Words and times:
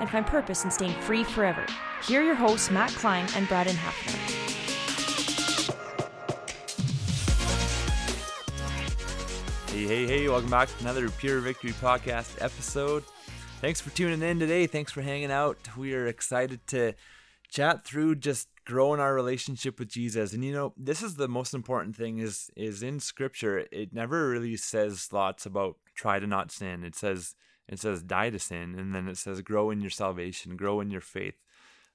and 0.00 0.10
find 0.10 0.26
purpose 0.26 0.64
in 0.64 0.70
staying 0.70 0.98
free 1.02 1.24
forever. 1.24 1.64
Here 2.06 2.20
are 2.20 2.24
your 2.24 2.34
hosts, 2.34 2.70
Matt 2.70 2.90
Klein 2.90 3.26
and 3.34 3.48
Braden 3.48 3.76
Hafner. 3.76 4.38
Hey, 9.70 9.86
hey, 9.86 10.06
hey, 10.06 10.28
welcome 10.28 10.50
back 10.50 10.68
to 10.68 10.74
another 10.80 11.08
Pure 11.10 11.40
Victory 11.40 11.72
Podcast 11.72 12.42
episode. 12.42 13.04
Thanks 13.60 13.80
for 13.80 13.90
tuning 13.90 14.22
in 14.22 14.38
today. 14.38 14.66
Thanks 14.66 14.92
for 14.92 15.02
hanging 15.02 15.30
out. 15.30 15.58
We 15.76 15.94
are 15.94 16.06
excited 16.06 16.66
to 16.68 16.94
chat 17.50 17.84
through 17.84 18.16
just 18.16 18.48
growing 18.64 19.00
our 19.00 19.14
relationship 19.14 19.78
with 19.78 19.88
Jesus. 19.88 20.32
And 20.32 20.44
you 20.44 20.52
know, 20.52 20.74
this 20.76 21.02
is 21.02 21.16
the 21.16 21.26
most 21.26 21.54
important 21.54 21.96
thing 21.96 22.18
is 22.18 22.50
is 22.54 22.82
in 22.82 23.00
scripture, 23.00 23.66
it 23.72 23.92
never 23.92 24.28
really 24.28 24.56
says 24.56 25.08
lots 25.10 25.46
about 25.46 25.76
try 25.94 26.18
to 26.18 26.26
not 26.26 26.52
sin. 26.52 26.84
It 26.84 26.94
says 26.94 27.34
it 27.68 27.80
says 27.80 28.02
die 28.02 28.30
to 28.30 28.38
sin 28.38 28.74
and 28.78 28.94
then 28.94 29.08
it 29.08 29.18
says 29.18 29.40
grow 29.42 29.70
in 29.70 29.80
your 29.80 29.90
salvation, 29.90 30.56
grow 30.56 30.80
in 30.80 30.90
your 30.90 31.00
faith. 31.00 31.36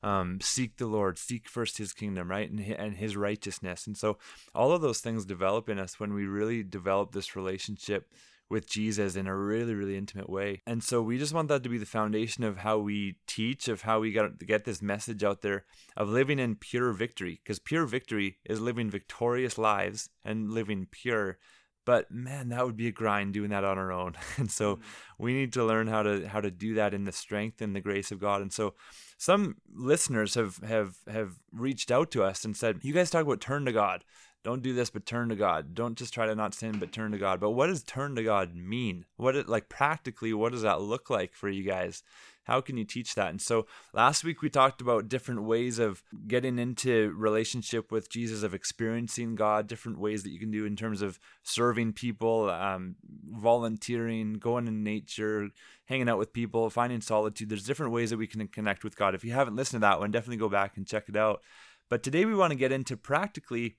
Um, 0.01 0.39
seek 0.41 0.77
the 0.77 0.87
Lord, 0.87 1.17
seek 1.17 1.47
first 1.47 1.77
His 1.77 1.93
kingdom, 1.93 2.29
right, 2.29 2.49
and 2.49 2.59
and 2.59 2.97
His 2.97 3.15
righteousness, 3.15 3.87
and 3.87 3.97
so 3.97 4.17
all 4.53 4.73
of 4.73 4.81
those 4.81 4.99
things 4.99 5.25
develop 5.25 5.69
in 5.69 5.79
us 5.79 5.97
when 5.97 6.13
we 6.13 6.25
really 6.25 6.61
develop 6.61 7.13
this 7.13 7.37
relationship 7.37 8.09
with 8.53 8.69
Jesus 8.69 9.15
in 9.15 9.27
a 9.27 9.35
really, 9.35 9.73
really 9.73 9.97
intimate 9.97 10.29
way. 10.29 10.61
And 10.67 10.83
so 10.83 11.01
we 11.01 11.17
just 11.17 11.33
want 11.33 11.47
that 11.47 11.63
to 11.63 11.69
be 11.69 11.77
the 11.77 11.85
foundation 11.85 12.43
of 12.43 12.57
how 12.57 12.77
we 12.77 13.15
teach, 13.27 13.67
of 13.67 13.81
how 13.81 13.99
we 13.99 14.11
got 14.11 14.39
to 14.39 14.45
get 14.45 14.63
this 14.63 14.81
message 14.81 15.23
out 15.23 15.41
there 15.41 15.65
of 15.97 16.09
living 16.09 16.39
in 16.39 16.55
pure 16.55 16.93
victory. 16.93 17.41
Because 17.43 17.59
pure 17.59 17.85
victory 17.85 18.37
is 18.45 18.61
living 18.61 18.89
victorious 18.89 19.57
lives 19.57 20.09
and 20.23 20.51
living 20.51 20.87
pure. 20.91 21.39
But 21.85 22.11
man, 22.11 22.49
that 22.49 22.65
would 22.65 22.77
be 22.77 22.87
a 22.87 22.91
grind 22.91 23.33
doing 23.33 23.49
that 23.49 23.63
on 23.63 23.77
our 23.77 23.91
own. 23.91 24.15
And 24.37 24.49
so 24.49 24.75
mm-hmm. 24.75 25.23
we 25.23 25.33
need 25.33 25.53
to 25.53 25.65
learn 25.65 25.87
how 25.87 26.03
to 26.03 26.27
how 26.27 26.41
to 26.41 26.51
do 26.51 26.75
that 26.75 26.93
in 26.93 27.03
the 27.03 27.11
strength 27.11 27.61
and 27.61 27.75
the 27.75 27.81
grace 27.81 28.11
of 28.11 28.19
God. 28.19 28.41
And 28.41 28.51
so 28.51 28.73
some 29.17 29.57
listeners 29.73 30.35
have 30.35 30.57
have 30.57 30.95
have 31.07 31.33
reached 31.51 31.91
out 31.91 32.11
to 32.11 32.23
us 32.23 32.45
and 32.45 32.55
said, 32.55 32.79
"You 32.81 32.93
guys 32.93 33.09
talk 33.09 33.23
about 33.23 33.41
turn 33.41 33.65
to 33.65 33.71
God." 33.71 34.03
don't 34.43 34.61
do 34.61 34.73
this 34.73 34.89
but 34.89 35.05
turn 35.05 35.29
to 35.29 35.35
god 35.35 35.73
don't 35.73 35.97
just 35.97 36.13
try 36.13 36.25
to 36.25 36.35
not 36.35 36.53
sin 36.53 36.77
but 36.77 36.91
turn 36.91 37.11
to 37.11 37.17
god 37.17 37.39
but 37.39 37.51
what 37.51 37.67
does 37.67 37.83
turn 37.83 38.15
to 38.15 38.23
god 38.23 38.55
mean 38.55 39.05
what 39.17 39.35
it 39.35 39.47
like 39.47 39.69
practically 39.69 40.33
what 40.33 40.51
does 40.51 40.61
that 40.63 40.81
look 40.81 41.09
like 41.09 41.33
for 41.33 41.49
you 41.49 41.63
guys 41.63 42.03
how 42.43 42.61
can 42.61 42.77
you 42.77 42.85
teach 42.85 43.15
that? 43.15 43.29
And 43.29 43.41
so 43.41 43.65
last 43.93 44.23
week 44.23 44.41
we 44.41 44.49
talked 44.49 44.81
about 44.81 45.09
different 45.09 45.43
ways 45.43 45.79
of 45.79 46.03
getting 46.27 46.59
into 46.59 47.13
relationship 47.17 47.91
with 47.91 48.09
jesus 48.09 48.43
of 48.43 48.53
experiencing 48.53 49.35
god 49.35 49.67
different 49.67 49.99
ways 49.99 50.23
that 50.23 50.31
you 50.31 50.39
can 50.39 50.51
do 50.51 50.65
in 50.65 50.75
terms 50.75 51.01
of 51.01 51.19
serving 51.43 51.93
people 51.93 52.49
um, 52.49 52.95
volunteering 53.29 54.33
going 54.33 54.67
in 54.67 54.83
nature 54.83 55.49
hanging 55.85 56.09
out 56.09 56.17
with 56.17 56.33
people 56.33 56.69
finding 56.69 57.01
solitude. 57.01 57.49
There's 57.49 57.65
different 57.65 57.91
ways 57.91 58.09
that 58.09 58.17
we 58.17 58.27
can 58.27 58.47
connect 58.47 58.83
with 58.83 58.95
god. 58.95 59.15
If 59.15 59.23
you 59.23 59.33
haven't 59.33 59.55
listened 59.55 59.81
to 59.81 59.87
that 59.87 59.99
one 59.99 60.11
definitely 60.11 60.37
go 60.37 60.49
back 60.49 60.77
and 60.77 60.87
check 60.87 61.09
it 61.09 61.15
out. 61.15 61.41
But 61.89 62.03
today 62.03 62.25
we 62.25 62.35
want 62.35 62.51
to 62.51 62.57
get 62.57 62.71
into 62.71 62.97
practically 62.97 63.75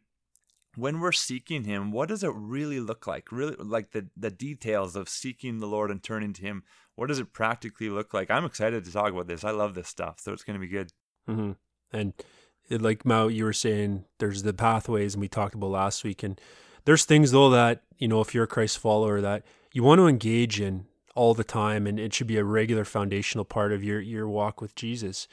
when 0.77 1.01
we're 1.01 1.13
seeking 1.13 1.65
him 1.65 1.91
what 1.91 2.09
does 2.09 2.23
it 2.23 2.33
really 2.35 2.81
look 2.81 3.07
like? 3.07 3.31
Really 3.33 3.57
like 3.59 3.93
the 3.93 4.09
the 4.17 4.31
details 4.31 4.97
of 4.97 5.09
seeking 5.09 5.59
the 5.59 5.67
lord 5.67 5.91
and 5.91 6.03
turning 6.03 6.33
to 6.35 6.43
him 6.43 6.63
what 6.97 7.09
does 7.09 7.19
it 7.19 7.33
practically 7.33 7.89
look 7.89 8.15
like? 8.15 8.31
I'm 8.31 8.45
excited 8.45 8.85
to 8.85 8.93
talk 8.93 9.13
about 9.13 9.27
this. 9.27 9.45
I 9.45 9.51
love 9.51 9.75
this 9.75 9.89
stuff 9.89 10.21
so 10.21 10.33
it's 10.33 10.45
going 10.45 10.59
to 10.59 10.67
be 10.67 10.73
good. 10.73 10.91
Mm-hmm. 11.29 11.53
and 11.93 12.13
it, 12.69 12.83
like 12.83 13.05
Matt 13.07 13.33
you 13.33 13.45
were 13.45 13.53
saying 13.53 14.05
there's 14.19 14.43
the 14.43 14.53
pathways 14.53 15.15
and 15.15 15.21
we 15.21 15.29
talked 15.29 15.55
about 15.55 15.71
last 15.71 16.05
week 16.05 16.23
and 16.23 16.41
there's 16.85 17.05
things 17.05 17.31
though 17.31 17.51
that 17.51 17.83
you 17.99 18.09
know 18.09 18.21
if 18.21 18.35
you're 18.35 18.45
a 18.45 18.49
christ 18.49 18.79
follower 18.79 19.23
that 19.23 19.43
you 19.73 19.83
want 19.83 19.99
to 19.99 20.07
engage 20.07 20.61
in 20.61 20.87
all 21.15 21.35
the 21.35 21.45
time 21.45 21.87
and 21.87 21.99
it 21.99 22.13
should 22.13 22.27
be 22.27 22.37
a 22.37 22.45
regular 22.45 22.85
foundational 22.85 23.45
part 23.45 23.73
of 23.73 23.83
your 23.83 24.01
your 24.01 24.29
walk 24.29 24.61
with 24.61 24.75
jesus. 24.75 25.29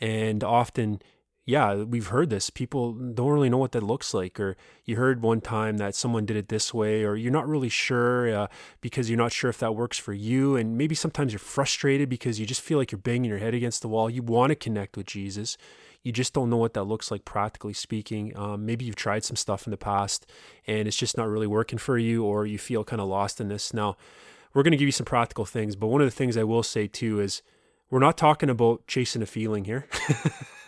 And 0.00 0.42
often 0.42 1.00
yeah, 1.44 1.74
we've 1.74 2.06
heard 2.06 2.30
this. 2.30 2.50
People 2.50 2.92
don't 2.92 3.30
really 3.30 3.50
know 3.50 3.58
what 3.58 3.72
that 3.72 3.82
looks 3.82 4.14
like. 4.14 4.38
Or 4.38 4.56
you 4.84 4.96
heard 4.96 5.22
one 5.22 5.40
time 5.40 5.78
that 5.78 5.96
someone 5.96 6.24
did 6.24 6.36
it 6.36 6.48
this 6.48 6.72
way, 6.72 7.02
or 7.02 7.16
you're 7.16 7.32
not 7.32 7.48
really 7.48 7.68
sure 7.68 8.32
uh, 8.32 8.46
because 8.80 9.10
you're 9.10 9.18
not 9.18 9.32
sure 9.32 9.50
if 9.50 9.58
that 9.58 9.74
works 9.74 9.98
for 9.98 10.12
you. 10.12 10.54
And 10.54 10.78
maybe 10.78 10.94
sometimes 10.94 11.32
you're 11.32 11.40
frustrated 11.40 12.08
because 12.08 12.38
you 12.38 12.46
just 12.46 12.60
feel 12.60 12.78
like 12.78 12.92
you're 12.92 12.98
banging 13.00 13.28
your 13.28 13.38
head 13.38 13.54
against 13.54 13.82
the 13.82 13.88
wall. 13.88 14.08
You 14.08 14.22
want 14.22 14.50
to 14.50 14.54
connect 14.54 14.96
with 14.96 15.06
Jesus. 15.06 15.56
You 16.04 16.12
just 16.12 16.32
don't 16.32 16.48
know 16.48 16.56
what 16.56 16.74
that 16.74 16.84
looks 16.84 17.10
like, 17.10 17.24
practically 17.24 17.72
speaking. 17.72 18.36
Um, 18.36 18.64
maybe 18.64 18.84
you've 18.84 18.96
tried 18.96 19.24
some 19.24 19.36
stuff 19.36 19.66
in 19.66 19.72
the 19.72 19.76
past 19.76 20.30
and 20.66 20.86
it's 20.86 20.96
just 20.96 21.16
not 21.16 21.28
really 21.28 21.46
working 21.46 21.78
for 21.78 21.98
you, 21.98 22.24
or 22.24 22.46
you 22.46 22.58
feel 22.58 22.84
kind 22.84 23.00
of 23.00 23.08
lost 23.08 23.40
in 23.40 23.48
this. 23.48 23.74
Now, 23.74 23.96
we're 24.54 24.62
going 24.62 24.72
to 24.72 24.76
give 24.76 24.88
you 24.88 24.92
some 24.92 25.06
practical 25.06 25.44
things, 25.44 25.74
but 25.74 25.88
one 25.88 26.00
of 26.00 26.06
the 26.06 26.14
things 26.14 26.36
I 26.36 26.44
will 26.44 26.62
say 26.62 26.86
too 26.86 27.20
is 27.20 27.42
we're 27.90 27.98
not 27.98 28.16
talking 28.16 28.50
about 28.50 28.86
chasing 28.86 29.22
a 29.22 29.26
feeling 29.26 29.64
here. 29.64 29.86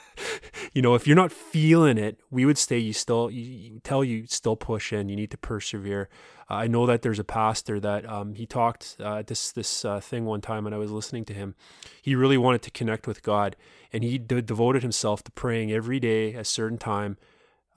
you 0.72 0.82
know, 0.82 0.94
if 0.94 1.06
you're 1.06 1.16
not 1.16 1.32
feeling 1.32 1.98
it, 1.98 2.20
we 2.30 2.44
would 2.44 2.58
say 2.58 2.78
you 2.78 2.92
still 2.92 3.30
you, 3.30 3.42
you 3.42 3.80
tell 3.80 4.04
you 4.04 4.26
still 4.26 4.56
push 4.56 4.92
in. 4.92 5.08
You 5.08 5.16
need 5.16 5.30
to 5.30 5.38
persevere. 5.38 6.08
Uh, 6.50 6.54
I 6.54 6.66
know 6.66 6.86
that 6.86 7.02
there's 7.02 7.18
a 7.18 7.24
pastor 7.24 7.80
that 7.80 8.08
um, 8.08 8.34
he 8.34 8.46
talked 8.46 8.96
uh, 9.00 9.22
this 9.22 9.52
this 9.52 9.84
uh, 9.84 10.00
thing 10.00 10.24
one 10.24 10.40
time, 10.40 10.66
and 10.66 10.74
I 10.74 10.78
was 10.78 10.90
listening 10.90 11.24
to 11.26 11.34
him. 11.34 11.54
He 12.02 12.14
really 12.14 12.38
wanted 12.38 12.62
to 12.62 12.70
connect 12.70 13.06
with 13.06 13.22
God, 13.22 13.56
and 13.92 14.04
he 14.04 14.18
de- 14.18 14.42
devoted 14.42 14.82
himself 14.82 15.22
to 15.24 15.32
praying 15.32 15.72
every 15.72 16.00
day 16.00 16.34
a 16.34 16.44
certain 16.44 16.78
time 16.78 17.16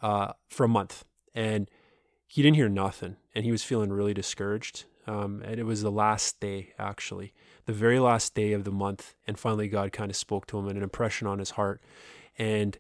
uh, 0.02 0.34
for 0.50 0.64
a 0.64 0.70
month. 0.70 1.06
And 1.34 1.70
he 2.26 2.42
didn't 2.42 2.56
hear 2.58 2.70
nothing, 2.70 3.18
and 3.34 3.46
he 3.46 3.52
was 3.52 3.64
feeling 3.64 3.92
really 3.92 4.14
discouraged. 4.14 4.86
Um, 5.08 5.42
and 5.46 5.58
it 5.58 5.64
was 5.64 5.82
the 5.82 5.92
last 5.92 6.42
day, 6.42 6.74
actually, 6.78 7.34
the 7.66 7.72
very 7.74 8.00
last 8.00 8.36
day 8.36 8.52
of 8.52 8.66
the 8.66 8.72
month. 8.72 9.16
And 9.26 9.40
finally, 9.40 9.70
God 9.70 9.94
kind 9.94 10.12
of 10.12 10.18
spoke 10.18 10.46
to 10.48 10.58
him 10.58 10.68
and 10.68 10.76
an 10.76 10.84
impression 10.84 11.28
on 11.28 11.40
his 11.40 11.52
heart. 11.52 11.82
And 12.38 12.78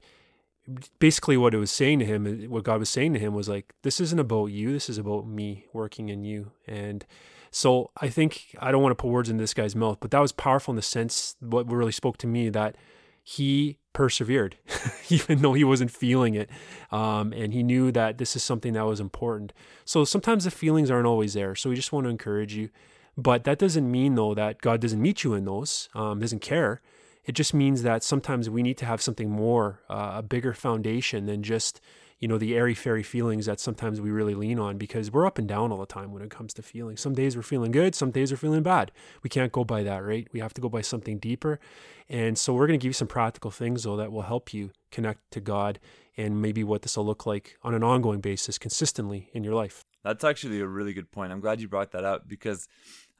basically, 0.99 1.37
what 1.37 1.53
it 1.53 1.57
was 1.57 1.71
saying 1.71 1.99
to 1.99 2.05
him, 2.05 2.49
what 2.49 2.63
God 2.63 2.79
was 2.79 2.89
saying 2.89 3.13
to 3.13 3.19
him 3.19 3.33
was 3.33 3.49
like, 3.49 3.73
this 3.83 3.99
isn't 3.99 4.19
about 4.19 4.47
you. 4.47 4.71
This 4.71 4.89
is 4.89 4.97
about 4.97 5.27
me 5.27 5.65
working 5.73 6.09
in 6.09 6.23
you. 6.23 6.51
And 6.67 7.05
so 7.51 7.91
I 7.97 8.09
think, 8.09 8.55
I 8.59 8.71
don't 8.71 8.83
want 8.83 8.91
to 8.91 9.01
put 9.01 9.09
words 9.09 9.29
in 9.29 9.37
this 9.37 9.53
guy's 9.53 9.75
mouth, 9.75 9.97
but 9.99 10.11
that 10.11 10.19
was 10.19 10.31
powerful 10.31 10.71
in 10.71 10.75
the 10.75 10.81
sense, 10.81 11.35
what 11.39 11.71
really 11.71 11.91
spoke 11.91 12.17
to 12.17 12.27
me 12.27 12.49
that 12.49 12.75
he 13.23 13.77
persevered, 13.93 14.57
even 15.09 15.41
though 15.41 15.53
he 15.53 15.63
wasn't 15.63 15.91
feeling 15.91 16.35
it. 16.35 16.49
Um, 16.91 17.33
and 17.33 17.53
he 17.53 17.63
knew 17.63 17.91
that 17.91 18.19
this 18.19 18.35
is 18.35 18.43
something 18.43 18.73
that 18.73 18.85
was 18.85 18.99
important. 18.99 19.53
So 19.85 20.05
sometimes 20.05 20.43
the 20.43 20.51
feelings 20.51 20.91
aren't 20.91 21.07
always 21.07 21.33
there. 21.33 21.55
So 21.55 21.69
we 21.69 21.75
just 21.75 21.91
want 21.91 22.05
to 22.05 22.09
encourage 22.09 22.53
you. 22.53 22.69
But 23.17 23.43
that 23.45 23.57
doesn't 23.57 23.89
mean, 23.89 24.15
though, 24.15 24.35
that 24.35 24.61
God 24.61 24.79
doesn't 24.79 25.01
meet 25.01 25.23
you 25.23 25.33
in 25.33 25.45
those, 25.45 25.89
um, 25.95 26.19
doesn't 26.19 26.41
care. 26.41 26.81
It 27.27 27.33
just 27.33 27.53
means 27.53 27.83
that 27.83 28.03
sometimes 28.03 28.49
we 28.49 28.63
need 28.63 28.77
to 28.77 28.85
have 28.85 29.01
something 29.01 29.29
more, 29.29 29.81
uh, 29.89 30.13
a 30.15 30.23
bigger 30.23 30.53
foundation 30.53 31.27
than 31.27 31.43
just 31.43 31.79
you 32.19 32.27
know, 32.27 32.37
the 32.37 32.55
airy 32.55 32.73
fairy 32.73 33.03
feelings 33.03 33.45
that 33.45 33.59
sometimes 33.59 34.01
we 34.01 34.09
really 34.09 34.33
lean 34.33 34.57
on 34.57 34.77
because 34.77 35.11
we're 35.11 35.27
up 35.27 35.37
and 35.37 35.47
down 35.47 35.71
all 35.71 35.77
the 35.77 35.85
time 35.85 36.11
when 36.11 36.23
it 36.23 36.31
comes 36.31 36.53
to 36.55 36.63
feelings. 36.63 36.99
Some 36.99 37.13
days 37.13 37.35
we're 37.35 37.43
feeling 37.43 37.71
good, 37.71 37.93
some 37.93 38.09
days 38.09 38.31
we're 38.31 38.37
feeling 38.37 38.63
bad. 38.63 38.91
We 39.21 39.29
can't 39.29 39.51
go 39.51 39.63
by 39.63 39.83
that, 39.83 39.99
right? 39.99 40.27
We 40.33 40.39
have 40.39 40.53
to 40.55 40.61
go 40.61 40.69
by 40.69 40.81
something 40.81 41.19
deeper. 41.19 41.59
And 42.09 42.37
so 42.37 42.53
we're 42.53 42.65
going 42.65 42.79
to 42.79 42.83
give 42.83 42.89
you 42.89 42.93
some 42.93 43.07
practical 43.07 43.51
things, 43.51 43.83
though, 43.83 43.97
that 43.97 44.11
will 44.11 44.23
help 44.23 44.53
you 44.53 44.71
connect 44.91 45.29
to 45.31 45.39
God 45.39 45.79
and 46.15 46.41
maybe 46.41 46.63
what 46.63 46.81
this 46.81 46.97
will 46.97 47.05
look 47.05 47.27
like 47.27 47.57
on 47.61 47.75
an 47.75 47.83
ongoing 47.83 48.19
basis 48.19 48.57
consistently 48.57 49.29
in 49.33 49.43
your 49.43 49.53
life. 49.53 49.83
That's 50.03 50.23
actually 50.23 50.59
a 50.59 50.67
really 50.67 50.93
good 50.93 51.11
point. 51.11 51.31
I'm 51.31 51.41
glad 51.41 51.61
you 51.61 51.67
brought 51.67 51.91
that 51.91 52.03
up 52.03 52.27
because 52.27 52.67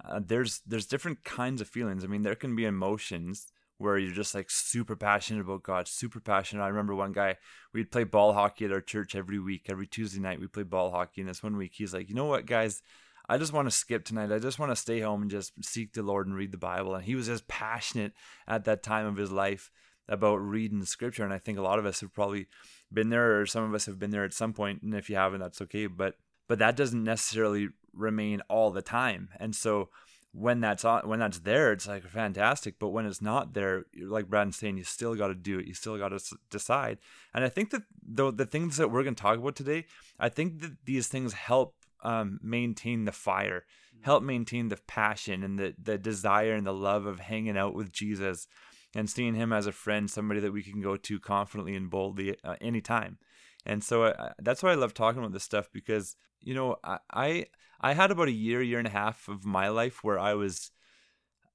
uh, 0.04 0.22
there's 0.26 0.62
there's 0.66 0.86
different 0.88 1.24
kinds 1.24 1.62
of 1.62 1.68
feelings. 1.68 2.04
I 2.04 2.08
mean, 2.08 2.24
there 2.24 2.36
can 2.36 2.56
be 2.56 2.66
emotions 2.66 3.52
where 3.78 3.98
you're 3.98 4.14
just 4.14 4.34
like 4.34 4.50
super 4.50 4.96
passionate 4.96 5.42
about 5.42 5.64
God, 5.64 5.88
super 5.88 6.20
passionate. 6.20 6.64
I 6.64 6.68
remember 6.68 6.96
one 6.96 7.12
guy, 7.12 7.38
we'd 7.74 7.92
play 7.92 8.04
ball 8.04 8.34
hockey 8.34 8.66
at 8.66 8.72
our 8.72 8.82
church 8.82 9.16
every 9.16 9.40
week, 9.40 9.68
every 9.70 9.88
Tuesday 9.88 10.20
night, 10.20 10.40
we 10.40 10.48
play 10.48 10.64
ball 10.64 10.92
hockey. 10.92 11.22
And 11.22 11.30
this 11.30 11.44
one 11.44 11.58
week, 11.58 11.74
he's 11.76 11.94
like, 11.94 12.10
you 12.10 12.16
know 12.16 12.26
what, 12.26 12.46
guys, 12.46 12.82
I 13.30 13.38
just 13.38 13.54
want 13.54 13.68
to 13.68 13.72
skip 13.72 14.06
tonight. 14.06 14.32
I 14.32 14.40
just 14.40 14.58
want 14.58 14.72
to 14.72 14.76
stay 14.76 15.02
home 15.02 15.22
and 15.22 15.32
just 15.32 15.54
seek 15.64 15.94
the 15.94 16.02
Lord 16.02 16.28
and 16.28 16.36
read 16.36 16.52
the 16.52 16.58
Bible. 16.58 16.96
And 16.96 17.04
he 17.04 17.16
was 17.16 17.28
as 17.28 17.42
passionate 17.42 18.14
at 18.48 18.66
that 18.66 18.84
time 18.84 19.06
of 19.06 19.18
his 19.18 19.32
life 19.32 19.70
about 20.08 20.38
reading 20.38 20.84
scripture. 20.86 21.26
And 21.26 21.34
I 21.34 21.38
think 21.38 21.58
a 21.58 21.64
lot 21.64 21.80
of 21.80 21.86
us 21.86 22.00
have 22.00 22.14
probably 22.14 22.48
been 22.92 23.10
there, 23.10 23.42
or 23.42 23.46
some 23.46 23.66
of 23.66 23.74
us 23.74 23.86
have 23.86 24.00
been 24.00 24.12
there 24.12 24.24
at 24.24 24.34
some 24.34 24.54
point. 24.54 24.82
And 24.82 24.96
if 24.96 25.10
you 25.10 25.18
haven't, 25.18 25.42
that's 25.42 25.62
okay. 25.62 25.88
But 25.88 26.16
but 26.48 26.60
that 26.60 26.78
doesn't 26.78 27.04
necessarily 27.04 27.68
remain 27.94 28.42
all 28.48 28.72
the 28.72 28.82
time. 28.82 29.28
And 29.38 29.54
so 29.54 29.90
when 30.38 30.60
that's 30.60 30.86
on 30.86 31.08
when 31.08 31.20
that's 31.20 31.40
there 31.40 31.72
it's 31.72 31.88
like 31.88 32.04
fantastic 32.04 32.76
but 32.80 32.90
when 32.90 33.06
it's 33.06 33.22
not 33.22 33.54
there 33.54 33.86
like 34.00 34.30
Braden's 34.30 34.58
saying 34.58 34.78
you 34.78 34.84
still 34.84 35.16
got 35.16 35.28
to 35.28 35.36
do 35.36 35.60
it 35.60 35.68
you 35.68 35.74
still 35.74 35.98
got 35.98 36.10
to 36.10 36.16
s- 36.16 36.34
decide. 36.50 37.00
And 37.34 37.44
i 37.44 37.50
think 37.50 37.72
that 37.72 37.84
the, 38.08 38.32
the 38.32 38.46
things 38.46 38.78
that 38.78 38.92
we're 38.92 39.04
going 39.04 39.16
to 39.16 39.22
talk 39.22 39.38
about 39.38 39.56
today 39.56 39.86
i 40.20 40.30
think 40.30 40.62
that 40.62 40.78
these 40.86 41.08
things 41.08 41.34
help 41.34 41.76
um, 42.04 42.40
maintain 42.44 43.06
the 43.06 43.12
fire 43.12 43.66
help 44.02 44.22
maintain 44.22 44.70
the 44.70 44.78
passion 44.88 45.44
and 45.44 45.58
the, 45.58 45.74
the 45.82 45.98
desire 45.98 46.54
and 46.54 46.68
the 46.68 46.74
love 46.74 47.06
of 47.08 47.20
hanging 47.20 47.58
out 47.58 47.74
with 47.74 47.92
jesus 47.92 48.48
and 48.96 49.10
seeing 49.10 49.36
him 49.36 49.54
as 49.54 49.68
a 49.68 49.72
friend 49.72 50.10
somebody 50.10 50.40
that 50.40 50.54
we 50.54 50.64
can 50.64 50.82
go 50.82 50.96
to 50.96 51.20
confidently 51.20 51.76
and 51.76 51.90
boldly 51.90 52.36
uh, 52.44 52.56
anytime. 52.62 53.18
And 53.66 53.84
so 53.84 54.04
uh, 54.04 54.32
that's 54.40 54.64
why 54.64 54.72
i 54.72 54.76
love 54.76 54.94
talking 54.94 55.20
about 55.20 55.34
this 55.34 55.44
stuff 55.44 55.70
because 55.72 56.16
you 56.42 56.54
know 56.54 56.78
I, 56.84 57.00
I 57.12 57.46
I 57.80 57.94
had 57.94 58.12
about 58.12 58.28
a 58.28 58.32
year, 58.32 58.62
year 58.62 58.80
and 58.80 58.88
a 58.88 58.92
half 58.92 59.28
of 59.28 59.46
my 59.46 59.70
life 59.70 60.04
where 60.04 60.20
I 60.20 60.34
was 60.34 60.72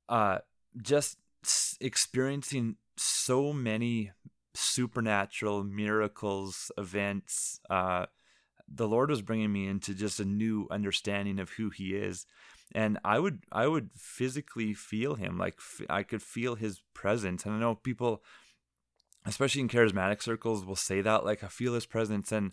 uh, 0.09 0.39
just 0.81 1.19
experiencing 1.81 2.77
so 2.97 3.53
many 3.53 4.13
supernatural 4.55 5.65
miracles, 5.65 6.71
events. 6.77 7.61
Uh, 7.69 8.07
the 8.73 8.89
Lord 8.89 9.11
was 9.11 9.23
bringing 9.23 9.53
me 9.53 9.67
into 9.67 9.95
just 9.95 10.21
a 10.21 10.25
new 10.25 10.67
understanding 10.71 11.39
of 11.39 11.51
who 11.51 11.71
He 11.71 11.95
is, 11.95 12.27
and 12.75 12.99
I 13.05 13.19
would 13.19 13.41
I 13.51 13.67
would 13.67 13.91
physically 13.97 14.75
feel 14.75 15.15
Him, 15.15 15.39
like 15.39 15.59
I 15.91 16.03
could 16.03 16.23
feel 16.23 16.55
His 16.55 16.81
presence. 16.95 17.45
And 17.45 17.55
I 17.55 17.59
know 17.59 17.75
people, 17.75 18.23
especially 19.27 19.63
in 19.63 19.69
charismatic 19.69 20.23
circles, 20.23 20.65
will 20.65 20.77
say 20.77 21.01
that, 21.03 21.25
like 21.25 21.43
I 21.43 21.49
feel 21.49 21.75
His 21.75 21.87
presence, 21.87 22.33
and 22.33 22.53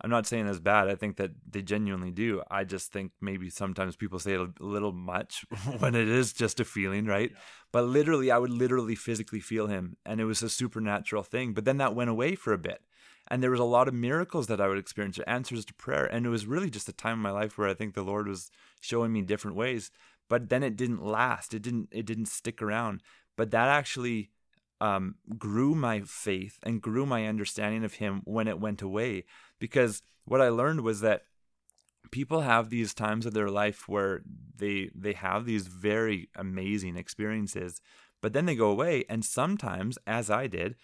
I'm 0.00 0.10
not 0.10 0.26
saying 0.26 0.46
it's 0.46 0.60
bad. 0.60 0.88
I 0.88 0.94
think 0.94 1.16
that 1.16 1.30
they 1.48 1.62
genuinely 1.62 2.10
do. 2.10 2.42
I 2.50 2.64
just 2.64 2.92
think 2.92 3.12
maybe 3.20 3.48
sometimes 3.48 3.96
people 3.96 4.18
say 4.18 4.34
it 4.34 4.40
a 4.40 4.52
little 4.60 4.92
much 4.92 5.46
when 5.78 5.94
it 5.94 6.08
is 6.08 6.32
just 6.32 6.60
a 6.60 6.64
feeling, 6.64 7.06
right? 7.06 7.30
Yeah. 7.32 7.38
But 7.72 7.84
literally, 7.84 8.30
I 8.30 8.38
would 8.38 8.50
literally 8.50 8.94
physically 8.94 9.40
feel 9.40 9.68
him, 9.68 9.96
and 10.04 10.20
it 10.20 10.24
was 10.24 10.42
a 10.42 10.50
supernatural 10.50 11.22
thing. 11.22 11.54
But 11.54 11.64
then 11.64 11.78
that 11.78 11.94
went 11.94 12.10
away 12.10 12.34
for 12.34 12.52
a 12.52 12.58
bit, 12.58 12.82
and 13.28 13.42
there 13.42 13.50
was 13.50 13.60
a 13.60 13.64
lot 13.64 13.88
of 13.88 13.94
miracles 13.94 14.48
that 14.48 14.60
I 14.60 14.68
would 14.68 14.78
experience, 14.78 15.18
answers 15.26 15.64
to 15.64 15.74
prayer, 15.74 16.04
and 16.04 16.26
it 16.26 16.30
was 16.30 16.46
really 16.46 16.70
just 16.70 16.88
a 16.88 16.92
time 16.92 17.14
in 17.14 17.20
my 17.20 17.30
life 17.30 17.56
where 17.56 17.68
I 17.68 17.74
think 17.74 17.94
the 17.94 18.02
Lord 18.02 18.28
was 18.28 18.50
showing 18.80 19.12
me 19.12 19.22
different 19.22 19.56
ways. 19.56 19.90
But 20.28 20.50
then 20.50 20.62
it 20.62 20.76
didn't 20.76 21.04
last. 21.04 21.54
It 21.54 21.62
didn't. 21.62 21.88
It 21.90 22.04
didn't 22.04 22.26
stick 22.26 22.60
around. 22.60 23.02
But 23.36 23.50
that 23.52 23.68
actually 23.68 24.30
um, 24.80 25.16
grew 25.38 25.74
my 25.74 26.00
faith 26.00 26.58
and 26.62 26.82
grew 26.82 27.06
my 27.06 27.26
understanding 27.26 27.84
of 27.84 27.94
Him 27.94 28.22
when 28.24 28.48
it 28.48 28.60
went 28.60 28.82
away 28.82 29.24
because 29.58 30.02
what 30.24 30.40
I 30.40 30.48
learned 30.48 30.80
was 30.80 31.00
that 31.00 31.22
people 32.10 32.42
have 32.42 32.70
these 32.70 32.94
times 32.94 33.26
of 33.26 33.34
their 33.34 33.50
life 33.50 33.88
where 33.88 34.22
they 34.56 34.90
they 34.94 35.12
have 35.12 35.44
these 35.44 35.66
very 35.66 36.28
amazing 36.36 36.96
experiences 36.96 37.80
but 38.22 38.32
then 38.32 38.46
they 38.46 38.56
go 38.56 38.70
away. 38.70 39.04
And 39.08 39.24
sometimes 39.24 39.98
as 40.06 40.30
I 40.30 40.46
did 40.46 40.76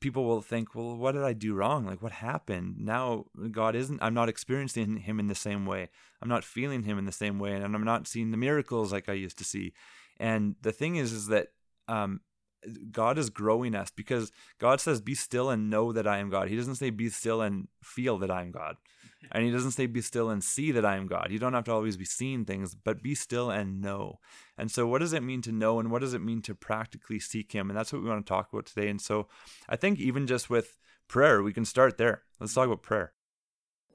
people 0.00 0.24
will 0.24 0.42
think 0.42 0.74
well 0.74 0.96
what 0.96 1.12
did 1.12 1.22
I 1.22 1.32
do 1.32 1.54
wrong? 1.54 1.86
Like 1.86 2.02
what 2.02 2.12
happened? 2.12 2.76
Now 2.78 3.26
God 3.50 3.74
isn't 3.74 4.02
I'm 4.02 4.14
not 4.14 4.28
experiencing 4.28 4.98
him 4.98 5.18
in 5.18 5.28
the 5.28 5.34
same 5.34 5.66
way. 5.66 5.88
I'm 6.20 6.28
not 6.28 6.44
feeling 6.44 6.82
him 6.82 6.98
in 6.98 7.06
the 7.06 7.12
same 7.12 7.38
way 7.38 7.52
and 7.52 7.64
I'm 7.64 7.84
not 7.84 8.06
seeing 8.06 8.30
the 8.30 8.36
miracles 8.36 8.92
like 8.92 9.08
I 9.08 9.14
used 9.14 9.38
to 9.38 9.44
see. 9.44 9.72
And 10.18 10.56
the 10.62 10.72
thing 10.72 10.96
is 10.96 11.12
is 11.12 11.26
that 11.28 11.48
um, 11.88 12.20
God 12.90 13.18
is 13.18 13.30
growing 13.30 13.74
us 13.74 13.90
because 13.90 14.32
God 14.58 14.80
says, 14.80 15.00
Be 15.00 15.14
still 15.14 15.50
and 15.50 15.70
know 15.70 15.92
that 15.92 16.06
I 16.06 16.18
am 16.18 16.30
God. 16.30 16.48
He 16.48 16.56
doesn't 16.56 16.76
say, 16.76 16.90
Be 16.90 17.08
still 17.08 17.40
and 17.40 17.68
feel 17.82 18.18
that 18.18 18.30
I 18.30 18.42
am 18.42 18.50
God. 18.50 18.76
And 19.32 19.44
He 19.44 19.50
doesn't 19.50 19.72
say, 19.72 19.86
Be 19.86 20.02
still 20.02 20.30
and 20.30 20.44
see 20.44 20.70
that 20.72 20.84
I 20.84 20.96
am 20.96 21.06
God. 21.06 21.28
You 21.30 21.38
don't 21.38 21.54
have 21.54 21.64
to 21.64 21.72
always 21.72 21.96
be 21.96 22.04
seeing 22.04 22.44
things, 22.44 22.74
but 22.74 23.02
be 23.02 23.14
still 23.14 23.50
and 23.50 23.80
know. 23.80 24.20
And 24.56 24.70
so, 24.70 24.86
what 24.86 25.00
does 25.00 25.12
it 25.12 25.22
mean 25.22 25.42
to 25.42 25.52
know 25.52 25.80
and 25.80 25.90
what 25.90 26.00
does 26.00 26.14
it 26.14 26.22
mean 26.22 26.42
to 26.42 26.54
practically 26.54 27.18
seek 27.18 27.52
Him? 27.52 27.68
And 27.70 27.76
that's 27.76 27.92
what 27.92 28.02
we 28.02 28.08
want 28.08 28.24
to 28.24 28.28
talk 28.28 28.52
about 28.52 28.66
today. 28.66 28.88
And 28.88 29.00
so, 29.00 29.26
I 29.68 29.76
think 29.76 29.98
even 29.98 30.26
just 30.26 30.48
with 30.48 30.78
prayer, 31.08 31.42
we 31.42 31.52
can 31.52 31.64
start 31.64 31.98
there. 31.98 32.22
Let's 32.38 32.54
talk 32.54 32.66
about 32.66 32.82
prayer 32.82 33.14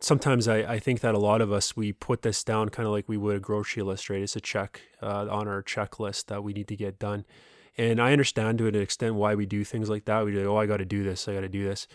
sometimes 0.04 0.48
I, 0.48 0.58
I 0.58 0.80
think 0.80 1.00
that 1.02 1.16
a 1.16 1.20
lot 1.20 1.42
of 1.42 1.52
us 1.52 1.76
we 1.78 1.94
put 1.94 2.24
this 2.24 2.44
down 2.44 2.70
kind 2.70 2.88
of 2.88 2.92
like 2.92 3.08
we 3.08 3.18
would 3.18 3.38
a 3.38 3.40
grocery 3.40 3.84
list 3.84 4.10
right 4.10 4.22
it's 4.22 4.36
a 4.36 4.42
check 4.42 4.82
uh, 5.02 5.28
on 5.30 5.48
our 5.48 5.64
checklist 5.64 6.26
that 6.26 6.44
we 6.44 6.54
need 6.54 6.68
to 6.68 6.76
get 6.76 7.00
done 7.00 7.26
and 7.78 8.02
I 8.02 8.12
understand 8.12 8.58
to 8.58 8.68
an 8.68 8.76
extent 8.76 9.16
why 9.16 9.36
we 9.36 9.46
do 9.46 9.64
things 9.64 9.90
like 9.90 10.06
that. 10.06 10.26
We 10.26 10.32
do, 10.32 10.52
oh, 10.52 10.58
I 10.58 10.66
got 10.66 10.78
to 10.78 10.86
do 10.86 11.04
this. 11.04 11.28
I 11.28 11.34
got 11.34 11.42
to 11.42 11.50
do 11.50 11.64
this. 11.64 11.88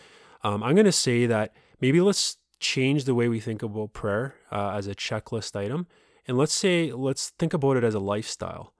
Um, 0.42 0.62
I'm 0.62 0.74
going 0.74 0.86
to 0.86 0.92
say 0.92 1.26
that 1.26 1.54
maybe 1.80 2.00
let's 2.00 2.38
change 2.58 3.04
the 3.04 3.14
way 3.14 3.28
we 3.28 3.40
think 3.40 3.62
about 3.62 3.92
prayer 3.92 4.34
uh, 4.50 4.70
as 4.70 4.86
a 4.86 4.94
checklist 4.94 5.56
item. 5.56 5.86
And 6.26 6.36
let's 6.36 6.54
say, 6.54 6.92
let's 6.92 7.30
think 7.38 7.52
about 7.52 7.76
it 7.76 7.84
as 7.84 7.94
a 7.94 8.00
lifestyle. 8.00 8.72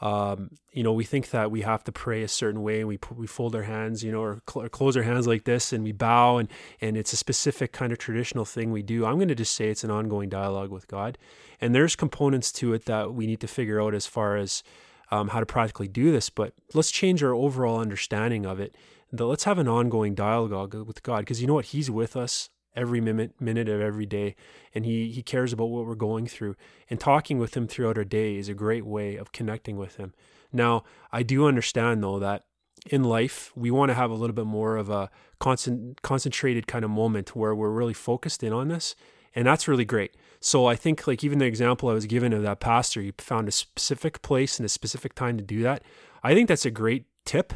Um, 0.00 0.50
you 0.72 0.84
know, 0.84 0.92
we 0.92 1.04
think 1.04 1.30
that 1.30 1.50
we 1.50 1.62
have 1.62 1.82
to 1.84 1.92
pray 1.92 2.22
a 2.22 2.28
certain 2.28 2.62
way 2.62 2.78
and 2.78 2.88
we, 2.88 2.98
we 3.16 3.26
fold 3.26 3.56
our 3.56 3.64
hands, 3.64 4.04
you 4.04 4.12
know, 4.12 4.22
or, 4.22 4.42
cl- 4.48 4.64
or 4.64 4.68
close 4.68 4.96
our 4.96 5.02
hands 5.02 5.26
like 5.26 5.42
this 5.42 5.72
and 5.72 5.82
we 5.82 5.90
bow 5.90 6.38
and, 6.38 6.48
and 6.80 6.96
it's 6.96 7.12
a 7.12 7.16
specific 7.16 7.72
kind 7.72 7.90
of 7.90 7.98
traditional 7.98 8.44
thing 8.44 8.70
we 8.70 8.82
do. 8.82 9.04
I'm 9.04 9.16
going 9.16 9.28
to 9.28 9.34
just 9.34 9.56
say 9.56 9.70
it's 9.70 9.82
an 9.82 9.90
ongoing 9.90 10.28
dialogue 10.28 10.70
with 10.70 10.86
God. 10.86 11.18
And 11.60 11.74
there's 11.74 11.96
components 11.96 12.52
to 12.52 12.74
it 12.74 12.84
that 12.84 13.12
we 13.12 13.26
need 13.26 13.40
to 13.40 13.48
figure 13.48 13.82
out 13.82 13.92
as 13.92 14.06
far 14.06 14.36
as, 14.36 14.62
um, 15.10 15.28
how 15.28 15.40
to 15.40 15.46
practically 15.46 15.88
do 15.88 16.12
this, 16.12 16.30
but 16.30 16.54
let's 16.74 16.90
change 16.90 17.22
our 17.22 17.34
overall 17.34 17.80
understanding 17.80 18.44
of 18.44 18.60
it. 18.60 18.76
let's 19.12 19.44
have 19.44 19.58
an 19.58 19.68
ongoing 19.68 20.14
dialogue 20.14 20.74
with 20.74 21.02
God 21.02 21.20
because 21.20 21.40
you 21.40 21.46
know 21.46 21.54
what? 21.54 21.66
He's 21.66 21.90
with 21.90 22.16
us 22.16 22.50
every 22.76 23.00
minute, 23.00 23.32
minute 23.40 23.68
of 23.68 23.80
every 23.80 24.06
day, 24.06 24.36
and 24.74 24.84
he 24.84 25.10
he 25.10 25.22
cares 25.22 25.52
about 25.52 25.70
what 25.70 25.86
we're 25.86 25.94
going 25.94 26.26
through. 26.26 26.54
And 26.90 27.00
talking 27.00 27.38
with 27.38 27.56
him 27.56 27.66
throughout 27.66 27.98
our 27.98 28.04
day 28.04 28.36
is 28.36 28.48
a 28.48 28.54
great 28.54 28.86
way 28.86 29.16
of 29.16 29.32
connecting 29.32 29.76
with 29.76 29.96
him. 29.96 30.12
Now, 30.52 30.84
I 31.12 31.22
do 31.22 31.46
understand 31.46 32.02
though 32.02 32.18
that 32.18 32.44
in 32.86 33.02
life 33.04 33.52
we 33.56 33.70
want 33.70 33.90
to 33.90 33.94
have 33.94 34.10
a 34.10 34.14
little 34.14 34.34
bit 34.34 34.46
more 34.46 34.76
of 34.76 34.88
a 34.88 35.10
concentrated 35.40 36.66
kind 36.66 36.84
of 36.84 36.90
moment 36.90 37.34
where 37.34 37.54
we're 37.54 37.70
really 37.70 37.94
focused 37.94 38.42
in 38.42 38.52
on 38.52 38.68
this, 38.68 38.94
and 39.34 39.46
that's 39.46 39.68
really 39.68 39.84
great. 39.84 40.16
So 40.40 40.66
I 40.66 40.76
think 40.76 41.06
like 41.06 41.24
even 41.24 41.38
the 41.38 41.46
example 41.46 41.88
I 41.88 41.94
was 41.94 42.06
given 42.06 42.32
of 42.32 42.42
that 42.42 42.60
pastor, 42.60 43.00
he 43.00 43.12
found 43.18 43.48
a 43.48 43.52
specific 43.52 44.22
place 44.22 44.58
and 44.58 44.66
a 44.66 44.68
specific 44.68 45.14
time 45.14 45.36
to 45.36 45.44
do 45.44 45.62
that. 45.62 45.82
I 46.22 46.34
think 46.34 46.48
that's 46.48 46.66
a 46.66 46.70
great 46.70 47.06
tip 47.24 47.52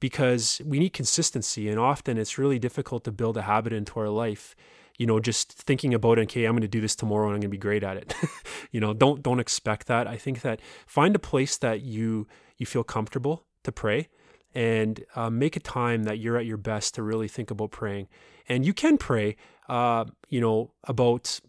because 0.00 0.60
we 0.64 0.78
need 0.78 0.92
consistency 0.92 1.68
and 1.68 1.78
often 1.78 2.18
it's 2.18 2.38
really 2.38 2.58
difficult 2.58 3.04
to 3.04 3.12
build 3.12 3.36
a 3.36 3.42
habit 3.42 3.72
into 3.72 3.98
our 3.98 4.08
life. 4.08 4.54
you 4.98 5.06
know, 5.06 5.20
just 5.20 5.52
thinking 5.52 5.92
about, 5.92 6.18
okay, 6.18 6.44
I'm 6.44 6.52
going 6.52 6.62
to 6.62 6.68
do 6.68 6.80
this 6.80 6.96
tomorrow 6.96 7.26
and 7.26 7.34
I'm 7.34 7.40
going 7.40 7.50
to 7.50 7.58
be 7.58 7.58
great 7.58 7.82
at 7.82 7.98
it. 7.98 8.14
you 8.72 8.80
know, 8.80 8.94
don't 8.94 9.22
don't 9.22 9.40
expect 9.40 9.86
that. 9.88 10.06
I 10.06 10.16
think 10.16 10.40
that 10.40 10.60
find 10.86 11.14
a 11.14 11.18
place 11.18 11.58
that 11.58 11.82
you 11.82 12.26
you 12.56 12.66
feel 12.66 12.84
comfortable 12.84 13.44
to 13.64 13.72
pray, 13.72 14.08
and 14.54 15.04
uh, 15.14 15.28
make 15.28 15.54
a 15.54 15.60
time 15.60 16.04
that 16.04 16.18
you're 16.18 16.38
at 16.38 16.46
your 16.46 16.56
best 16.56 16.94
to 16.94 17.02
really 17.02 17.28
think 17.28 17.50
about 17.50 17.70
praying. 17.70 18.08
And 18.48 18.64
you 18.64 18.72
can 18.72 18.96
pray, 18.96 19.36
uh, 19.68 20.06
you 20.30 20.40
know, 20.40 20.72
about 20.84 21.40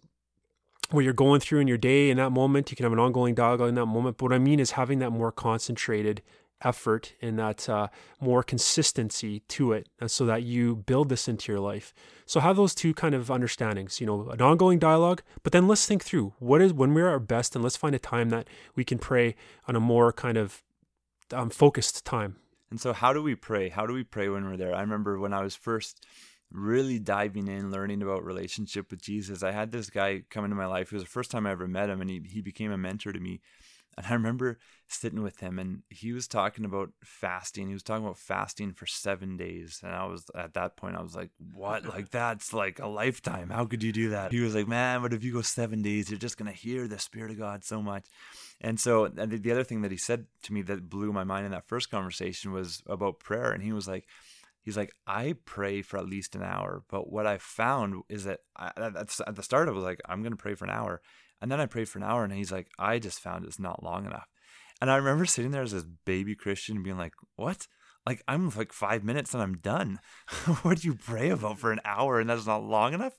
what 0.91 1.03
you're 1.03 1.13
going 1.13 1.39
through 1.39 1.59
in 1.59 1.67
your 1.67 1.77
day 1.77 2.09
in 2.09 2.17
that 2.17 2.31
moment. 2.31 2.71
You 2.71 2.77
can 2.77 2.83
have 2.83 2.93
an 2.93 2.99
ongoing 2.99 3.35
dialogue 3.35 3.69
in 3.69 3.75
that 3.75 3.85
moment. 3.85 4.17
But 4.17 4.25
what 4.25 4.33
I 4.33 4.39
mean 4.39 4.59
is 4.59 4.71
having 4.71 4.99
that 4.99 5.11
more 5.11 5.31
concentrated 5.31 6.21
effort 6.61 7.13
and 7.21 7.37
that 7.37 7.69
uh, 7.69 7.87
more 8.19 8.41
consistency 8.41 9.41
to 9.41 9.73
it 9.73 9.87
uh, 10.01 10.07
so 10.07 10.25
that 10.25 10.43
you 10.43 10.75
build 10.75 11.09
this 11.09 11.27
into 11.27 11.51
your 11.51 11.61
life 11.61 11.93
so 12.25 12.39
have 12.39 12.55
those 12.55 12.73
two 12.73 12.93
kind 12.93 13.13
of 13.13 13.29
understandings 13.29 14.01
you 14.01 14.07
know 14.07 14.29
an 14.29 14.41
ongoing 14.41 14.79
dialogue 14.79 15.21
but 15.43 15.53
then 15.53 15.67
let's 15.67 15.85
think 15.85 16.03
through 16.03 16.33
what 16.39 16.61
is 16.61 16.73
when 16.73 16.93
we're 16.93 17.09
our 17.09 17.19
best 17.19 17.55
and 17.55 17.63
let's 17.63 17.77
find 17.77 17.93
a 17.93 17.99
time 17.99 18.29
that 18.29 18.47
we 18.75 18.83
can 18.83 18.97
pray 18.97 19.35
on 19.67 19.75
a 19.75 19.79
more 19.79 20.11
kind 20.11 20.37
of 20.37 20.63
um, 21.31 21.49
focused 21.49 22.03
time 22.05 22.37
and 22.71 22.81
so 22.81 22.91
how 22.91 23.13
do 23.13 23.21
we 23.21 23.35
pray 23.35 23.69
how 23.69 23.85
do 23.85 23.93
we 23.93 24.03
pray 24.03 24.27
when 24.27 24.45
we're 24.45 24.57
there 24.57 24.73
i 24.73 24.81
remember 24.81 25.19
when 25.19 25.33
i 25.33 25.43
was 25.43 25.55
first 25.55 26.05
really 26.51 26.99
diving 26.99 27.47
in 27.47 27.71
learning 27.71 28.01
about 28.01 28.23
relationship 28.23 28.89
with 28.89 29.01
jesus 29.01 29.43
i 29.43 29.51
had 29.51 29.71
this 29.71 29.89
guy 29.89 30.23
come 30.29 30.45
into 30.45 30.55
my 30.55 30.65
life 30.65 30.91
it 30.91 30.95
was 30.95 31.03
the 31.03 31.09
first 31.09 31.31
time 31.31 31.45
i 31.45 31.51
ever 31.51 31.67
met 31.67 31.89
him 31.89 32.01
and 32.01 32.09
he, 32.09 32.21
he 32.25 32.41
became 32.41 32.71
a 32.71 32.77
mentor 32.77 33.11
to 33.11 33.19
me 33.19 33.41
and 33.97 34.05
I 34.05 34.13
remember 34.13 34.59
sitting 34.87 35.23
with 35.23 35.39
him 35.39 35.57
and 35.57 35.81
he 35.89 36.13
was 36.13 36.27
talking 36.27 36.65
about 36.65 36.91
fasting. 37.03 37.67
He 37.67 37.73
was 37.73 37.81
talking 37.81 38.05
about 38.05 38.19
fasting 38.19 38.73
for 38.73 38.85
seven 38.85 39.37
days. 39.37 39.81
And 39.83 39.91
I 39.91 40.05
was 40.05 40.25
at 40.35 40.53
that 40.53 40.77
point, 40.77 40.95
I 40.95 41.01
was 41.01 41.15
like, 41.15 41.31
what? 41.51 41.85
Like, 41.97 42.11
that's 42.11 42.53
like 42.53 42.79
a 42.79 42.85
lifetime. 42.85 43.49
How 43.49 43.65
could 43.65 43.81
you 43.81 43.91
do 43.91 44.09
that? 44.09 44.31
He 44.31 44.39
was 44.39 44.53
like, 44.53 44.67
man, 44.67 45.01
but 45.01 45.13
if 45.13 45.23
you 45.23 45.33
go 45.33 45.41
seven 45.41 45.81
days, 45.81 46.11
you're 46.11 46.19
just 46.19 46.37
going 46.37 46.51
to 46.51 46.57
hear 46.57 46.87
the 46.87 46.99
Spirit 46.99 47.31
of 47.31 47.39
God 47.39 47.63
so 47.63 47.81
much. 47.81 48.05
And 48.61 48.79
so 48.79 49.05
and 49.05 49.31
the 49.31 49.51
other 49.51 49.63
thing 49.63 49.81
that 49.81 49.89
he 49.89 49.97
said 49.97 50.27
to 50.43 50.53
me 50.53 50.61
that 50.63 50.89
blew 50.89 51.11
my 51.11 51.23
mind 51.23 51.47
in 51.47 51.53
that 51.53 51.67
first 51.67 51.89
conversation 51.89 52.51
was 52.51 52.83
about 52.85 53.19
prayer. 53.19 53.51
And 53.51 53.63
he 53.63 53.73
was 53.73 53.87
like, 53.87 54.05
he's 54.67 54.75
like, 54.75 54.91
I 55.07 55.35
pray 55.45 55.81
for 55.81 55.97
at 55.97 56.09
least 56.09 56.35
an 56.35 56.43
hour. 56.43 56.83
But 56.89 57.09
what 57.09 57.25
I 57.25 57.37
found 57.37 58.03
is 58.09 58.25
that 58.25 58.39
I, 58.57 58.69
at 58.75 59.35
the 59.35 59.41
start, 59.41 59.69
I 59.69 59.71
was 59.71 59.85
like, 59.85 60.01
I'm 60.05 60.21
going 60.21 60.33
to 60.33 60.37
pray 60.37 60.55
for 60.55 60.65
an 60.65 60.71
hour. 60.71 61.01
And 61.41 61.49
then 61.49 61.61
I 61.61 61.67
prayed 61.67 61.87
for 61.87 61.99
an 61.99 62.03
hour 62.03 62.25
and 62.25 62.33
he's 62.33 62.51
like, 62.51 62.67
I 62.77 62.99
just 62.99 63.21
found 63.21 63.45
it's 63.45 63.61
not 63.61 63.81
long 63.81 64.05
enough. 64.05 64.27
And 64.81 64.91
I 64.91 64.97
remember 64.97 65.25
sitting 65.25 65.51
there 65.51 65.61
as 65.61 65.71
this 65.71 65.85
baby 66.05 66.35
Christian 66.35 66.83
being 66.83 66.97
like, 66.97 67.13
What? 67.37 67.65
Like, 68.07 68.23
I'm 68.25 68.49
like 68.51 68.71
five 68.71 69.03
minutes 69.03 69.33
and 69.33 69.43
I'm 69.43 69.57
done. 69.57 69.99
what 70.61 70.79
do 70.79 70.87
you 70.87 70.95
pray 70.95 71.29
about 71.29 71.59
for 71.59 71.73
an 71.73 71.81
hour 71.83 72.21
and 72.21 72.29
that's 72.29 72.45
not 72.45 72.63
long 72.63 72.93
enough? 72.93 73.17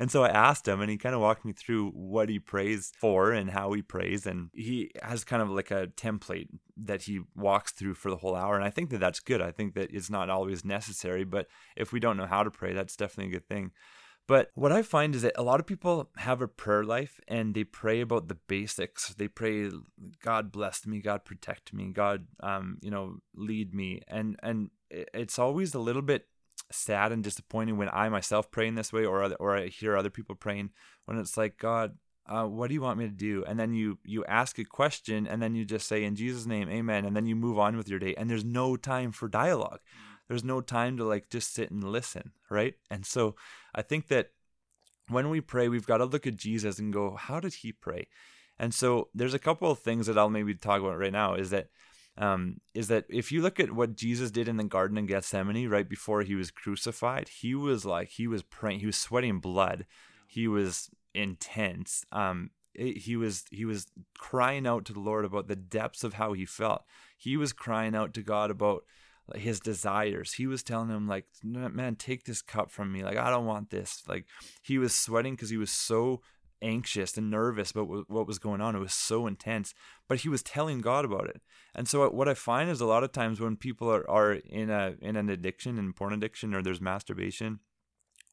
And 0.00 0.10
so 0.10 0.24
I 0.24 0.28
asked 0.28 0.66
him 0.66 0.80
and 0.80 0.90
he 0.90 0.96
kind 0.96 1.14
of 1.14 1.20
walked 1.20 1.44
me 1.44 1.52
through 1.52 1.90
what 1.90 2.28
he 2.28 2.40
prays 2.40 2.90
for 2.98 3.30
and 3.30 3.48
how 3.48 3.72
he 3.74 3.80
prays. 3.80 4.26
And 4.26 4.50
he 4.52 4.90
has 5.02 5.22
kind 5.22 5.40
of 5.40 5.50
like 5.50 5.70
a 5.70 5.86
template 5.86 6.48
that 6.76 7.02
he 7.02 7.20
walks 7.36 7.70
through 7.70 7.94
for 7.94 8.10
the 8.10 8.16
whole 8.16 8.34
hour. 8.34 8.56
And 8.56 8.64
I 8.64 8.70
think 8.70 8.90
that 8.90 8.98
that's 8.98 9.20
good. 9.20 9.40
I 9.40 9.52
think 9.52 9.74
that 9.74 9.92
it's 9.94 10.10
not 10.10 10.28
always 10.28 10.64
necessary, 10.64 11.22
but 11.22 11.46
if 11.76 11.92
we 11.92 12.00
don't 12.00 12.16
know 12.16 12.26
how 12.26 12.42
to 12.42 12.50
pray, 12.50 12.72
that's 12.72 12.96
definitely 12.96 13.30
a 13.36 13.38
good 13.38 13.48
thing. 13.48 13.70
But 14.26 14.50
what 14.54 14.72
I 14.72 14.82
find 14.82 15.14
is 15.14 15.22
that 15.22 15.34
a 15.36 15.42
lot 15.42 15.60
of 15.60 15.66
people 15.66 16.10
have 16.16 16.40
a 16.40 16.48
prayer 16.48 16.82
life 16.82 17.20
and 17.28 17.54
they 17.54 17.64
pray 17.64 18.00
about 18.00 18.28
the 18.28 18.38
basics. 18.46 19.12
They 19.12 19.28
pray, 19.28 19.70
God 20.22 20.50
bless 20.50 20.86
me, 20.86 21.00
God 21.00 21.26
protect 21.26 21.74
me, 21.74 21.90
God, 21.90 22.26
um, 22.40 22.78
you 22.80 22.90
know, 22.90 23.18
lead 23.34 23.74
me. 23.74 24.00
And 24.08 24.36
and 24.42 24.70
it's 24.90 25.38
always 25.38 25.74
a 25.74 25.78
little 25.78 26.02
bit 26.02 26.26
sad 26.70 27.12
and 27.12 27.22
disappointing 27.22 27.76
when 27.76 27.90
I 27.92 28.08
myself 28.08 28.50
pray 28.50 28.66
in 28.66 28.74
this 28.74 28.92
way, 28.92 29.04
or 29.04 29.22
other, 29.22 29.36
or 29.36 29.56
I 29.56 29.66
hear 29.66 29.96
other 29.96 30.10
people 30.10 30.34
praying 30.34 30.70
when 31.04 31.18
it's 31.18 31.36
like, 31.36 31.58
God, 31.58 31.98
uh, 32.26 32.44
what 32.44 32.68
do 32.68 32.74
you 32.74 32.80
want 32.80 32.98
me 32.98 33.04
to 33.04 33.12
do? 33.12 33.44
And 33.46 33.58
then 33.58 33.74
you 33.74 33.98
you 34.04 34.24
ask 34.24 34.58
a 34.58 34.64
question, 34.64 35.26
and 35.26 35.42
then 35.42 35.54
you 35.54 35.64
just 35.64 35.86
say, 35.86 36.04
in 36.04 36.16
Jesus' 36.16 36.46
name, 36.46 36.68
Amen, 36.70 37.04
and 37.04 37.14
then 37.14 37.26
you 37.26 37.36
move 37.36 37.58
on 37.58 37.76
with 37.76 37.88
your 37.88 37.98
day. 37.98 38.14
And 38.16 38.30
there's 38.30 38.44
no 38.44 38.76
time 38.76 39.12
for 39.12 39.28
dialogue. 39.28 39.80
There's 40.28 40.44
no 40.44 40.60
time 40.60 40.96
to 40.96 41.04
like 41.04 41.30
just 41.30 41.54
sit 41.54 41.70
and 41.70 41.84
listen, 41.84 42.32
right? 42.50 42.74
And 42.90 43.04
so 43.04 43.36
I 43.74 43.82
think 43.82 44.08
that 44.08 44.30
when 45.08 45.28
we 45.28 45.40
pray, 45.40 45.68
we've 45.68 45.86
got 45.86 45.98
to 45.98 46.04
look 46.04 46.26
at 46.26 46.36
Jesus 46.36 46.78
and 46.78 46.92
go, 46.92 47.16
how 47.16 47.40
did 47.40 47.54
he 47.54 47.72
pray? 47.72 48.08
And 48.58 48.72
so 48.72 49.08
there's 49.14 49.34
a 49.34 49.38
couple 49.38 49.70
of 49.70 49.80
things 49.80 50.06
that 50.06 50.16
I'll 50.16 50.30
maybe 50.30 50.54
talk 50.54 50.80
about 50.80 50.98
right 50.98 51.12
now 51.12 51.34
is 51.34 51.50
that 51.50 51.68
um, 52.16 52.60
is 52.74 52.86
that 52.88 53.06
if 53.08 53.32
you 53.32 53.42
look 53.42 53.58
at 53.58 53.72
what 53.72 53.96
Jesus 53.96 54.30
did 54.30 54.46
in 54.46 54.56
the 54.56 54.64
Garden 54.64 54.98
of 54.98 55.08
Gethsemane 55.08 55.68
right 55.68 55.88
before 55.88 56.22
he 56.22 56.36
was 56.36 56.52
crucified, 56.52 57.28
he 57.28 57.56
was 57.56 57.84
like 57.84 58.10
he 58.10 58.28
was 58.28 58.42
praying, 58.44 58.80
he 58.80 58.86
was 58.86 58.96
sweating 58.96 59.40
blood, 59.40 59.84
he 60.28 60.46
was 60.46 60.90
intense. 61.12 62.04
Um, 62.12 62.50
he 62.72 63.16
was 63.16 63.44
he 63.50 63.64
was 63.64 63.86
crying 64.18 64.66
out 64.66 64.84
to 64.84 64.92
the 64.92 65.00
Lord 65.00 65.24
about 65.24 65.48
the 65.48 65.56
depths 65.56 66.04
of 66.04 66.14
how 66.14 66.32
he 66.32 66.44
felt. 66.44 66.82
He 67.16 67.36
was 67.36 67.52
crying 67.52 67.94
out 67.94 68.14
to 68.14 68.22
God 68.22 68.50
about 68.50 68.84
his 69.34 69.60
desires. 69.60 70.34
He 70.34 70.46
was 70.46 70.62
telling 70.62 70.90
him 70.90 71.08
like, 71.08 71.26
"Man, 71.42 71.96
take 71.96 72.24
this 72.24 72.42
cup 72.42 72.70
from 72.70 72.92
me. 72.92 73.02
Like 73.02 73.16
I 73.16 73.30
don't 73.30 73.46
want 73.46 73.70
this." 73.70 74.02
Like 74.06 74.26
he 74.62 74.78
was 74.78 74.94
sweating 74.94 75.34
because 75.34 75.50
he 75.50 75.56
was 75.56 75.70
so 75.70 76.20
anxious 76.62 77.16
and 77.16 77.30
nervous 77.30 77.70
about 77.70 78.08
what 78.08 78.26
was 78.26 78.38
going 78.38 78.60
on. 78.60 78.74
It 78.74 78.80
was 78.80 78.94
so 78.94 79.26
intense, 79.26 79.74
but 80.08 80.20
he 80.20 80.28
was 80.28 80.42
telling 80.42 80.80
God 80.80 81.04
about 81.04 81.28
it. 81.28 81.42
And 81.74 81.86
so 81.88 82.08
what 82.10 82.28
I 82.28 82.34
find 82.34 82.70
is 82.70 82.80
a 82.80 82.86
lot 82.86 83.04
of 83.04 83.12
times 83.12 83.40
when 83.40 83.56
people 83.56 83.90
are, 83.90 84.08
are 84.10 84.32
in 84.32 84.70
a 84.70 84.94
in 85.00 85.16
an 85.16 85.28
addiction, 85.28 85.78
in 85.78 85.92
porn 85.92 86.12
addiction, 86.12 86.54
or 86.54 86.62
there's 86.62 86.80
masturbation, 86.80 87.60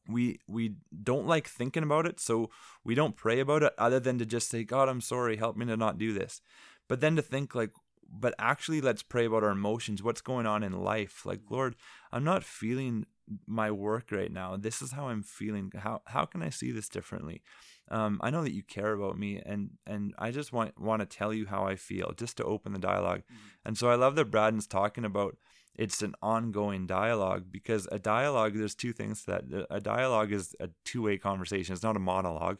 we 0.08 0.40
we 0.46 0.74
don't 1.02 1.26
like 1.26 1.46
thinking 1.46 1.82
about 1.82 2.06
it, 2.06 2.20
so 2.20 2.50
we 2.84 2.94
don't 2.94 3.16
pray 3.16 3.40
about 3.40 3.62
it 3.62 3.72
other 3.78 4.00
than 4.00 4.18
to 4.18 4.26
just 4.26 4.48
say, 4.48 4.64
God, 4.64 4.88
I'm 4.88 5.00
sorry, 5.00 5.36
help 5.36 5.56
me 5.56 5.66
to 5.66 5.76
not 5.76 5.98
do 5.98 6.12
this. 6.12 6.40
But 6.88 7.00
then 7.00 7.16
to 7.16 7.22
think 7.22 7.54
like, 7.54 7.70
but 8.12 8.34
actually 8.38 8.80
let's 8.80 9.02
pray 9.02 9.24
about 9.24 9.42
our 9.42 9.50
emotions. 9.50 10.02
What's 10.02 10.20
going 10.20 10.46
on 10.46 10.62
in 10.62 10.72
life? 10.72 11.24
Like 11.24 11.40
lord 11.50 11.76
i'm 12.12 12.24
not 12.24 12.44
feeling 12.44 13.06
my 13.46 13.70
work 13.70 14.10
right 14.10 14.32
now. 14.32 14.56
This 14.56 14.82
is 14.82 14.92
how 14.92 15.08
i'm 15.08 15.22
feeling. 15.22 15.72
How 15.76 16.02
how 16.06 16.24
can 16.24 16.42
i 16.42 16.50
see 16.50 16.70
this 16.70 16.88
differently? 16.88 17.42
Um, 17.90 18.20
i 18.22 18.30
know 18.30 18.42
that 18.42 18.54
you 18.54 18.62
care 18.62 18.92
about 18.92 19.18
me 19.18 19.42
and 19.44 19.70
and 19.86 20.14
i 20.18 20.30
just 20.30 20.52
want 20.52 20.80
want 20.80 21.00
to 21.00 21.06
tell 21.06 21.34
you 21.34 21.46
how 21.46 21.66
i 21.66 21.76
feel 21.76 22.14
just 22.16 22.36
to 22.38 22.44
open 22.44 22.72
the 22.72 22.78
dialog 22.78 23.18
mm-hmm. 23.18 23.66
and 23.66 23.76
so 23.76 23.90
i 23.90 23.96
love 23.96 24.14
that 24.14 24.30
braden's 24.30 24.68
talking 24.68 25.04
about 25.04 25.36
it's 25.74 26.02
an 26.02 26.14
ongoing 26.22 26.86
dialogue 26.86 27.46
because 27.50 27.88
a 27.90 27.98
dialogue 27.98 28.54
there's 28.54 28.74
two 28.74 28.92
things 28.92 29.24
that. 29.24 29.44
A 29.70 29.80
dialogue 29.80 30.32
is 30.32 30.54
a 30.60 30.68
two-way 30.84 31.16
conversation. 31.16 31.72
It's 31.72 31.82
not 31.82 31.96
a 31.96 32.00
monologue 32.00 32.58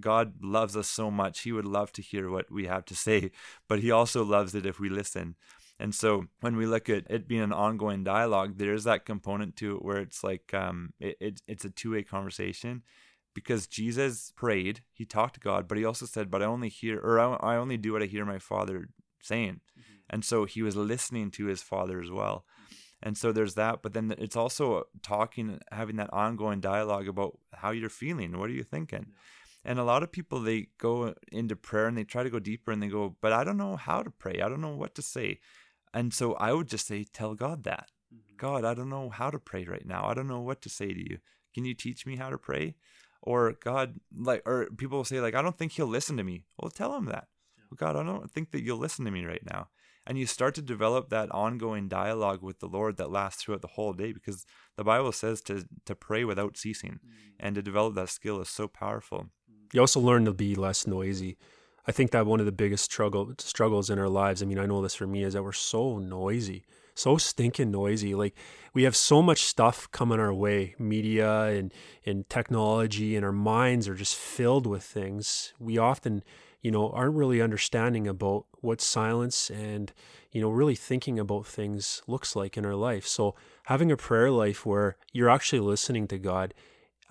God 0.00 0.34
loves 0.42 0.76
us 0.76 0.88
so 0.88 1.10
much. 1.10 1.40
He 1.40 1.52
would 1.52 1.64
love 1.64 1.92
to 1.92 2.02
hear 2.02 2.30
what 2.30 2.50
we 2.50 2.66
have 2.66 2.84
to 2.86 2.96
say, 3.06 3.30
but 3.68 3.80
He 3.80 3.90
also 3.90 4.24
loves 4.24 4.54
it 4.54 4.66
if 4.66 4.80
we 4.80 4.88
listen. 4.88 5.36
And 5.78 5.94
so 5.94 6.26
when 6.40 6.56
we 6.56 6.64
look 6.66 6.88
at 6.88 7.10
it 7.10 7.28
being 7.28 7.42
an 7.42 7.52
ongoing 7.52 8.02
dialogue, 8.02 8.54
there's 8.56 8.84
that 8.84 9.04
component 9.04 9.56
to 9.56 9.76
it 9.76 9.84
where 9.84 9.98
it's 9.98 10.24
like 10.24 10.54
um, 10.54 10.94
it, 10.98 11.16
it 11.20 11.42
it's 11.46 11.64
a 11.66 11.70
two 11.70 11.92
way 11.92 12.02
conversation 12.02 12.82
because 13.34 13.66
Jesus 13.66 14.32
prayed, 14.34 14.80
he 14.94 15.04
talked 15.04 15.34
to 15.34 15.40
God, 15.40 15.68
but 15.68 15.76
he 15.76 15.84
also 15.84 16.06
said, 16.06 16.30
"But 16.30 16.42
I 16.42 16.46
only 16.46 16.70
hear, 16.70 16.98
or 16.98 17.20
I, 17.20 17.34
I 17.34 17.56
only 17.56 17.76
do 17.76 17.92
what 17.92 18.02
I 18.02 18.06
hear 18.06 18.24
my 18.24 18.38
Father 18.38 18.88
saying," 19.20 19.60
mm-hmm. 19.78 19.94
and 20.08 20.24
so 20.24 20.46
he 20.46 20.62
was 20.62 20.76
listening 20.76 21.30
to 21.32 21.44
his 21.44 21.62
Father 21.62 22.00
as 22.00 22.10
well. 22.10 22.46
And 23.02 23.16
so 23.16 23.32
there's 23.32 23.54
that, 23.54 23.82
but 23.82 23.92
then 23.92 24.14
it's 24.16 24.36
also 24.36 24.84
talking, 25.02 25.60
having 25.70 25.96
that 25.96 26.12
ongoing 26.14 26.60
dialogue 26.60 27.08
about 27.08 27.38
how 27.52 27.70
you're 27.72 27.90
feeling. 27.90 28.38
What 28.38 28.48
are 28.48 28.54
you 28.54 28.62
thinking? 28.62 29.06
Yeah. 29.08 29.14
And 29.66 29.80
a 29.80 29.84
lot 29.84 30.04
of 30.04 30.12
people 30.12 30.40
they 30.40 30.68
go 30.78 31.12
into 31.32 31.56
prayer 31.56 31.88
and 31.88 31.98
they 31.98 32.04
try 32.04 32.22
to 32.22 32.30
go 32.30 32.38
deeper 32.38 32.70
and 32.70 32.80
they 32.80 32.86
go, 32.86 33.16
but 33.20 33.32
I 33.32 33.42
don't 33.42 33.56
know 33.56 33.74
how 33.74 34.00
to 34.00 34.10
pray. 34.10 34.40
I 34.40 34.48
don't 34.48 34.60
know 34.60 34.76
what 34.76 34.94
to 34.94 35.02
say. 35.02 35.40
And 35.92 36.14
so 36.14 36.34
I 36.34 36.52
would 36.52 36.68
just 36.68 36.86
say, 36.86 37.04
tell 37.04 37.34
God 37.34 37.64
that. 37.64 37.90
Mm-hmm. 38.14 38.36
God, 38.36 38.64
I 38.64 38.74
don't 38.74 38.88
know 38.88 39.10
how 39.10 39.28
to 39.28 39.40
pray 39.40 39.64
right 39.64 39.84
now. 39.84 40.06
I 40.06 40.14
don't 40.14 40.28
know 40.28 40.40
what 40.40 40.62
to 40.62 40.68
say 40.68 40.92
to 40.92 41.10
you. 41.10 41.18
Can 41.52 41.64
you 41.64 41.74
teach 41.74 42.06
me 42.06 42.14
how 42.14 42.30
to 42.30 42.38
pray? 42.38 42.76
Or 43.22 43.54
God, 43.60 43.98
like, 44.16 44.42
or 44.46 44.68
people 44.76 44.98
will 44.98 45.04
say, 45.04 45.20
like, 45.20 45.34
I 45.34 45.42
don't 45.42 45.58
think 45.58 45.72
he'll 45.72 45.86
listen 45.88 46.16
to 46.18 46.22
me. 46.22 46.44
Well, 46.58 46.70
tell 46.70 46.94
him 46.94 47.06
that. 47.06 47.26
Yeah. 47.58 47.76
God, 47.76 47.96
I 47.96 48.04
don't 48.04 48.30
think 48.30 48.52
that 48.52 48.62
you'll 48.62 48.78
listen 48.78 49.04
to 49.04 49.10
me 49.10 49.24
right 49.24 49.44
now. 49.44 49.68
And 50.06 50.16
you 50.16 50.26
start 50.26 50.54
to 50.54 50.62
develop 50.62 51.08
that 51.08 51.32
ongoing 51.32 51.88
dialogue 51.88 52.40
with 52.40 52.60
the 52.60 52.68
Lord 52.68 52.98
that 52.98 53.10
lasts 53.10 53.42
throughout 53.42 53.62
the 53.62 53.68
whole 53.68 53.92
day 53.92 54.12
because 54.12 54.46
the 54.76 54.84
Bible 54.84 55.10
says 55.10 55.40
to, 55.42 55.66
to 55.86 55.96
pray 55.96 56.22
without 56.24 56.56
ceasing. 56.56 57.00
Mm-hmm. 57.04 57.36
And 57.40 57.56
to 57.56 57.62
develop 57.62 57.96
that 57.96 58.10
skill 58.10 58.40
is 58.40 58.48
so 58.48 58.68
powerful. 58.68 59.30
You 59.72 59.80
also 59.80 60.00
learn 60.00 60.24
to 60.24 60.32
be 60.32 60.54
less 60.54 60.86
noisy. 60.86 61.36
I 61.86 61.92
think 61.92 62.10
that 62.10 62.26
one 62.26 62.40
of 62.40 62.46
the 62.46 62.52
biggest 62.52 62.84
struggle 62.84 63.32
struggles 63.38 63.90
in 63.90 63.98
our 63.98 64.08
lives. 64.08 64.42
I 64.42 64.46
mean, 64.46 64.58
I 64.58 64.66
know 64.66 64.82
this 64.82 64.94
for 64.94 65.06
me 65.06 65.22
is 65.22 65.34
that 65.34 65.44
we're 65.44 65.52
so 65.52 65.98
noisy, 65.98 66.64
so 66.94 67.16
stinking 67.16 67.70
noisy. 67.70 68.14
Like 68.14 68.34
we 68.74 68.82
have 68.82 68.96
so 68.96 69.22
much 69.22 69.44
stuff 69.44 69.88
coming 69.92 70.18
our 70.18 70.34
way, 70.34 70.74
media 70.78 71.44
and 71.44 71.72
and 72.04 72.28
technology, 72.28 73.14
and 73.14 73.24
our 73.24 73.32
minds 73.32 73.88
are 73.88 73.94
just 73.94 74.16
filled 74.16 74.66
with 74.66 74.82
things. 74.82 75.54
We 75.60 75.78
often, 75.78 76.24
you 76.60 76.72
know, 76.72 76.90
aren't 76.90 77.14
really 77.14 77.40
understanding 77.40 78.08
about 78.08 78.46
what 78.60 78.80
silence 78.80 79.48
and 79.50 79.92
you 80.32 80.40
know 80.40 80.50
really 80.50 80.74
thinking 80.74 81.20
about 81.20 81.46
things 81.46 82.02
looks 82.08 82.34
like 82.34 82.56
in 82.56 82.66
our 82.66 82.74
life. 82.74 83.06
So 83.06 83.36
having 83.66 83.92
a 83.92 83.96
prayer 83.96 84.30
life 84.32 84.66
where 84.66 84.96
you're 85.12 85.30
actually 85.30 85.60
listening 85.60 86.08
to 86.08 86.18
God 86.18 86.52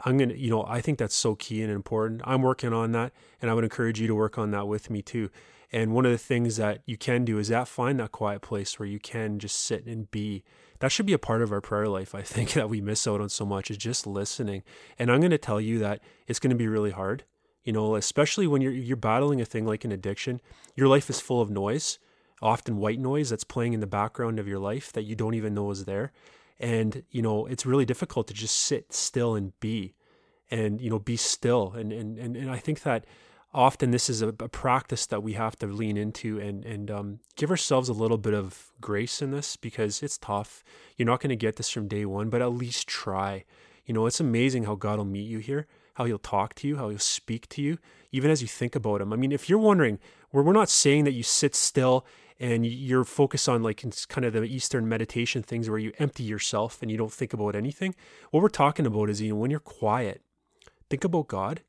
I'm 0.03 0.17
going 0.17 0.29
to, 0.29 0.37
you 0.37 0.49
know, 0.49 0.65
I 0.67 0.81
think 0.81 0.97
that's 0.97 1.15
so 1.15 1.35
key 1.35 1.61
and 1.61 1.71
important. 1.71 2.21
I'm 2.25 2.41
working 2.41 2.73
on 2.73 2.91
that 2.91 3.13
and 3.41 3.49
I 3.49 3.53
would 3.53 3.63
encourage 3.63 3.99
you 3.99 4.07
to 4.07 4.15
work 4.15 4.37
on 4.37 4.51
that 4.51 4.67
with 4.67 4.89
me 4.89 5.01
too. 5.01 5.29
And 5.71 5.93
one 5.93 6.05
of 6.05 6.11
the 6.11 6.17
things 6.17 6.57
that 6.57 6.81
you 6.85 6.97
can 6.97 7.25
do 7.25 7.37
is 7.37 7.47
that 7.49 7.67
find 7.67 7.99
that 7.99 8.11
quiet 8.11 8.41
place 8.41 8.77
where 8.79 8.87
you 8.87 8.99
can 8.99 9.39
just 9.39 9.57
sit 9.59 9.85
and 9.85 10.09
be. 10.11 10.43
That 10.79 10.91
should 10.91 11.05
be 11.05 11.13
a 11.13 11.19
part 11.19 11.41
of 11.41 11.51
our 11.51 11.61
prayer 11.61 11.87
life. 11.87 12.13
I 12.13 12.21
think 12.21 12.51
that 12.53 12.69
we 12.69 12.81
miss 12.81 13.07
out 13.07 13.21
on 13.21 13.29
so 13.29 13.45
much 13.45 13.71
is 13.71 13.77
just 13.77 14.05
listening. 14.05 14.63
And 14.99 15.11
I'm 15.11 15.19
going 15.19 15.31
to 15.31 15.37
tell 15.37 15.59
you 15.59 15.79
that 15.79 16.01
it's 16.27 16.39
going 16.39 16.51
to 16.51 16.55
be 16.55 16.67
really 16.67 16.91
hard. 16.91 17.23
You 17.63 17.73
know, 17.73 17.95
especially 17.95 18.45
when 18.45 18.61
you're 18.61 18.71
you're 18.71 18.95
battling 18.95 19.41
a 19.41 19.45
thing 19.45 19.65
like 19.65 19.83
an 19.83 19.91
addiction. 19.91 20.39
Your 20.75 20.87
life 20.87 21.09
is 21.09 21.19
full 21.19 21.41
of 21.41 21.49
noise, 21.49 21.97
often 22.39 22.77
white 22.77 22.99
noise 22.99 23.31
that's 23.31 23.43
playing 23.43 23.73
in 23.73 23.79
the 23.79 23.87
background 23.87 24.37
of 24.37 24.47
your 24.47 24.59
life 24.59 24.93
that 24.93 25.03
you 25.03 25.15
don't 25.15 25.33
even 25.33 25.55
know 25.55 25.71
is 25.71 25.85
there. 25.85 26.11
And, 26.59 27.03
you 27.09 27.21
know, 27.21 27.45
it's 27.45 27.65
really 27.65 27.85
difficult 27.85 28.27
to 28.27 28.33
just 28.33 28.55
sit 28.55 28.93
still 28.93 29.35
and 29.35 29.57
be 29.59 29.93
and, 30.49 30.79
you 30.79 30.89
know, 30.89 30.99
be 30.99 31.17
still. 31.17 31.73
And 31.73 31.91
and 31.91 32.17
and, 32.17 32.37
and 32.37 32.51
I 32.51 32.57
think 32.57 32.83
that 32.83 33.05
often 33.53 33.91
this 33.91 34.09
is 34.09 34.21
a, 34.21 34.27
a, 34.27 34.49
practice 34.49 35.05
that 35.05 35.23
we 35.23 35.33
have 35.33 35.57
to 35.57 35.65
lean 35.65 35.95
into 35.97 36.39
and 36.39 36.65
and 36.65 36.91
um, 36.91 37.19
give 37.37 37.49
ourselves 37.49 37.87
a 37.89 37.93
little 37.93 38.17
bit 38.17 38.33
of 38.33 38.71
grace 38.81 39.21
in 39.21 39.31
this 39.31 39.55
because 39.55 40.03
it's 40.03 40.17
tough. 40.17 40.63
You're 40.97 41.05
not 41.05 41.21
going 41.21 41.29
to 41.29 41.35
get 41.35 41.55
this 41.55 41.69
from 41.69 41.87
day 41.87 42.05
one, 42.05 42.29
but 42.29 42.41
at 42.41 42.51
least 42.51 42.87
try. 42.87 43.45
You 43.85 43.93
know, 43.93 44.05
it's 44.07 44.19
amazing 44.19 44.63
how 44.65 44.75
God 44.75 44.97
will 44.97 45.05
meet 45.05 45.27
you 45.29 45.39
here, 45.39 45.67
how 45.95 46.05
He'll 46.05 46.17
talk 46.17 46.53
to 46.55 46.67
you, 46.67 46.77
how 46.77 46.89
He'll 46.89 46.99
speak 46.99 47.47
to 47.49 47.61
you, 47.61 47.77
even 48.11 48.29
as 48.29 48.41
you 48.41 48.47
think 48.47 48.75
about 48.75 49.01
Him. 49.01 49.13
I 49.13 49.15
mean, 49.15 49.31
if 49.31 49.49
you're 49.49 49.59
wondering, 49.59 49.99
we're 50.35 50.43
we're 50.43 50.53
not 50.53 50.69
saying 50.69 51.05
that 51.05 51.13
you 51.13 51.23
sit 51.23 51.55
still 51.55 52.05
and 52.39 52.65
you're 52.65 53.05
focused 53.05 53.47
on 53.47 53.63
like 53.63 53.83
kind 54.09 54.25
of 54.25 54.33
the 54.33 54.43
Eastern 54.43 54.87
meditation 54.89 55.41
things 55.41 55.69
where 55.69 55.79
you 55.79 55.93
empty 55.99 56.23
yourself 56.23 56.81
and 56.81 56.91
you 56.91 56.97
don't 56.97 57.13
think 57.13 57.33
about 57.33 57.55
anything. 57.55 57.95
What 58.31 58.43
we're 58.43 58.49
talking 58.49 58.85
about 58.85 59.09
is 59.09 59.21
you 59.21 59.29
know 59.29 59.35
when 59.37 59.51
you're 59.51 59.59
quiet, 59.59 60.21
think 60.89 61.03
about 61.03 61.27
God, 61.27 61.61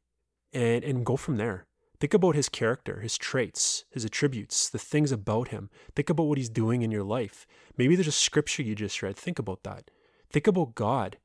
and 0.52 0.85
and 0.85 1.06
go 1.06 1.16
from 1.16 1.37
there 1.37 1.66
Think 1.99 2.12
about 2.12 2.35
his 2.35 2.49
character, 2.49 3.00
his 3.00 3.16
traits, 3.16 3.85
his 3.90 4.04
attributes, 4.04 4.68
the 4.68 4.78
things 4.78 5.12
about 5.12 5.49
him. 5.49 5.70
Think 5.94 6.11
about 6.11 6.25
what 6.25 6.37
he's 6.37 6.50
doing 6.50 6.82
in 6.82 6.90
your 6.90 7.02
life. 7.02 7.46
Maybe 7.78 7.96
there's 7.96 8.06
a 8.06 8.12
scripture 8.12 8.62
you 8.62 8.75
just 8.75 9.02
read. 9.02 9.16
Think 9.16 9.38
about 9.38 9.62
that. 9.62 9.90
Think 10.30 10.46
about 10.46 10.75
God. 10.75 11.16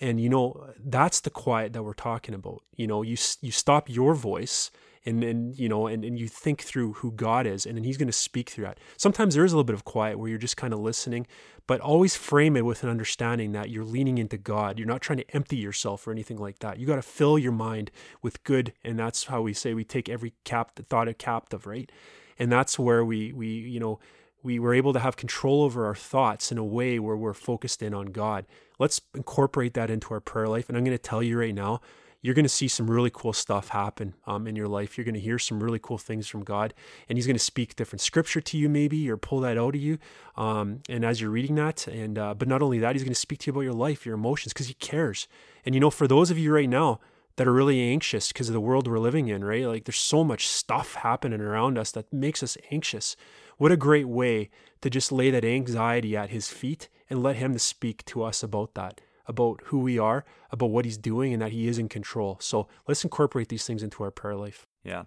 And 0.00 0.20
you 0.20 0.28
know, 0.28 0.72
that's 0.78 1.20
the 1.20 1.30
quiet 1.30 1.72
that 1.72 1.82
we're 1.82 1.94
talking 1.94 2.34
about. 2.34 2.62
You 2.76 2.86
know, 2.86 3.02
you 3.02 3.16
you 3.40 3.50
stop 3.50 3.90
your 3.90 4.14
voice 4.14 4.70
and 5.04 5.22
and 5.24 5.58
you 5.58 5.68
know 5.68 5.86
and, 5.86 6.04
and 6.04 6.18
you 6.18 6.28
think 6.28 6.62
through 6.62 6.92
who 6.94 7.10
god 7.12 7.46
is 7.46 7.66
and 7.66 7.76
then 7.76 7.84
he's 7.84 7.96
going 7.96 8.06
to 8.06 8.12
speak 8.12 8.50
through 8.50 8.64
that 8.64 8.78
sometimes 8.96 9.34
there 9.34 9.44
is 9.44 9.52
a 9.52 9.56
little 9.56 9.64
bit 9.64 9.74
of 9.74 9.84
quiet 9.84 10.18
where 10.18 10.28
you're 10.28 10.38
just 10.38 10.56
kind 10.56 10.72
of 10.72 10.80
listening 10.80 11.26
but 11.66 11.80
always 11.80 12.16
frame 12.16 12.56
it 12.56 12.64
with 12.64 12.82
an 12.82 12.88
understanding 12.90 13.52
that 13.52 13.70
you're 13.70 13.84
leaning 13.84 14.18
into 14.18 14.36
god 14.36 14.78
you're 14.78 14.88
not 14.88 15.00
trying 15.00 15.18
to 15.18 15.34
empty 15.34 15.56
yourself 15.56 16.06
or 16.06 16.10
anything 16.10 16.36
like 16.36 16.58
that 16.58 16.78
you 16.78 16.86
got 16.86 16.96
to 16.96 17.02
fill 17.02 17.38
your 17.38 17.52
mind 17.52 17.90
with 18.22 18.42
good 18.44 18.72
and 18.84 18.98
that's 18.98 19.24
how 19.24 19.40
we 19.40 19.52
say 19.52 19.74
we 19.74 19.84
take 19.84 20.08
every 20.08 20.32
cap 20.44 20.78
thought 20.88 21.08
a 21.08 21.14
captive 21.14 21.66
right 21.66 21.90
and 22.38 22.50
that's 22.50 22.78
where 22.78 23.04
we 23.04 23.32
we 23.32 23.46
you 23.46 23.80
know 23.80 23.98
we 24.42 24.58
were 24.58 24.74
able 24.74 24.92
to 24.92 25.00
have 25.00 25.16
control 25.16 25.62
over 25.62 25.86
our 25.86 25.94
thoughts 25.94 26.50
in 26.50 26.58
a 26.58 26.64
way 26.64 26.98
where 26.98 27.16
we're 27.16 27.34
focused 27.34 27.82
in 27.82 27.92
on 27.92 28.06
God. 28.06 28.46
Let's 28.78 29.00
incorporate 29.14 29.74
that 29.74 29.90
into 29.90 30.14
our 30.14 30.20
prayer 30.20 30.48
life. 30.48 30.68
And 30.68 30.78
I'm 30.78 30.84
going 30.84 30.96
to 30.96 31.02
tell 31.02 31.22
you 31.22 31.38
right 31.38 31.54
now, 31.54 31.80
you're 32.22 32.34
going 32.34 32.44
to 32.44 32.48
see 32.48 32.68
some 32.68 32.90
really 32.90 33.10
cool 33.12 33.32
stuff 33.32 33.68
happen 33.68 34.14
um, 34.26 34.46
in 34.46 34.54
your 34.54 34.68
life. 34.68 34.96
You're 34.96 35.04
going 35.04 35.14
to 35.14 35.20
hear 35.20 35.38
some 35.38 35.62
really 35.62 35.78
cool 35.78 35.98
things 35.98 36.28
from 36.28 36.44
God, 36.44 36.74
and 37.08 37.16
He's 37.16 37.26
going 37.26 37.36
to 37.36 37.42
speak 37.42 37.76
different 37.76 38.00
scripture 38.00 38.40
to 38.40 38.58
you, 38.58 38.68
maybe, 38.68 39.10
or 39.10 39.16
pull 39.16 39.40
that 39.40 39.56
out 39.56 39.74
of 39.74 39.80
you. 39.80 39.98
Um, 40.36 40.80
and 40.88 41.04
as 41.04 41.20
you're 41.20 41.30
reading 41.30 41.54
that, 41.56 41.86
and 41.86 42.18
uh, 42.18 42.34
but 42.34 42.48
not 42.48 42.62
only 42.62 42.78
that, 42.78 42.94
He's 42.94 43.02
going 43.02 43.14
to 43.14 43.18
speak 43.18 43.40
to 43.40 43.46
you 43.46 43.52
about 43.52 43.60
your 43.62 43.72
life, 43.72 44.04
your 44.04 44.14
emotions, 44.14 44.52
because 44.52 44.68
He 44.68 44.74
cares. 44.74 45.28
And 45.64 45.74
you 45.74 45.80
know, 45.80 45.90
for 45.90 46.06
those 46.06 46.30
of 46.30 46.38
you 46.38 46.52
right 46.52 46.68
now 46.68 47.00
that 47.36 47.48
are 47.48 47.52
really 47.52 47.80
anxious 47.80 48.32
because 48.32 48.48
of 48.48 48.52
the 48.52 48.60
world 48.60 48.86
we're 48.86 48.98
living 48.98 49.28
in, 49.28 49.42
right? 49.42 49.66
Like 49.66 49.84
there's 49.84 49.96
so 49.96 50.22
much 50.22 50.46
stuff 50.46 50.96
happening 50.96 51.40
around 51.40 51.78
us 51.78 51.90
that 51.92 52.12
makes 52.12 52.42
us 52.42 52.58
anxious. 52.70 53.16
What 53.56 53.72
a 53.72 53.76
great 53.76 54.08
way 54.08 54.50
to 54.82 54.90
just 54.90 55.10
lay 55.10 55.30
that 55.30 55.44
anxiety 55.44 56.16
at 56.16 56.30
His 56.30 56.48
feet 56.48 56.88
and 57.08 57.22
let 57.22 57.36
Him 57.36 57.54
to 57.54 57.58
speak 57.58 58.04
to 58.06 58.22
us 58.22 58.42
about 58.42 58.74
that 58.74 59.00
about 59.30 59.60
who 59.66 59.78
we 59.78 59.96
are, 59.96 60.24
about 60.50 60.70
what 60.70 60.84
he's 60.84 60.98
doing, 60.98 61.32
and 61.32 61.40
that 61.40 61.52
he 61.52 61.68
is 61.68 61.78
in 61.78 61.88
control. 61.88 62.36
So 62.40 62.66
let's 62.88 63.04
incorporate 63.04 63.48
these 63.48 63.64
things 63.64 63.82
into 63.82 64.02
our 64.02 64.10
prayer 64.10 64.34
life. 64.34 64.66
Yeah. 64.84 65.04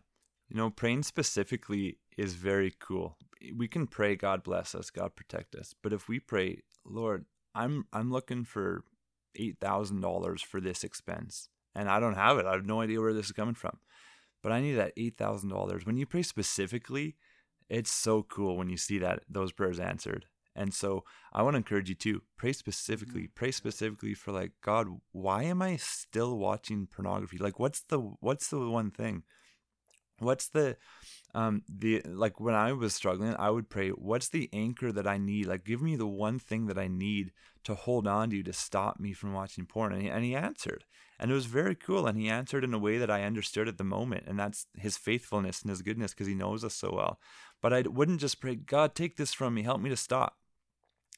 You 0.48 0.56
know, 0.56 0.70
praying 0.70 1.04
specifically 1.04 1.98
is 2.18 2.34
very 2.34 2.74
cool. 2.80 3.18
We 3.54 3.68
can 3.68 3.86
pray, 3.86 4.16
God 4.16 4.42
bless 4.44 4.74
us, 4.74 4.90
God 4.90 5.16
protect 5.16 5.56
us. 5.56 5.76
But 5.84 5.92
if 5.92 6.08
we 6.08 6.20
pray, 6.20 6.60
Lord, 6.86 7.26
I'm 7.54 7.86
I'm 7.92 8.12
looking 8.12 8.46
for 8.46 8.86
eight 9.36 9.58
thousand 9.60 10.00
dollars 10.00 10.42
for 10.42 10.62
this 10.62 10.84
expense, 10.84 11.50
and 11.76 11.90
I 11.90 12.00
don't 12.00 12.16
have 12.16 12.38
it. 12.38 12.46
I 12.46 12.54
have 12.54 12.66
no 12.66 12.82
idea 12.82 13.02
where 13.02 13.14
this 13.14 13.26
is 13.28 13.32
coming 13.34 13.56
from, 13.56 13.78
but 14.42 14.54
I 14.54 14.62
need 14.62 14.76
that 14.76 14.94
eight 14.96 15.18
thousand 15.18 15.50
dollars. 15.50 15.86
When 15.86 15.98
you 15.98 16.06
pray 16.06 16.24
specifically, 16.24 17.18
it's 17.70 17.92
so 17.92 18.24
cool 18.24 18.56
when 18.56 18.70
you 18.70 18.78
see 18.78 19.00
that 19.00 19.24
those 19.30 19.52
prayers 19.52 19.80
answered. 19.80 20.26
And 20.56 20.74
so 20.74 21.04
I 21.32 21.42
want 21.42 21.56
to 21.56 21.58
encourage 21.58 21.90
you 21.90 21.96
to 21.96 22.22
pray 22.38 22.54
specifically, 22.54 23.28
pray 23.28 23.52
specifically 23.52 24.14
for 24.14 24.32
like, 24.32 24.52
God, 24.62 24.88
why 25.12 25.44
am 25.44 25.62
I 25.62 25.78
still 25.78 26.38
watching 26.38 26.88
pornography? 26.88 27.38
Like 27.38 27.60
what's 27.60 27.82
the 27.82 28.00
what's 28.20 28.50
the 28.50 28.60
one 28.70 28.92
thing? 28.92 29.24
What's 30.20 30.48
the 30.48 30.78
um 31.34 31.64
the 31.68 32.02
like 32.06 32.40
when 32.40 32.54
I 32.54 32.72
was 32.74 32.94
struggling, 32.94 33.36
I 33.38 33.50
would 33.50 33.70
pray, 33.70 33.90
what's 33.90 34.30
the 34.30 34.50
anchor 34.54 34.92
that 34.92 35.08
I 35.08 35.18
need? 35.18 35.48
Like 35.48 35.66
give 35.66 35.82
me 35.82 35.96
the 35.96 36.08
one 36.08 36.38
thing 36.38 36.68
that 36.68 36.78
I 36.78 36.88
need 36.88 37.32
to 37.64 37.74
hold 37.76 38.08
on 38.08 38.30
to 38.30 38.44
to 38.44 38.54
stop 38.54 39.00
me 39.00 39.14
from 39.14 39.34
watching 39.34 39.66
porn. 39.66 39.94
And 39.94 40.02
he, 40.02 40.10
and 40.10 40.24
he 40.24 40.36
answered. 40.36 40.84
And 41.20 41.32
it 41.32 41.36
was 41.36 41.46
very 41.46 41.76
cool. 41.76 42.06
And 42.06 42.18
he 42.18 42.28
answered 42.28 42.64
in 42.64 42.74
a 42.74 42.80
way 42.80 42.98
that 42.98 43.10
I 43.10 43.24
understood 43.24 43.68
at 43.68 43.78
the 43.78 43.84
moment. 43.84 44.26
And 44.28 44.38
that's 44.38 44.68
his 44.76 44.98
faithfulness 44.98 45.62
and 45.62 45.70
his 45.70 45.82
goodness 45.82 46.12
because 46.12 46.28
he 46.28 46.36
knows 46.36 46.64
us 46.64 46.74
so 46.74 46.92
well. 46.94 47.20
But 47.62 47.74
I 47.74 47.82
wouldn't 47.82 48.20
just 48.20 48.42
pray, 48.42 48.56
God, 48.56 48.94
take 48.94 49.16
this 49.16 49.34
from 49.34 49.54
me, 49.54 49.64
help 49.64 49.80
me 49.80 49.90
to 49.90 49.96
stop 49.96 50.36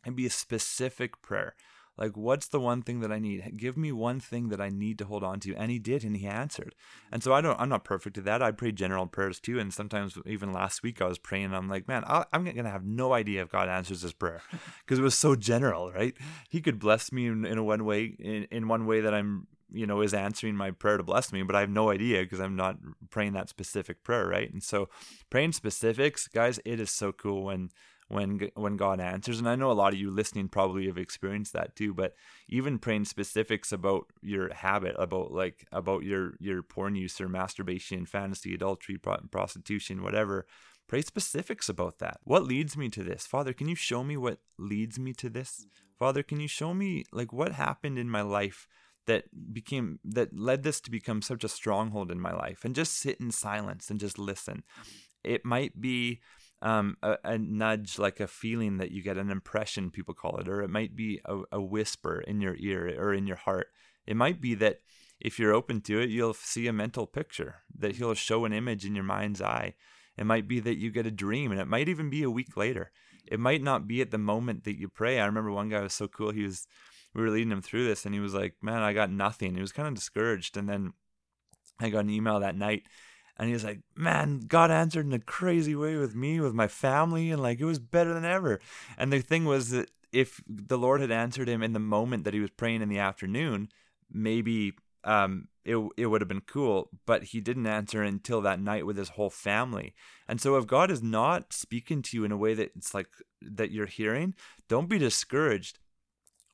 and 0.05 0.15
be 0.15 0.25
a 0.25 0.29
specific 0.29 1.21
prayer. 1.21 1.55
Like, 1.97 2.17
what's 2.17 2.47
the 2.47 2.59
one 2.59 2.81
thing 2.81 2.99
that 2.99 3.11
I 3.11 3.19
need? 3.19 3.53
Give 3.55 3.77
me 3.77 3.91
one 3.91 4.19
thing 4.19 4.49
that 4.49 4.59
I 4.59 4.69
need 4.69 4.97
to 4.99 5.05
hold 5.05 5.23
on 5.23 5.39
to. 5.41 5.55
And 5.55 5.71
he 5.71 5.79
did, 5.79 6.03
and 6.03 6.17
he 6.17 6.27
answered. 6.27 6.75
And 7.09 7.23
so 7.23 7.33
I 7.33 7.39
don't, 7.39 7.59
I'm 7.59 7.69
not 7.69 7.85
perfect 7.85 8.17
at 8.17 8.25
that. 8.25 8.41
I 8.41 8.51
pray 8.51 8.73
general 8.73 9.07
prayers 9.07 9.39
too. 9.39 9.59
And 9.59 9.73
sometimes, 9.73 10.17
even 10.25 10.51
last 10.51 10.83
week, 10.83 11.01
I 11.01 11.07
was 11.07 11.17
praying, 11.17 11.45
and 11.45 11.55
I'm 11.55 11.69
like, 11.69 11.87
man, 11.87 12.03
i 12.05 12.25
am 12.33 12.43
going 12.43 12.57
to 12.57 12.69
have 12.69 12.85
no 12.85 13.13
idea 13.13 13.41
if 13.41 13.49
God 13.49 13.69
answers 13.69 14.01
this 14.01 14.11
prayer 14.11 14.41
because 14.79 14.99
it 14.99 15.03
was 15.03 15.17
so 15.17 15.35
general, 15.35 15.91
right? 15.91 16.15
He 16.49 16.59
could 16.61 16.79
bless 16.79 17.13
me 17.13 17.27
in, 17.27 17.45
in 17.45 17.57
a 17.57 17.63
one 17.63 17.85
way, 17.85 18.15
in, 18.19 18.47
in 18.51 18.67
one 18.67 18.85
way 18.85 18.99
that 18.99 19.13
I'm, 19.13 19.47
you 19.71 19.87
know, 19.87 20.01
is 20.01 20.13
answering 20.13 20.55
my 20.55 20.71
prayer 20.71 20.97
to 20.97 21.03
bless 21.03 21.31
me, 21.31 21.43
but 21.43 21.55
I 21.55 21.61
have 21.61 21.69
no 21.69 21.91
idea 21.91 22.23
because 22.23 22.41
I'm 22.41 22.57
not 22.57 22.77
praying 23.09 23.33
that 23.33 23.47
specific 23.47 24.03
prayer, 24.03 24.27
right? 24.27 24.51
And 24.51 24.61
so 24.61 24.89
praying 25.29 25.53
specifics, 25.53 26.27
guys, 26.27 26.59
it 26.65 26.81
is 26.81 26.91
so 26.91 27.13
cool 27.13 27.45
when 27.45 27.69
when 28.07 28.49
when 28.55 28.77
God 28.77 28.99
answers. 28.99 29.39
And 29.39 29.49
I 29.49 29.55
know 29.55 29.71
a 29.71 29.73
lot 29.73 29.93
of 29.93 29.99
you 29.99 30.11
listening 30.11 30.47
probably 30.47 30.87
have 30.87 30.97
experienced 30.97 31.53
that 31.53 31.75
too. 31.75 31.93
But 31.93 32.13
even 32.47 32.79
praying 32.79 33.05
specifics 33.05 33.71
about 33.71 34.05
your 34.21 34.53
habit, 34.53 34.95
about 34.97 35.31
like 35.31 35.65
about 35.71 36.03
your 36.03 36.33
your 36.39 36.61
porn 36.63 36.95
use 36.95 37.19
or 37.19 37.29
masturbation, 37.29 38.05
fantasy, 38.05 38.53
adultery, 38.53 38.97
prostitution, 39.31 40.03
whatever. 40.03 40.45
Pray 40.87 41.01
specifics 41.01 41.67
about 41.67 41.97
that. 41.97 42.19
What 42.25 42.43
leads 42.43 42.77
me 42.77 42.89
to 42.89 43.01
this, 43.01 43.25
Father? 43.25 43.53
Can 43.53 43.67
you 43.67 43.73
show 43.73 44.03
me 44.03 44.17
what 44.17 44.37
leads 44.59 44.99
me 44.99 45.13
to 45.13 45.31
this, 45.31 45.61
mm-hmm. 45.61 45.85
Father? 45.97 46.21
Can 46.21 46.39
you 46.39 46.47
show 46.47 46.75
me 46.75 47.05
like 47.11 47.33
what 47.33 47.53
happened 47.53 47.97
in 47.97 48.09
my 48.09 48.21
life? 48.21 48.67
that 49.07 49.25
became 49.53 49.99
that 50.03 50.35
led 50.35 50.63
this 50.63 50.81
to 50.81 50.89
become 50.89 51.21
such 51.21 51.43
a 51.43 51.47
stronghold 51.47 52.09
in 52.09 52.19
my 52.19 52.33
life 52.33 52.65
and 52.65 52.73
just 52.73 52.97
sit 52.97 53.19
in 53.19 53.29
silence 53.29 53.91
and 53.91 53.99
just 53.99 54.17
listen 54.17 54.63
mm-hmm. 54.79 54.89
it 55.23 55.45
might 55.45 55.79
be 55.79 56.19
um, 56.61 56.97
a, 57.03 57.17
a, 57.23 57.37
nudge, 57.37 57.99
like 57.99 58.19
a 58.19 58.27
feeling 58.27 58.77
that 58.77 58.91
you 58.91 59.03
get, 59.03 59.17
an 59.17 59.29
impression, 59.29 59.91
people 59.91 60.13
call 60.13 60.37
it, 60.37 60.47
or 60.47 60.61
it 60.61 60.69
might 60.69 60.95
be 60.95 61.19
a, 61.25 61.41
a 61.53 61.61
whisper 61.61 62.21
in 62.21 62.41
your 62.41 62.55
ear 62.57 62.95
or 62.97 63.13
in 63.13 63.27
your 63.27 63.37
heart. 63.37 63.67
It 64.07 64.15
might 64.15 64.41
be 64.41 64.55
that 64.55 64.79
if 65.19 65.39
you're 65.39 65.53
open 65.53 65.81
to 65.81 65.99
it, 65.99 66.09
you'll 66.09 66.33
see 66.33 66.67
a 66.67 66.73
mental 66.73 67.07
picture, 67.07 67.55
that 67.77 67.95
he'll 67.95 68.13
show 68.13 68.45
an 68.45 68.53
image 68.53 68.85
in 68.85 68.95
your 68.95 69.03
mind's 69.03 69.41
eye. 69.41 69.75
It 70.17 70.25
might 70.25 70.47
be 70.47 70.59
that 70.61 70.77
you 70.77 70.91
get 70.91 71.05
a 71.05 71.11
dream, 71.11 71.51
and 71.51 71.59
it 71.59 71.67
might 71.67 71.89
even 71.89 72.09
be 72.09 72.23
a 72.23 72.29
week 72.29 72.55
later. 72.55 72.91
It 73.27 73.39
might 73.39 73.61
not 73.61 73.87
be 73.87 74.01
at 74.01 74.11
the 74.11 74.17
moment 74.17 74.63
that 74.63 74.77
you 74.77 74.87
pray. 74.87 75.19
I 75.19 75.25
remember 75.25 75.51
one 75.51 75.69
guy 75.69 75.81
was 75.81 75.93
so 75.93 76.07
cool. 76.07 76.31
He 76.31 76.43
was, 76.43 76.67
we 77.13 77.21
were 77.21 77.29
leading 77.29 77.51
him 77.51 77.61
through 77.61 77.85
this, 77.85 78.05
and 78.05 78.13
he 78.13 78.21
was 78.21 78.33
like, 78.33 78.55
"Man, 78.61 78.81
I 78.81 78.93
got 78.93 79.11
nothing." 79.11 79.55
He 79.55 79.61
was 79.61 79.71
kind 79.71 79.87
of 79.87 79.95
discouraged, 79.95 80.57
and 80.57 80.69
then 80.69 80.93
I 81.79 81.89
got 81.89 82.05
an 82.05 82.09
email 82.09 82.39
that 82.39 82.55
night 82.55 82.83
and 83.37 83.47
he 83.47 83.53
was 83.53 83.63
like, 83.63 83.81
Man, 83.95 84.41
God 84.47 84.71
answered 84.71 85.05
in 85.05 85.13
a 85.13 85.19
crazy 85.19 85.75
way 85.75 85.95
with 85.95 86.15
me, 86.15 86.39
with 86.39 86.53
my 86.53 86.67
family, 86.67 87.31
and 87.31 87.41
like 87.41 87.59
it 87.59 87.65
was 87.65 87.79
better 87.79 88.13
than 88.13 88.25
ever. 88.25 88.59
And 88.97 89.11
the 89.11 89.19
thing 89.19 89.45
was 89.45 89.69
that 89.71 89.91
if 90.11 90.41
the 90.47 90.77
Lord 90.77 91.01
had 91.01 91.11
answered 91.11 91.49
him 91.49 91.61
in 91.61 91.73
the 91.73 91.79
moment 91.79 92.23
that 92.23 92.33
he 92.33 92.39
was 92.39 92.51
praying 92.51 92.81
in 92.81 92.89
the 92.89 92.99
afternoon, 92.99 93.69
maybe 94.09 94.73
um, 95.03 95.49
it 95.65 95.77
it 95.97 96.05
would 96.07 96.21
have 96.21 96.27
been 96.27 96.41
cool. 96.41 96.89
But 97.05 97.25
he 97.25 97.41
didn't 97.41 97.67
answer 97.67 98.01
until 98.01 98.41
that 98.41 98.61
night 98.61 98.85
with 98.85 98.97
his 98.97 99.09
whole 99.09 99.29
family. 99.29 99.93
And 100.27 100.39
so, 100.39 100.55
if 100.55 100.65
God 100.65 100.89
is 100.89 101.03
not 101.03 101.51
speaking 101.51 102.01
to 102.03 102.17
you 102.17 102.23
in 102.23 102.31
a 102.31 102.37
way 102.37 102.53
that 102.53 102.71
it's 102.75 102.93
like 102.93 103.09
that 103.41 103.71
you're 103.71 103.85
hearing, 103.85 104.33
don't 104.69 104.89
be 104.89 104.97
discouraged. 104.97 105.79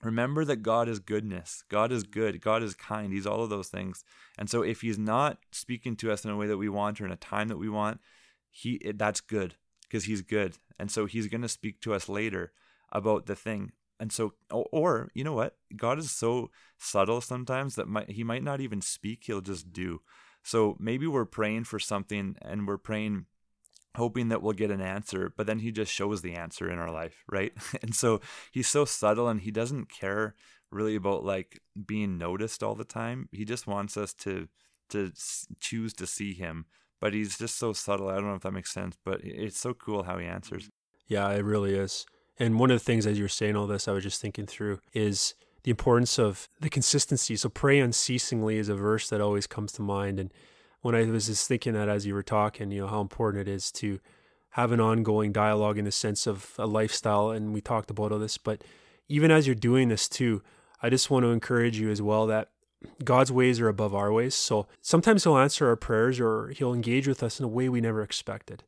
Remember 0.01 0.45
that 0.45 0.57
God 0.57 0.87
is 0.89 0.99
goodness. 0.99 1.63
God 1.69 1.91
is 1.91 2.03
good. 2.03 2.41
God 2.41 2.63
is 2.63 2.75
kind. 2.75 3.13
He's 3.13 3.27
all 3.27 3.43
of 3.43 3.49
those 3.49 3.69
things. 3.69 4.03
And 4.37 4.49
so 4.49 4.61
if 4.61 4.81
he's 4.81 4.97
not 4.97 5.37
speaking 5.51 5.95
to 5.97 6.11
us 6.11 6.25
in 6.25 6.31
a 6.31 6.37
way 6.37 6.47
that 6.47 6.57
we 6.57 6.69
want 6.69 6.99
or 6.99 7.05
in 7.05 7.11
a 7.11 7.17
time 7.17 7.47
that 7.49 7.57
we 7.57 7.69
want, 7.69 7.99
he 8.49 8.81
that's 8.95 9.21
good 9.21 9.55
because 9.83 10.05
he's 10.05 10.21
good. 10.21 10.57
And 10.79 10.91
so 10.91 11.05
he's 11.05 11.27
going 11.27 11.41
to 11.41 11.49
speak 11.49 11.81
to 11.81 11.93
us 11.93 12.09
later 12.09 12.51
about 12.91 13.25
the 13.25 13.35
thing. 13.35 13.71
And 13.99 14.11
so 14.11 14.33
or, 14.49 15.11
you 15.13 15.23
know 15.23 15.33
what? 15.33 15.57
God 15.75 15.99
is 15.99 16.11
so 16.11 16.49
subtle 16.77 17.21
sometimes 17.21 17.75
that 17.75 17.87
might, 17.87 18.09
he 18.09 18.23
might 18.23 18.43
not 18.43 18.59
even 18.59 18.81
speak, 18.81 19.23
he'll 19.25 19.41
just 19.41 19.71
do. 19.71 20.01
So 20.43 20.75
maybe 20.79 21.05
we're 21.05 21.25
praying 21.25 21.65
for 21.65 21.79
something 21.79 22.35
and 22.41 22.67
we're 22.67 22.77
praying 22.77 23.27
hoping 23.95 24.29
that 24.29 24.41
we'll 24.41 24.53
get 24.53 24.71
an 24.71 24.81
answer, 24.81 25.33
but 25.35 25.47
then 25.47 25.59
he 25.59 25.71
just 25.71 25.91
shows 25.91 26.21
the 26.21 26.33
answer 26.33 26.69
in 26.69 26.79
our 26.79 26.91
life, 26.91 27.23
right? 27.29 27.53
and 27.81 27.93
so 27.95 28.21
he's 28.51 28.67
so 28.67 28.85
subtle 28.85 29.27
and 29.27 29.41
he 29.41 29.51
doesn't 29.51 29.89
care 29.89 30.35
really 30.71 30.95
about 30.95 31.23
like 31.23 31.61
being 31.85 32.17
noticed 32.17 32.63
all 32.63 32.75
the 32.75 32.85
time. 32.85 33.27
He 33.31 33.45
just 33.45 33.67
wants 33.67 33.97
us 33.97 34.13
to 34.15 34.47
to 34.89 35.11
choose 35.59 35.93
to 35.93 36.05
see 36.05 36.33
him, 36.33 36.65
but 36.99 37.13
he's 37.13 37.37
just 37.37 37.57
so 37.57 37.71
subtle. 37.71 38.09
I 38.09 38.15
don't 38.15 38.27
know 38.27 38.35
if 38.35 38.41
that 38.41 38.51
makes 38.51 38.73
sense, 38.73 38.97
but 39.05 39.21
it's 39.23 39.59
so 39.59 39.73
cool 39.73 40.03
how 40.03 40.17
he 40.17 40.25
answers. 40.25 40.69
Yeah, 41.07 41.29
it 41.29 41.45
really 41.45 41.75
is. 41.75 42.05
And 42.37 42.59
one 42.59 42.71
of 42.71 42.79
the 42.79 42.83
things 42.83 43.05
as 43.05 43.17
you're 43.17 43.29
saying 43.29 43.55
all 43.55 43.67
this, 43.67 43.87
I 43.87 43.91
was 43.91 44.03
just 44.03 44.21
thinking 44.21 44.45
through 44.45 44.79
is 44.93 45.33
the 45.63 45.71
importance 45.71 46.17
of 46.17 46.49
the 46.59 46.69
consistency. 46.69 47.35
So 47.35 47.49
pray 47.49 47.79
unceasingly 47.79 48.57
is 48.57 48.67
a 48.67 48.75
verse 48.75 49.09
that 49.09 49.21
always 49.21 49.47
comes 49.47 49.71
to 49.73 49.81
mind 49.81 50.19
and 50.19 50.33
when 50.81 50.95
I 50.95 51.05
was 51.05 51.27
just 51.27 51.47
thinking 51.47 51.73
that 51.73 51.89
as 51.89 52.05
you 52.05 52.13
were 52.13 52.23
talking, 52.23 52.71
you 52.71 52.81
know, 52.81 52.87
how 52.87 53.01
important 53.01 53.47
it 53.47 53.51
is 53.51 53.71
to 53.73 53.99
have 54.51 54.71
an 54.71 54.79
ongoing 54.79 55.31
dialogue 55.31 55.77
in 55.77 55.85
the 55.85 55.91
sense 55.91 56.27
of 56.27 56.53
a 56.57 56.65
lifestyle. 56.65 57.29
And 57.29 57.53
we 57.53 57.61
talked 57.61 57.89
about 57.89 58.11
all 58.11 58.19
this, 58.19 58.37
but 58.37 58.63
even 59.07 59.31
as 59.31 59.45
you're 59.45 59.55
doing 59.55 59.89
this 59.89 60.09
too, 60.09 60.41
I 60.81 60.89
just 60.89 61.09
want 61.09 61.23
to 61.23 61.29
encourage 61.29 61.79
you 61.79 61.89
as 61.89 62.01
well 62.01 62.25
that 62.27 62.49
God's 63.03 63.31
ways 63.31 63.59
are 63.59 63.67
above 63.67 63.93
our 63.93 64.11
ways. 64.11 64.33
So 64.33 64.67
sometimes 64.81 65.23
He'll 65.23 65.37
answer 65.37 65.67
our 65.67 65.75
prayers 65.75 66.19
or 66.19 66.49
He'll 66.49 66.73
engage 66.73 67.07
with 67.07 67.21
us 67.21 67.39
in 67.39 67.45
a 67.45 67.49
way 67.49 67.69
we 67.69 67.81
never 67.81 68.01
expected. 68.01 68.63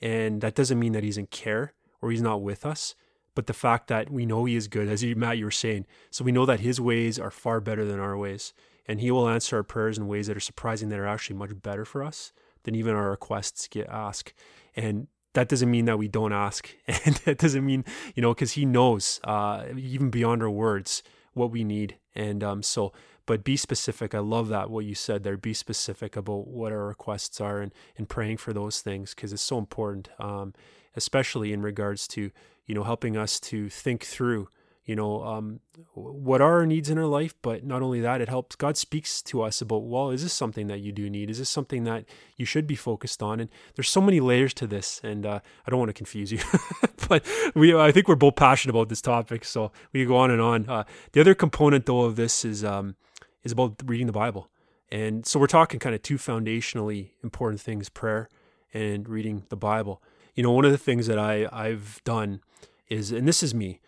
And 0.00 0.40
that 0.40 0.56
doesn't 0.56 0.80
mean 0.80 0.92
that 0.92 1.04
He's 1.04 1.18
in 1.18 1.26
care 1.26 1.72
or 2.00 2.10
He's 2.10 2.22
not 2.22 2.42
with 2.42 2.66
us, 2.66 2.96
but 3.34 3.46
the 3.46 3.52
fact 3.52 3.86
that 3.86 4.10
we 4.10 4.26
know 4.26 4.44
He 4.44 4.56
is 4.56 4.66
good, 4.66 4.88
as 4.88 5.04
you, 5.04 5.14
Matt, 5.14 5.38
you 5.38 5.44
were 5.44 5.52
saying. 5.52 5.86
So 6.10 6.24
we 6.24 6.32
know 6.32 6.44
that 6.46 6.60
His 6.60 6.80
ways 6.80 7.20
are 7.20 7.30
far 7.30 7.60
better 7.60 7.84
than 7.84 8.00
our 8.00 8.16
ways 8.16 8.52
and 8.86 9.00
He 9.00 9.10
will 9.10 9.28
answer 9.28 9.56
our 9.56 9.62
prayers 9.62 9.98
in 9.98 10.08
ways 10.08 10.26
that 10.26 10.36
are 10.36 10.40
surprising, 10.40 10.88
that 10.88 10.98
are 10.98 11.06
actually 11.06 11.36
much 11.36 11.50
better 11.62 11.84
for 11.84 12.02
us 12.02 12.32
than 12.64 12.74
even 12.74 12.94
our 12.94 13.10
requests 13.10 13.68
get 13.68 13.88
asked. 13.88 14.32
And 14.76 15.08
that 15.34 15.48
doesn't 15.48 15.70
mean 15.70 15.86
that 15.86 15.98
we 15.98 16.08
don't 16.08 16.32
ask, 16.32 16.70
and 16.86 17.16
that 17.24 17.38
doesn't 17.38 17.64
mean 17.64 17.84
you 18.14 18.22
know 18.22 18.34
because 18.34 18.52
He 18.52 18.64
knows 18.64 19.20
uh, 19.24 19.64
even 19.76 20.10
beyond 20.10 20.42
our 20.42 20.50
words 20.50 21.02
what 21.34 21.50
we 21.50 21.64
need. 21.64 21.96
And 22.14 22.44
um, 22.44 22.62
so, 22.62 22.92
but 23.24 23.44
be 23.44 23.56
specific. 23.56 24.14
I 24.14 24.18
love 24.18 24.48
that 24.48 24.68
what 24.68 24.84
you 24.84 24.94
said 24.94 25.22
there. 25.22 25.36
Be 25.36 25.54
specific 25.54 26.16
about 26.16 26.48
what 26.48 26.72
our 26.72 26.86
requests 26.86 27.40
are 27.40 27.60
and 27.60 27.72
and 27.96 28.08
praying 28.08 28.38
for 28.38 28.52
those 28.52 28.80
things 28.80 29.14
because 29.14 29.32
it's 29.32 29.42
so 29.42 29.58
important, 29.58 30.08
um, 30.18 30.54
especially 30.96 31.52
in 31.52 31.62
regards 31.62 32.06
to 32.08 32.30
you 32.66 32.74
know 32.74 32.84
helping 32.84 33.16
us 33.16 33.40
to 33.40 33.68
think 33.68 34.04
through 34.04 34.48
you 34.84 34.96
know 34.96 35.22
um, 35.22 35.60
what 35.94 36.40
are 36.40 36.58
our 36.58 36.66
needs 36.66 36.90
in 36.90 36.98
our 36.98 37.06
life 37.06 37.34
but 37.40 37.64
not 37.64 37.82
only 37.82 38.00
that 38.00 38.20
it 38.20 38.28
helps 38.28 38.56
god 38.56 38.76
speaks 38.76 39.22
to 39.22 39.40
us 39.42 39.60
about 39.60 39.84
well 39.84 40.10
is 40.10 40.22
this 40.22 40.32
something 40.32 40.66
that 40.66 40.80
you 40.80 40.92
do 40.92 41.08
need? 41.08 41.30
Is 41.30 41.38
this 41.38 41.48
something 41.48 41.84
that 41.84 42.04
you 42.36 42.44
should 42.44 42.66
be 42.66 42.74
focused 42.74 43.22
on? 43.22 43.40
And 43.40 43.48
there's 43.74 43.88
so 43.88 44.00
many 44.00 44.20
layers 44.20 44.52
to 44.54 44.66
this 44.66 45.00
and 45.04 45.24
uh, 45.24 45.40
i 45.66 45.70
don't 45.70 45.78
want 45.78 45.90
to 45.90 45.94
confuse 45.94 46.32
you 46.32 46.40
but 47.08 47.24
we 47.54 47.74
i 47.74 47.92
think 47.92 48.08
we're 48.08 48.16
both 48.16 48.36
passionate 48.36 48.74
about 48.74 48.88
this 48.88 49.00
topic 49.00 49.44
so 49.44 49.72
we 49.92 50.04
go 50.04 50.16
on 50.16 50.30
and 50.30 50.40
on. 50.40 50.68
Uh, 50.68 50.84
the 51.12 51.20
other 51.20 51.34
component 51.34 51.86
though 51.86 52.02
of 52.02 52.16
this 52.16 52.44
is 52.44 52.64
um, 52.64 52.96
is 53.44 53.52
about 53.52 53.74
reading 53.84 54.06
the 54.06 54.12
bible. 54.12 54.48
And 54.90 55.24
so 55.24 55.40
we're 55.40 55.46
talking 55.46 55.80
kind 55.80 55.94
of 55.94 56.02
two 56.02 56.16
foundationally 56.16 57.10
important 57.24 57.60
things 57.60 57.88
prayer 57.88 58.28
and 58.74 59.08
reading 59.08 59.44
the 59.48 59.56
bible. 59.56 60.02
You 60.34 60.42
know 60.42 60.52
one 60.52 60.64
of 60.64 60.72
the 60.72 60.78
things 60.78 61.06
that 61.06 61.18
i 61.18 61.46
i've 61.52 62.00
done 62.04 62.40
is 62.88 63.12
and 63.12 63.28
this 63.28 63.42
is 63.42 63.54
me 63.54 63.80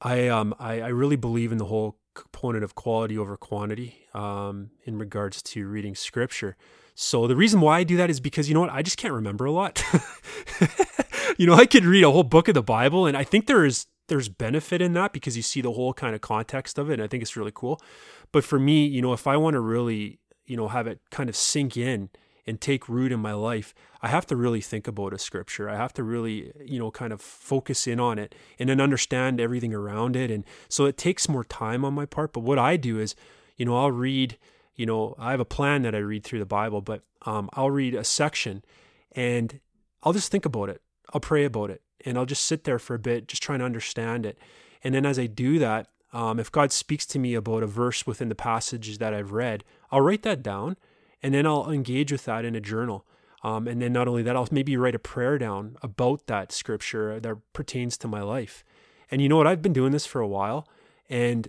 I 0.00 0.28
um 0.28 0.54
I, 0.58 0.80
I 0.80 0.88
really 0.88 1.16
believe 1.16 1.52
in 1.52 1.58
the 1.58 1.66
whole 1.66 1.98
component 2.14 2.64
of 2.64 2.74
quality 2.74 3.16
over 3.16 3.36
quantity 3.36 4.06
um, 4.14 4.70
in 4.84 4.98
regards 4.98 5.42
to 5.42 5.68
reading 5.68 5.94
scripture. 5.94 6.56
So 6.94 7.26
the 7.26 7.36
reason 7.36 7.60
why 7.60 7.80
I 7.80 7.84
do 7.84 7.98
that 7.98 8.08
is 8.08 8.20
because 8.20 8.48
you 8.48 8.54
know 8.54 8.60
what 8.60 8.70
I 8.70 8.82
just 8.82 8.96
can't 8.96 9.12
remember 9.12 9.44
a 9.44 9.52
lot. 9.52 9.82
you 11.38 11.46
know 11.46 11.54
I 11.54 11.66
could 11.66 11.84
read 11.84 12.04
a 12.04 12.10
whole 12.10 12.24
book 12.24 12.48
of 12.48 12.54
the 12.54 12.62
Bible 12.62 13.06
and 13.06 13.16
I 13.16 13.24
think 13.24 13.46
there 13.46 13.64
is 13.64 13.86
there's 14.08 14.28
benefit 14.28 14.80
in 14.80 14.92
that 14.94 15.12
because 15.12 15.36
you 15.36 15.42
see 15.42 15.60
the 15.60 15.72
whole 15.72 15.92
kind 15.92 16.14
of 16.14 16.20
context 16.20 16.78
of 16.78 16.90
it 16.90 16.94
and 16.94 17.02
I 17.02 17.06
think 17.06 17.22
it's 17.22 17.36
really 17.36 17.52
cool. 17.54 17.80
But 18.32 18.44
for 18.44 18.58
me, 18.58 18.86
you 18.86 19.02
know, 19.02 19.12
if 19.12 19.26
I 19.26 19.36
want 19.36 19.54
to 19.54 19.60
really 19.60 20.18
you 20.46 20.56
know 20.56 20.68
have 20.68 20.86
it 20.86 21.00
kind 21.10 21.28
of 21.28 21.36
sink 21.36 21.76
in 21.76 22.08
and 22.46 22.60
take 22.60 22.88
root 22.88 23.10
in 23.10 23.18
my 23.20 23.32
life, 23.32 23.74
I 24.00 24.08
have 24.08 24.26
to 24.26 24.36
really 24.36 24.60
think 24.60 24.86
about 24.86 25.12
a 25.12 25.18
scripture. 25.18 25.68
I 25.68 25.76
have 25.76 25.92
to 25.94 26.04
really, 26.04 26.52
you 26.64 26.78
know, 26.78 26.90
kind 26.90 27.12
of 27.12 27.20
focus 27.20 27.86
in 27.86 27.98
on 27.98 28.18
it 28.18 28.34
and 28.58 28.68
then 28.68 28.80
understand 28.80 29.40
everything 29.40 29.74
around 29.74 30.14
it. 30.14 30.30
And 30.30 30.44
so 30.68 30.84
it 30.84 30.96
takes 30.96 31.28
more 31.28 31.44
time 31.44 31.84
on 31.84 31.94
my 31.94 32.06
part. 32.06 32.32
But 32.32 32.40
what 32.40 32.58
I 32.58 32.76
do 32.76 32.98
is, 33.00 33.16
you 33.56 33.64
know, 33.64 33.76
I'll 33.76 33.90
read, 33.90 34.38
you 34.76 34.86
know, 34.86 35.16
I 35.18 35.32
have 35.32 35.40
a 35.40 35.44
plan 35.44 35.82
that 35.82 35.94
I 35.94 35.98
read 35.98 36.22
through 36.22 36.38
the 36.38 36.46
Bible, 36.46 36.80
but 36.80 37.02
um, 37.22 37.50
I'll 37.54 37.70
read 37.70 37.94
a 37.94 38.04
section 38.04 38.64
and 39.12 39.58
I'll 40.04 40.12
just 40.12 40.30
think 40.30 40.44
about 40.44 40.68
it. 40.68 40.82
I'll 41.12 41.20
pray 41.20 41.44
about 41.44 41.70
it 41.70 41.82
and 42.04 42.16
I'll 42.16 42.26
just 42.26 42.44
sit 42.44 42.64
there 42.64 42.78
for 42.78 42.94
a 42.94 42.98
bit, 42.98 43.26
just 43.26 43.42
trying 43.42 43.58
to 43.58 43.64
understand 43.64 44.24
it. 44.24 44.38
And 44.84 44.94
then 44.94 45.04
as 45.04 45.18
I 45.18 45.26
do 45.26 45.58
that, 45.58 45.88
um, 46.12 46.38
if 46.38 46.52
God 46.52 46.70
speaks 46.70 47.04
to 47.06 47.18
me 47.18 47.34
about 47.34 47.64
a 47.64 47.66
verse 47.66 48.06
within 48.06 48.28
the 48.28 48.34
passage 48.36 48.98
that 48.98 49.12
I've 49.12 49.32
read, 49.32 49.64
I'll 49.90 50.00
write 50.00 50.22
that 50.22 50.42
down 50.42 50.76
and 51.22 51.34
then 51.34 51.46
I'll 51.46 51.70
engage 51.70 52.12
with 52.12 52.24
that 52.24 52.44
in 52.44 52.54
a 52.54 52.60
journal. 52.60 53.06
Um, 53.42 53.68
and 53.68 53.80
then 53.80 53.92
not 53.92 54.08
only 54.08 54.22
that, 54.22 54.34
I'll 54.34 54.48
maybe 54.50 54.76
write 54.76 54.94
a 54.94 54.98
prayer 54.98 55.38
down 55.38 55.76
about 55.82 56.26
that 56.26 56.52
scripture 56.52 57.20
that 57.20 57.36
pertains 57.52 57.96
to 57.98 58.08
my 58.08 58.22
life. 58.22 58.64
And 59.10 59.22
you 59.22 59.28
know 59.28 59.36
what? 59.36 59.46
I've 59.46 59.62
been 59.62 59.72
doing 59.72 59.92
this 59.92 60.06
for 60.06 60.20
a 60.20 60.26
while, 60.26 60.68
and 61.08 61.48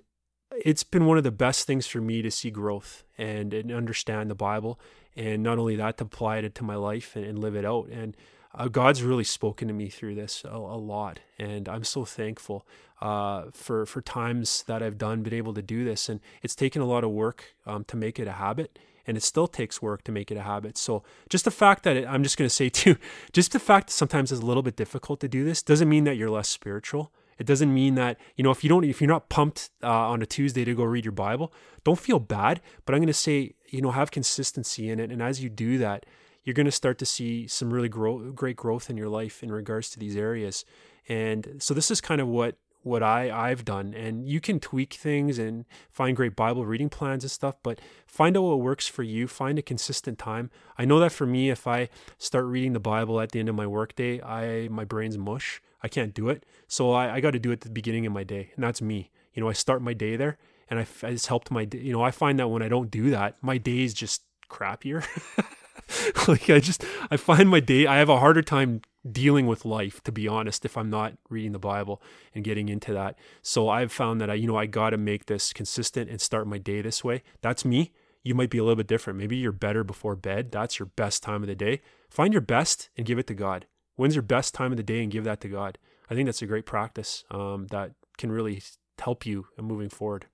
it's 0.63 0.83
been 0.83 1.05
one 1.05 1.17
of 1.17 1.23
the 1.23 1.31
best 1.31 1.65
things 1.65 1.87
for 1.87 1.99
me 1.99 2.21
to 2.21 2.29
see 2.29 2.51
growth 2.51 3.03
and, 3.17 3.53
and 3.53 3.71
understand 3.71 4.29
the 4.29 4.35
Bible. 4.35 4.79
And 5.15 5.41
not 5.41 5.57
only 5.57 5.75
that, 5.77 5.97
to 5.97 6.03
apply 6.03 6.37
it 6.37 6.53
to 6.55 6.63
my 6.63 6.75
life 6.75 7.15
and, 7.15 7.25
and 7.25 7.39
live 7.39 7.55
it 7.55 7.65
out. 7.65 7.89
And 7.89 8.15
uh, 8.53 8.67
God's 8.67 9.03
really 9.03 9.23
spoken 9.23 9.67
to 9.67 9.73
me 9.73 9.89
through 9.89 10.15
this 10.15 10.43
a, 10.45 10.55
a 10.55 10.77
lot, 10.77 11.19
and 11.37 11.67
I'm 11.69 11.83
so 11.83 12.05
thankful 12.05 12.65
uh, 13.01 13.45
for 13.53 13.85
for 13.85 14.01
times 14.01 14.63
that 14.63 14.81
I've 14.81 14.97
done 14.97 15.21
been 15.21 15.33
able 15.33 15.53
to 15.53 15.61
do 15.61 15.85
this. 15.85 16.09
And 16.09 16.19
it's 16.41 16.55
taken 16.55 16.81
a 16.81 16.85
lot 16.85 17.03
of 17.03 17.11
work 17.11 17.55
um, 17.65 17.83
to 17.85 17.97
make 17.97 18.19
it 18.19 18.27
a 18.27 18.33
habit, 18.33 18.79
and 19.07 19.17
it 19.17 19.23
still 19.23 19.47
takes 19.47 19.81
work 19.81 20.03
to 20.03 20.11
make 20.11 20.29
it 20.29 20.37
a 20.37 20.43
habit. 20.43 20.77
So 20.77 21.03
just 21.29 21.45
the 21.45 21.51
fact 21.51 21.83
that 21.83 21.97
it, 21.97 22.05
I'm 22.07 22.21
just 22.21 22.37
going 22.37 22.47
to 22.47 22.53
say 22.53 22.69
too, 22.81 22.97
just 23.33 23.53
the 23.53 23.59
fact 23.59 23.87
that 23.87 23.93
sometimes 23.93 24.31
it's 24.31 24.41
a 24.41 24.45
little 24.45 24.63
bit 24.63 24.75
difficult 24.75 25.19
to 25.21 25.27
do 25.27 25.43
this 25.43 25.63
doesn't 25.63 25.89
mean 25.89 26.03
that 26.03 26.17
you're 26.17 26.29
less 26.29 26.49
spiritual. 26.49 27.11
It 27.39 27.45
doesn't 27.45 27.73
mean 27.73 27.95
that 27.95 28.19
you 28.35 28.43
know 28.43 28.51
if 28.51 28.63
you 28.63 28.69
don't 28.69 28.83
if 28.83 28.99
you're 28.99 29.07
not 29.07 29.29
pumped 29.29 29.69
uh, 29.83 29.87
on 29.87 30.21
a 30.21 30.25
Tuesday 30.25 30.65
to 30.65 30.75
go 30.75 30.83
read 30.83 31.05
your 31.05 31.11
Bible, 31.11 31.53
don't 31.83 31.99
feel 31.99 32.19
bad. 32.19 32.61
But 32.85 32.93
I'm 32.93 32.99
going 32.99 33.07
to 33.07 33.13
say 33.13 33.53
you 33.69 33.81
know 33.81 33.91
have 33.91 34.11
consistency 34.11 34.89
in 34.89 34.99
it, 34.99 35.11
and 35.11 35.21
as 35.21 35.41
you 35.41 35.49
do 35.49 35.77
that, 35.77 36.05
you're 36.43 36.55
going 36.55 36.65
to 36.65 36.71
start 36.71 36.97
to 36.97 37.05
see 37.05 37.45
some 37.45 37.71
really 37.71 37.89
grow, 37.89 38.31
great 38.31 38.55
growth 38.55 38.89
in 38.89 38.97
your 38.97 39.09
life 39.09 39.43
in 39.43 39.51
regards 39.51 39.89
to 39.91 39.99
these 39.99 40.17
areas. 40.17 40.65
And 41.09 41.57
so 41.59 41.73
this 41.73 41.91
is 41.91 42.01
kind 42.01 42.21
of 42.21 42.27
what 42.27 42.57
what 42.87 43.03
I, 43.03 43.29
I've 43.29 43.65
done. 43.65 43.93
And 43.93 44.27
you 44.27 44.39
can 44.39 44.59
tweak 44.59 44.93
things 44.93 45.37
and 45.37 45.65
find 45.91 46.15
great 46.15 46.35
Bible 46.35 46.65
reading 46.65 46.89
plans 46.89 47.23
and 47.23 47.31
stuff, 47.31 47.55
but 47.63 47.79
find 48.05 48.37
out 48.37 48.43
what 48.43 48.61
works 48.61 48.87
for 48.87 49.03
you. 49.03 49.27
Find 49.27 49.59
a 49.59 49.61
consistent 49.61 50.17
time. 50.17 50.49
I 50.77 50.85
know 50.85 50.99
that 50.99 51.11
for 51.11 51.25
me, 51.25 51.49
if 51.49 51.67
I 51.67 51.89
start 52.17 52.45
reading 52.45 52.73
the 52.73 52.79
Bible 52.79 53.19
at 53.19 53.31
the 53.31 53.39
end 53.39 53.49
of 53.49 53.55
my 53.55 53.67
workday, 53.67 54.21
I 54.21 54.67
my 54.69 54.85
brain's 54.85 55.17
mush. 55.17 55.61
I 55.83 55.87
can't 55.87 56.13
do 56.13 56.29
it. 56.29 56.45
So 56.67 56.91
I, 56.91 57.15
I 57.15 57.19
got 57.19 57.31
to 57.31 57.39
do 57.39 57.51
it 57.51 57.53
at 57.53 57.61
the 57.61 57.69
beginning 57.69 58.05
of 58.05 58.13
my 58.13 58.23
day. 58.23 58.51
And 58.55 58.63
that's 58.63 58.81
me. 58.81 59.11
You 59.33 59.43
know, 59.43 59.49
I 59.49 59.53
start 59.53 59.81
my 59.81 59.93
day 59.93 60.15
there 60.15 60.37
and 60.69 60.79
I, 60.79 60.87
I 61.03 61.11
just 61.11 61.27
helped 61.27 61.51
my. 61.51 61.67
You 61.71 61.93
know, 61.93 62.01
I 62.01 62.11
find 62.11 62.39
that 62.39 62.47
when 62.47 62.61
I 62.61 62.69
don't 62.69 62.89
do 62.89 63.09
that, 63.11 63.35
my 63.41 63.57
day 63.57 63.83
is 63.83 63.93
just 63.93 64.23
crappier. 64.49 65.05
like 66.27 66.49
I 66.49 66.59
just, 66.59 66.83
I 67.11 67.17
find 67.17 67.49
my 67.49 67.59
day, 67.59 67.85
I 67.85 67.97
have 67.97 68.09
a 68.09 68.19
harder 68.19 68.41
time 68.41 68.81
dealing 69.09 69.47
with 69.47 69.65
life 69.65 70.01
to 70.03 70.11
be 70.11 70.27
honest 70.27 70.65
if 70.65 70.77
i'm 70.77 70.89
not 70.89 71.13
reading 71.29 71.51
the 71.51 71.59
bible 71.59 72.01
and 72.33 72.43
getting 72.43 72.69
into 72.69 72.93
that. 72.93 73.17
So 73.41 73.69
i've 73.69 73.91
found 73.91 74.19
that 74.21 74.29
i 74.29 74.33
you 74.33 74.47
know 74.47 74.57
i 74.57 74.65
got 74.65 74.91
to 74.91 74.97
make 74.97 75.25
this 75.25 75.53
consistent 75.53 76.09
and 76.09 76.19
start 76.19 76.47
my 76.47 76.57
day 76.57 76.81
this 76.81 77.03
way. 77.03 77.23
That's 77.41 77.65
me. 77.65 77.93
You 78.23 78.35
might 78.35 78.49
be 78.49 78.57
a 78.57 78.63
little 78.63 78.75
bit 78.75 78.87
different. 78.87 79.19
Maybe 79.19 79.37
you're 79.37 79.53
better 79.53 79.85
before 79.85 80.15
bed. 80.15 80.51
That's 80.51 80.79
your 80.79 80.87
best 80.87 81.23
time 81.23 81.43
of 81.43 81.47
the 81.47 81.55
day. 81.55 81.81
Find 82.09 82.33
your 82.33 82.41
best 82.41 82.89
and 82.97 83.05
give 83.05 83.19
it 83.19 83.27
to 83.27 83.33
god. 83.33 83.67
When's 83.95 84.15
your 84.15 84.21
best 84.21 84.53
time 84.53 84.71
of 84.71 84.77
the 84.77 84.83
day 84.83 85.01
and 85.01 85.11
give 85.11 85.23
that 85.23 85.39
to 85.41 85.47
god? 85.47 85.77
I 86.09 86.15
think 86.15 86.25
that's 86.25 86.41
a 86.41 86.47
great 86.47 86.65
practice 86.65 87.23
um, 87.31 87.67
that 87.67 87.93
can 88.17 88.31
really 88.31 88.61
help 88.99 89.25
you 89.25 89.45
moving 89.57 89.89
forward 89.89 90.25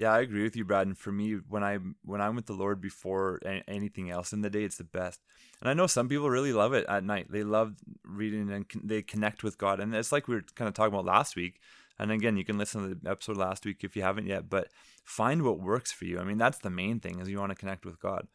yeah, 0.00 0.14
I 0.14 0.20
agree 0.20 0.42
with 0.42 0.56
you, 0.56 0.64
Brad. 0.64 0.86
And 0.86 0.96
for 0.96 1.12
me, 1.12 1.34
when 1.46 1.62
I 1.62 1.78
when 2.06 2.22
I'm 2.22 2.34
with 2.34 2.46
the 2.46 2.54
Lord 2.54 2.80
before 2.80 3.38
anything 3.68 4.10
else 4.10 4.32
in 4.32 4.40
the 4.40 4.48
day, 4.48 4.64
it's 4.64 4.78
the 4.78 4.84
best. 4.84 5.20
And 5.60 5.68
I 5.68 5.74
know 5.74 5.86
some 5.86 6.08
people 6.08 6.30
really 6.30 6.54
love 6.54 6.72
it 6.72 6.86
at 6.88 7.04
night. 7.04 7.26
They 7.30 7.42
love 7.42 7.74
reading 8.02 8.50
and 8.50 8.64
they 8.82 9.02
connect 9.02 9.42
with 9.44 9.58
God. 9.58 9.78
And 9.78 9.94
it's 9.94 10.10
like 10.10 10.26
we 10.26 10.36
were 10.36 10.44
kind 10.54 10.68
of 10.68 10.72
talking 10.72 10.94
about 10.94 11.04
last 11.04 11.36
week. 11.36 11.60
And 11.98 12.10
again, 12.10 12.38
you 12.38 12.46
can 12.46 12.56
listen 12.56 12.88
to 12.88 12.94
the 12.94 13.10
episode 13.10 13.36
last 13.36 13.66
week 13.66 13.84
if 13.84 13.94
you 13.94 14.00
haven't 14.00 14.26
yet, 14.26 14.48
but 14.48 14.68
find 15.04 15.42
what 15.42 15.60
works 15.60 15.92
for 15.92 16.06
you. 16.06 16.18
I 16.18 16.24
mean, 16.24 16.38
that's 16.38 16.56
the 16.56 16.70
main 16.70 16.98
thing 16.98 17.20
is 17.20 17.28
you 17.28 17.38
want 17.38 17.50
to 17.50 17.54
connect 17.54 17.84
with 17.84 18.00
God. 18.00 18.26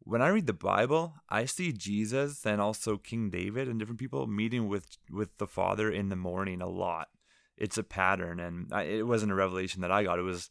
When 0.00 0.20
I 0.20 0.28
read 0.28 0.46
the 0.46 0.52
Bible, 0.52 1.14
I 1.30 1.46
see 1.46 1.72
Jesus 1.72 2.44
and 2.44 2.60
also 2.60 2.98
King 2.98 3.30
David 3.30 3.68
and 3.68 3.78
different 3.78 4.00
people 4.00 4.26
meeting 4.26 4.68
with 4.68 4.98
with 5.10 5.38
the 5.38 5.46
Father 5.46 5.90
in 5.90 6.10
the 6.10 6.16
morning 6.16 6.60
a 6.60 6.68
lot. 6.68 7.08
It's 7.56 7.78
a 7.78 7.82
pattern, 7.82 8.38
and 8.38 8.70
I, 8.70 8.82
it 8.82 9.06
wasn't 9.06 9.32
a 9.32 9.34
revelation 9.34 9.80
that 9.80 9.90
I 9.90 10.04
got. 10.04 10.18
It 10.18 10.22
was 10.22 10.50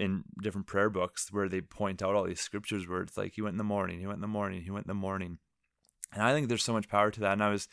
in 0.00 0.24
different 0.42 0.66
prayer 0.66 0.88
books 0.88 1.28
where 1.30 1.48
they 1.48 1.60
point 1.60 2.02
out 2.02 2.14
all 2.14 2.24
these 2.24 2.40
scriptures 2.40 2.88
where 2.88 3.02
it's 3.02 3.18
like 3.18 3.34
he 3.34 3.42
went 3.42 3.54
in 3.54 3.58
the 3.58 3.64
morning, 3.64 4.00
he 4.00 4.06
went 4.06 4.16
in 4.16 4.22
the 4.22 4.26
morning, 4.28 4.62
he 4.62 4.70
went 4.70 4.86
in 4.86 4.90
the 4.90 4.94
morning. 4.94 5.38
And 6.12 6.22
I 6.22 6.32
think 6.32 6.48
there's 6.48 6.64
so 6.64 6.72
much 6.72 6.88
power 6.88 7.10
to 7.10 7.20
that. 7.20 7.34
And 7.34 7.44
I 7.44 7.50
was 7.50 7.68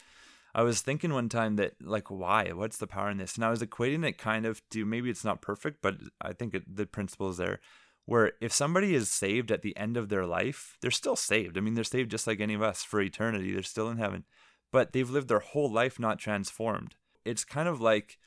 I 0.54 0.64
was 0.64 0.82
thinking 0.82 1.14
one 1.14 1.30
time 1.30 1.56
that 1.56 1.76
like 1.82 2.12
why? 2.12 2.52
What's 2.52 2.78
the 2.78 2.86
power 2.86 3.10
in 3.10 3.18
this? 3.18 3.36
And 3.36 3.46
I 3.46 3.50
was 3.50 3.62
equating 3.62 4.06
it 4.06 4.18
kind 4.18 4.46
of 4.46 4.62
to 4.72 4.86
maybe 4.86 5.10
it's 5.10 5.24
not 5.24 5.42
perfect, 5.42 5.82
but 5.82 5.96
I 6.22 6.34
think 6.34 6.54
it, 6.54 6.64
the 6.76 6.86
principle 6.86 7.30
is 7.30 7.38
there. 7.38 7.60
Where 8.06 8.34
if 8.42 8.52
somebody 8.52 8.94
is 8.94 9.10
saved 9.10 9.52
at 9.52 9.62
the 9.62 9.76
end 9.78 9.98
of 9.98 10.10
their 10.10 10.26
life, 10.26 10.78
they're 10.82 10.92
still 10.92 11.16
saved. 11.16 11.58
I 11.58 11.62
mean, 11.62 11.76
they're 11.76 11.84
saved 11.84 12.12
just 12.12 12.28
like 12.28 12.40
any 12.40 12.54
of 12.54 12.62
us 12.62 12.84
for 12.84 13.02
eternity. 13.02 13.54
They're 13.54 13.64
still 13.64 13.90
in 13.90 13.98
heaven, 13.98 14.26
but 14.72 14.92
they've 14.92 15.10
lived 15.10 15.30
their 15.30 15.40
whole 15.40 15.72
life 15.72 16.00
not 16.00 16.20
transformed. 16.20 16.96
It's 17.26 17.44
kind 17.46 17.68
of 17.68 17.82
like 17.82 18.18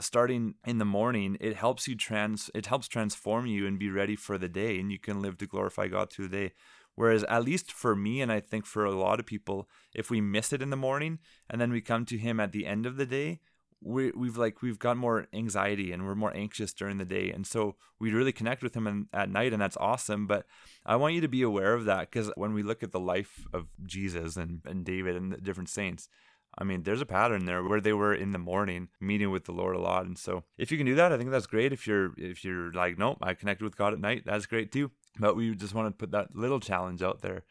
starting 0.00 0.54
in 0.66 0.78
the 0.78 0.84
morning 0.84 1.36
it 1.40 1.56
helps 1.56 1.88
you 1.88 1.94
trans 1.94 2.50
it 2.54 2.66
helps 2.66 2.88
transform 2.88 3.46
you 3.46 3.66
and 3.66 3.78
be 3.78 3.90
ready 3.90 4.16
for 4.16 4.36
the 4.36 4.48
day 4.48 4.78
and 4.78 4.92
you 4.92 4.98
can 4.98 5.22
live 5.22 5.38
to 5.38 5.46
glorify 5.46 5.88
god 5.88 6.10
through 6.10 6.28
the 6.28 6.48
day. 6.48 6.52
Whereas 6.94 7.24
at 7.24 7.44
least 7.44 7.72
for 7.72 7.96
me 7.96 8.20
and 8.20 8.30
i 8.30 8.38
think 8.38 8.66
for 8.66 8.84
a 8.84 8.92
lot 8.92 9.18
of 9.18 9.26
people 9.26 9.68
if 9.94 10.10
we 10.10 10.20
miss 10.20 10.52
it 10.52 10.60
in 10.60 10.70
the 10.70 10.76
morning 10.76 11.18
and 11.48 11.60
then 11.60 11.72
we 11.72 11.80
come 11.80 12.04
to 12.06 12.18
him 12.18 12.38
at 12.38 12.52
the 12.52 12.66
end 12.66 12.84
of 12.84 12.96
the 12.96 13.06
day 13.06 13.40
we, 13.84 14.12
we've 14.12 14.36
like 14.36 14.62
we've 14.62 14.78
got 14.78 14.96
more 14.96 15.26
anxiety 15.32 15.92
and 15.92 16.06
we're 16.06 16.14
more 16.14 16.34
anxious 16.36 16.72
during 16.72 16.98
the 16.98 17.04
day 17.04 17.30
and 17.30 17.46
so 17.46 17.76
we 17.98 18.12
really 18.12 18.32
connect 18.32 18.62
with 18.62 18.74
him 18.74 18.86
in, 18.86 19.08
at 19.12 19.30
night 19.30 19.52
and 19.52 19.60
that's 19.60 19.76
awesome 19.78 20.26
but 20.26 20.46
i 20.86 20.94
want 20.94 21.14
you 21.14 21.20
to 21.20 21.28
be 21.28 21.42
aware 21.42 21.74
of 21.74 21.84
that 21.84 22.10
because 22.10 22.30
when 22.36 22.52
we 22.52 22.62
look 22.62 22.82
at 22.82 22.92
the 22.92 23.00
life 23.00 23.46
of 23.52 23.68
jesus 23.84 24.36
and, 24.36 24.60
and 24.64 24.84
david 24.84 25.16
and 25.16 25.32
the 25.32 25.38
different 25.38 25.68
saints 25.68 26.08
I 26.58 26.64
mean, 26.64 26.82
there's 26.82 27.00
a 27.00 27.06
pattern 27.06 27.46
there 27.46 27.62
where 27.62 27.80
they 27.80 27.92
were 27.92 28.14
in 28.14 28.32
the 28.32 28.38
morning 28.38 28.88
meeting 29.00 29.30
with 29.30 29.44
the 29.44 29.52
Lord 29.52 29.74
a 29.74 29.80
lot. 29.80 30.04
And 30.04 30.18
so 30.18 30.44
if 30.58 30.70
you 30.70 30.76
can 30.76 30.86
do 30.86 30.94
that, 30.96 31.12
I 31.12 31.16
think 31.16 31.30
that's 31.30 31.46
great. 31.46 31.72
If 31.72 31.86
you're 31.86 32.12
if 32.18 32.44
you're 32.44 32.72
like, 32.72 32.98
nope, 32.98 33.18
I 33.22 33.34
connected 33.34 33.64
with 33.64 33.76
God 33.76 33.92
at 33.92 34.00
night, 34.00 34.24
that's 34.26 34.46
great 34.46 34.70
too. 34.70 34.90
But 35.18 35.36
we 35.36 35.54
just 35.54 35.74
want 35.74 35.88
to 35.88 35.98
put 35.98 36.12
that 36.12 36.34
little 36.34 36.60
challenge 36.60 37.02
out 37.02 37.22
there. 37.22 37.44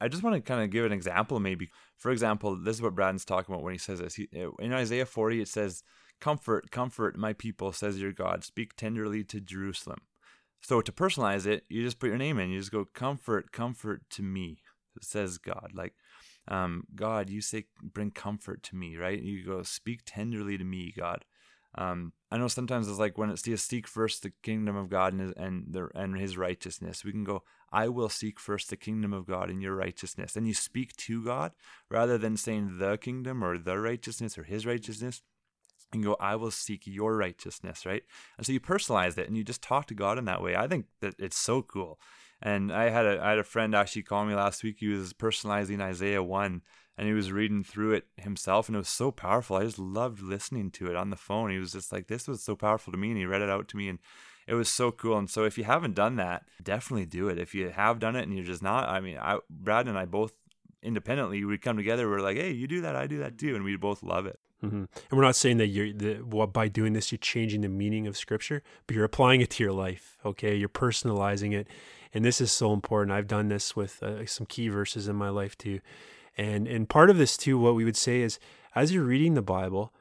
I 0.00 0.08
just 0.08 0.22
want 0.22 0.34
to 0.34 0.40
kind 0.40 0.62
of 0.62 0.70
give 0.70 0.84
an 0.84 0.92
example, 0.92 1.38
maybe. 1.40 1.68
For 1.98 2.10
example, 2.10 2.56
this 2.56 2.76
is 2.76 2.82
what 2.82 2.94
Braden's 2.94 3.24
talking 3.24 3.54
about 3.54 3.62
when 3.62 3.74
he 3.74 3.78
says 3.78 3.98
this. 3.98 4.14
He, 4.14 4.28
in 4.58 4.72
Isaiah 4.72 5.04
40, 5.04 5.42
it 5.42 5.48
says, 5.48 5.82
Comfort, 6.20 6.70
comfort 6.70 7.18
my 7.18 7.34
people, 7.34 7.72
says 7.72 8.00
your 8.00 8.12
God. 8.12 8.42
Speak 8.42 8.76
tenderly 8.76 9.24
to 9.24 9.40
Jerusalem. 9.40 9.98
So 10.62 10.80
to 10.80 10.92
personalize 10.92 11.46
it, 11.46 11.64
you 11.68 11.82
just 11.82 11.98
put 11.98 12.08
your 12.08 12.18
name 12.18 12.38
in. 12.38 12.50
You 12.50 12.58
just 12.58 12.72
go, 12.72 12.86
Comfort, 12.86 13.52
comfort 13.52 14.02
to 14.10 14.22
me, 14.22 14.62
says 15.02 15.36
God. 15.36 15.72
Like, 15.74 15.94
um, 16.50 16.84
God, 16.94 17.30
you 17.30 17.40
say, 17.40 17.66
bring 17.82 18.10
comfort 18.10 18.62
to 18.64 18.76
me, 18.76 18.96
right? 18.96 19.22
You 19.22 19.44
go, 19.44 19.62
speak 19.62 20.00
tenderly 20.04 20.58
to 20.58 20.64
me, 20.64 20.92
God. 20.96 21.24
Um, 21.76 22.12
I 22.32 22.38
know 22.38 22.48
sometimes 22.48 22.88
it's 22.88 22.98
like 22.98 23.16
when 23.16 23.30
it's 23.30 23.42
to 23.42 23.56
seek 23.56 23.86
first 23.86 24.24
the 24.24 24.32
kingdom 24.42 24.74
of 24.74 24.90
God 24.90 25.12
and 25.12 25.22
his, 25.22 25.32
and, 25.36 25.66
the, 25.70 25.88
and 25.94 26.18
his 26.18 26.36
righteousness. 26.36 27.04
We 27.04 27.12
can 27.12 27.22
go, 27.22 27.44
I 27.72 27.88
will 27.88 28.08
seek 28.08 28.40
first 28.40 28.70
the 28.70 28.76
kingdom 28.76 29.12
of 29.12 29.26
God 29.26 29.50
and 29.50 29.62
your 29.62 29.76
righteousness. 29.76 30.34
And 30.34 30.48
you 30.48 30.54
speak 30.54 30.96
to 30.96 31.24
God 31.24 31.52
rather 31.88 32.18
than 32.18 32.36
saying 32.36 32.78
the 32.78 32.98
kingdom 32.98 33.44
or 33.44 33.56
the 33.56 33.78
righteousness 33.78 34.36
or 34.36 34.42
his 34.42 34.66
righteousness. 34.66 35.22
And 35.92 36.04
go, 36.04 36.16
I 36.20 36.36
will 36.36 36.52
seek 36.52 36.82
your 36.86 37.16
righteousness, 37.16 37.84
right? 37.84 38.02
And 38.36 38.46
so 38.46 38.52
you 38.52 38.60
personalize 38.60 39.18
it 39.18 39.26
and 39.26 39.36
you 39.36 39.42
just 39.42 39.62
talk 39.62 39.86
to 39.86 39.94
God 39.94 40.18
in 40.18 40.24
that 40.26 40.42
way. 40.42 40.54
I 40.54 40.68
think 40.68 40.86
that 41.00 41.14
it's 41.18 41.38
so 41.38 41.62
cool. 41.62 41.98
And 42.42 42.72
I 42.72 42.88
had 42.88 43.06
a 43.06 43.22
I 43.22 43.30
had 43.30 43.38
a 43.38 43.44
friend 43.44 43.74
actually 43.74 44.02
call 44.02 44.24
me 44.24 44.34
last 44.34 44.62
week. 44.62 44.76
He 44.80 44.88
was 44.88 45.12
personalizing 45.12 45.80
Isaiah 45.80 46.22
one, 46.22 46.62
and 46.96 47.06
he 47.06 47.12
was 47.12 47.32
reading 47.32 47.62
through 47.62 47.92
it 47.92 48.06
himself, 48.16 48.68
and 48.68 48.76
it 48.76 48.78
was 48.78 48.88
so 48.88 49.10
powerful. 49.10 49.56
I 49.56 49.64
just 49.64 49.78
loved 49.78 50.22
listening 50.22 50.70
to 50.72 50.86
it 50.86 50.96
on 50.96 51.10
the 51.10 51.16
phone. 51.16 51.50
He 51.50 51.58
was 51.58 51.72
just 51.72 51.92
like, 51.92 52.06
"This 52.06 52.26
was 52.26 52.42
so 52.42 52.56
powerful 52.56 52.92
to 52.92 52.98
me," 52.98 53.10
and 53.10 53.18
he 53.18 53.26
read 53.26 53.42
it 53.42 53.50
out 53.50 53.68
to 53.68 53.76
me, 53.76 53.88
and 53.88 53.98
it 54.46 54.54
was 54.54 54.68
so 54.68 54.90
cool. 54.90 55.18
And 55.18 55.28
so, 55.28 55.44
if 55.44 55.58
you 55.58 55.64
haven't 55.64 55.94
done 55.94 56.16
that, 56.16 56.44
definitely 56.62 57.06
do 57.06 57.28
it. 57.28 57.38
If 57.38 57.54
you 57.54 57.70
have 57.70 57.98
done 57.98 58.16
it 58.16 58.22
and 58.22 58.34
you're 58.34 58.44
just 58.44 58.62
not, 58.62 58.88
I 58.88 59.00
mean, 59.00 59.18
I, 59.18 59.38
Brad 59.50 59.86
and 59.86 59.98
I 59.98 60.06
both 60.06 60.32
independently 60.82 61.44
we 61.44 61.58
come 61.58 61.76
together. 61.76 62.08
We're 62.08 62.20
like, 62.20 62.38
"Hey, 62.38 62.52
you 62.52 62.66
do 62.66 62.80
that, 62.80 62.96
I 62.96 63.06
do 63.06 63.18
that 63.18 63.36
too," 63.36 63.54
and 63.54 63.64
we 63.64 63.76
both 63.76 64.02
love 64.02 64.24
it. 64.26 64.40
Mm-hmm. 64.62 64.76
And 64.76 65.12
we're 65.12 65.22
not 65.22 65.36
saying 65.36 65.56
that 65.56 65.68
you're 65.68 65.92
that 65.92 66.52
by 66.52 66.68
doing 66.68 66.92
this 66.92 67.10
you're 67.10 67.18
changing 67.18 67.62
the 67.62 67.68
meaning 67.68 68.06
of 68.06 68.16
Scripture, 68.16 68.62
but 68.86 68.94
you're 68.94 69.04
applying 69.04 69.40
it 69.40 69.50
to 69.50 69.64
your 69.64 69.72
life. 69.72 70.18
Okay, 70.24 70.54
you're 70.54 70.68
personalizing 70.68 71.54
it 71.54 71.66
and 72.12 72.24
this 72.24 72.40
is 72.40 72.50
so 72.52 72.72
important. 72.72 73.12
I've 73.12 73.26
done 73.26 73.48
this 73.48 73.76
with 73.76 74.02
uh, 74.02 74.26
some 74.26 74.46
key 74.46 74.68
verses 74.68 75.08
in 75.08 75.16
my 75.16 75.28
life 75.28 75.56
too, 75.56 75.80
and 76.36 76.66
and 76.66 76.88
part 76.88 77.10
of 77.10 77.18
this 77.18 77.36
too, 77.36 77.58
what 77.58 77.74
we 77.74 77.84
would 77.84 77.96
say 77.96 78.20
is 78.20 78.38
as 78.74 78.92
you're 78.92 79.04
reading 79.04 79.34
the 79.34 79.42
Bible, 79.42 79.92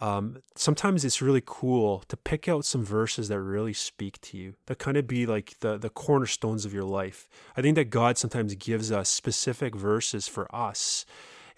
um, 0.00 0.42
sometimes 0.54 1.04
it's 1.04 1.22
really 1.22 1.42
cool 1.44 2.04
to 2.08 2.16
pick 2.16 2.48
out 2.48 2.64
some 2.64 2.84
verses 2.84 3.28
that 3.28 3.40
really 3.40 3.72
speak 3.72 4.20
to 4.20 4.36
you, 4.36 4.54
that 4.66 4.78
kind 4.78 4.96
of 4.96 5.06
be 5.06 5.26
like 5.26 5.58
the 5.60 5.76
the 5.78 5.90
cornerstones 5.90 6.64
of 6.64 6.74
your 6.74 6.84
life. 6.84 7.28
I 7.56 7.62
think 7.62 7.76
that 7.76 7.90
God 7.90 8.18
sometimes 8.18 8.54
gives 8.54 8.92
us 8.92 9.08
specific 9.08 9.74
verses 9.74 10.28
for 10.28 10.54
us 10.54 11.04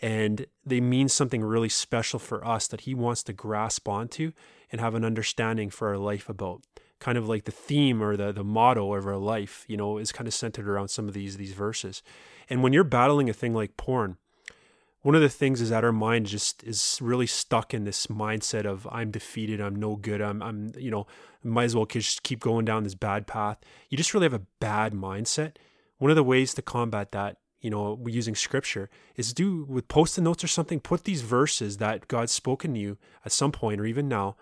and 0.02 0.46
they 0.64 0.80
mean 0.80 1.08
something 1.08 1.42
really 1.42 1.68
special 1.68 2.18
for 2.18 2.46
us 2.46 2.66
that 2.68 2.82
he 2.82 2.94
wants 2.94 3.22
to 3.24 3.32
grasp 3.32 3.88
onto 3.88 4.32
and 4.72 4.80
have 4.80 4.94
an 4.94 5.04
understanding 5.04 5.68
for 5.70 5.88
our 5.88 5.98
life 5.98 6.28
about 6.28 6.62
kind 7.00 7.18
of 7.18 7.28
like 7.28 7.44
the 7.44 7.50
theme 7.50 8.02
or 8.02 8.16
the 8.16 8.30
the 8.30 8.44
motto 8.44 8.94
of 8.94 9.06
our 9.06 9.16
life, 9.16 9.64
you 9.66 9.76
know, 9.76 9.98
is 9.98 10.12
kind 10.12 10.28
of 10.28 10.34
centered 10.34 10.68
around 10.68 10.88
some 10.88 11.08
of 11.08 11.14
these 11.14 11.36
these 11.36 11.52
verses. 11.52 12.02
And 12.48 12.62
when 12.62 12.72
you're 12.72 12.84
battling 12.84 13.28
a 13.28 13.32
thing 13.32 13.54
like 13.54 13.76
porn, 13.76 14.18
one 15.02 15.14
of 15.14 15.22
the 15.22 15.28
things 15.30 15.60
is 15.60 15.70
that 15.70 15.82
our 15.82 15.92
mind 15.92 16.26
just 16.26 16.62
is 16.62 16.98
really 17.00 17.26
stuck 17.26 17.72
in 17.72 17.84
this 17.84 18.06
mindset 18.08 18.66
of 18.66 18.86
I'm 18.92 19.10
defeated, 19.10 19.60
I'm 19.60 19.76
no 19.76 19.96
good, 19.96 20.20
I'm 20.20 20.42
I'm 20.42 20.72
you 20.76 20.90
know, 20.90 21.06
might 21.42 21.64
as 21.64 21.74
well 21.74 21.86
just 21.86 22.22
keep 22.22 22.40
going 22.40 22.66
down 22.66 22.84
this 22.84 22.94
bad 22.94 23.26
path. 23.26 23.58
You 23.88 23.96
just 23.96 24.12
really 24.12 24.26
have 24.26 24.34
a 24.34 24.46
bad 24.60 24.92
mindset. 24.92 25.56
One 25.98 26.10
of 26.10 26.16
the 26.16 26.22
ways 26.22 26.54
to 26.54 26.62
combat 26.62 27.12
that, 27.12 27.38
you 27.60 27.70
know, 27.70 27.98
using 28.06 28.34
scripture 28.34 28.90
is 29.16 29.32
do 29.32 29.64
with 29.64 29.88
post-it 29.88 30.22
notes 30.22 30.44
or 30.44 30.48
something, 30.48 30.80
put 30.80 31.04
these 31.04 31.22
verses 31.22 31.78
that 31.78 32.08
God's 32.08 32.32
spoken 32.32 32.74
to 32.74 32.80
you 32.80 32.98
at 33.24 33.32
some 33.32 33.52
point 33.52 33.80
or 33.80 33.86
even 33.86 34.08
now 34.08 34.36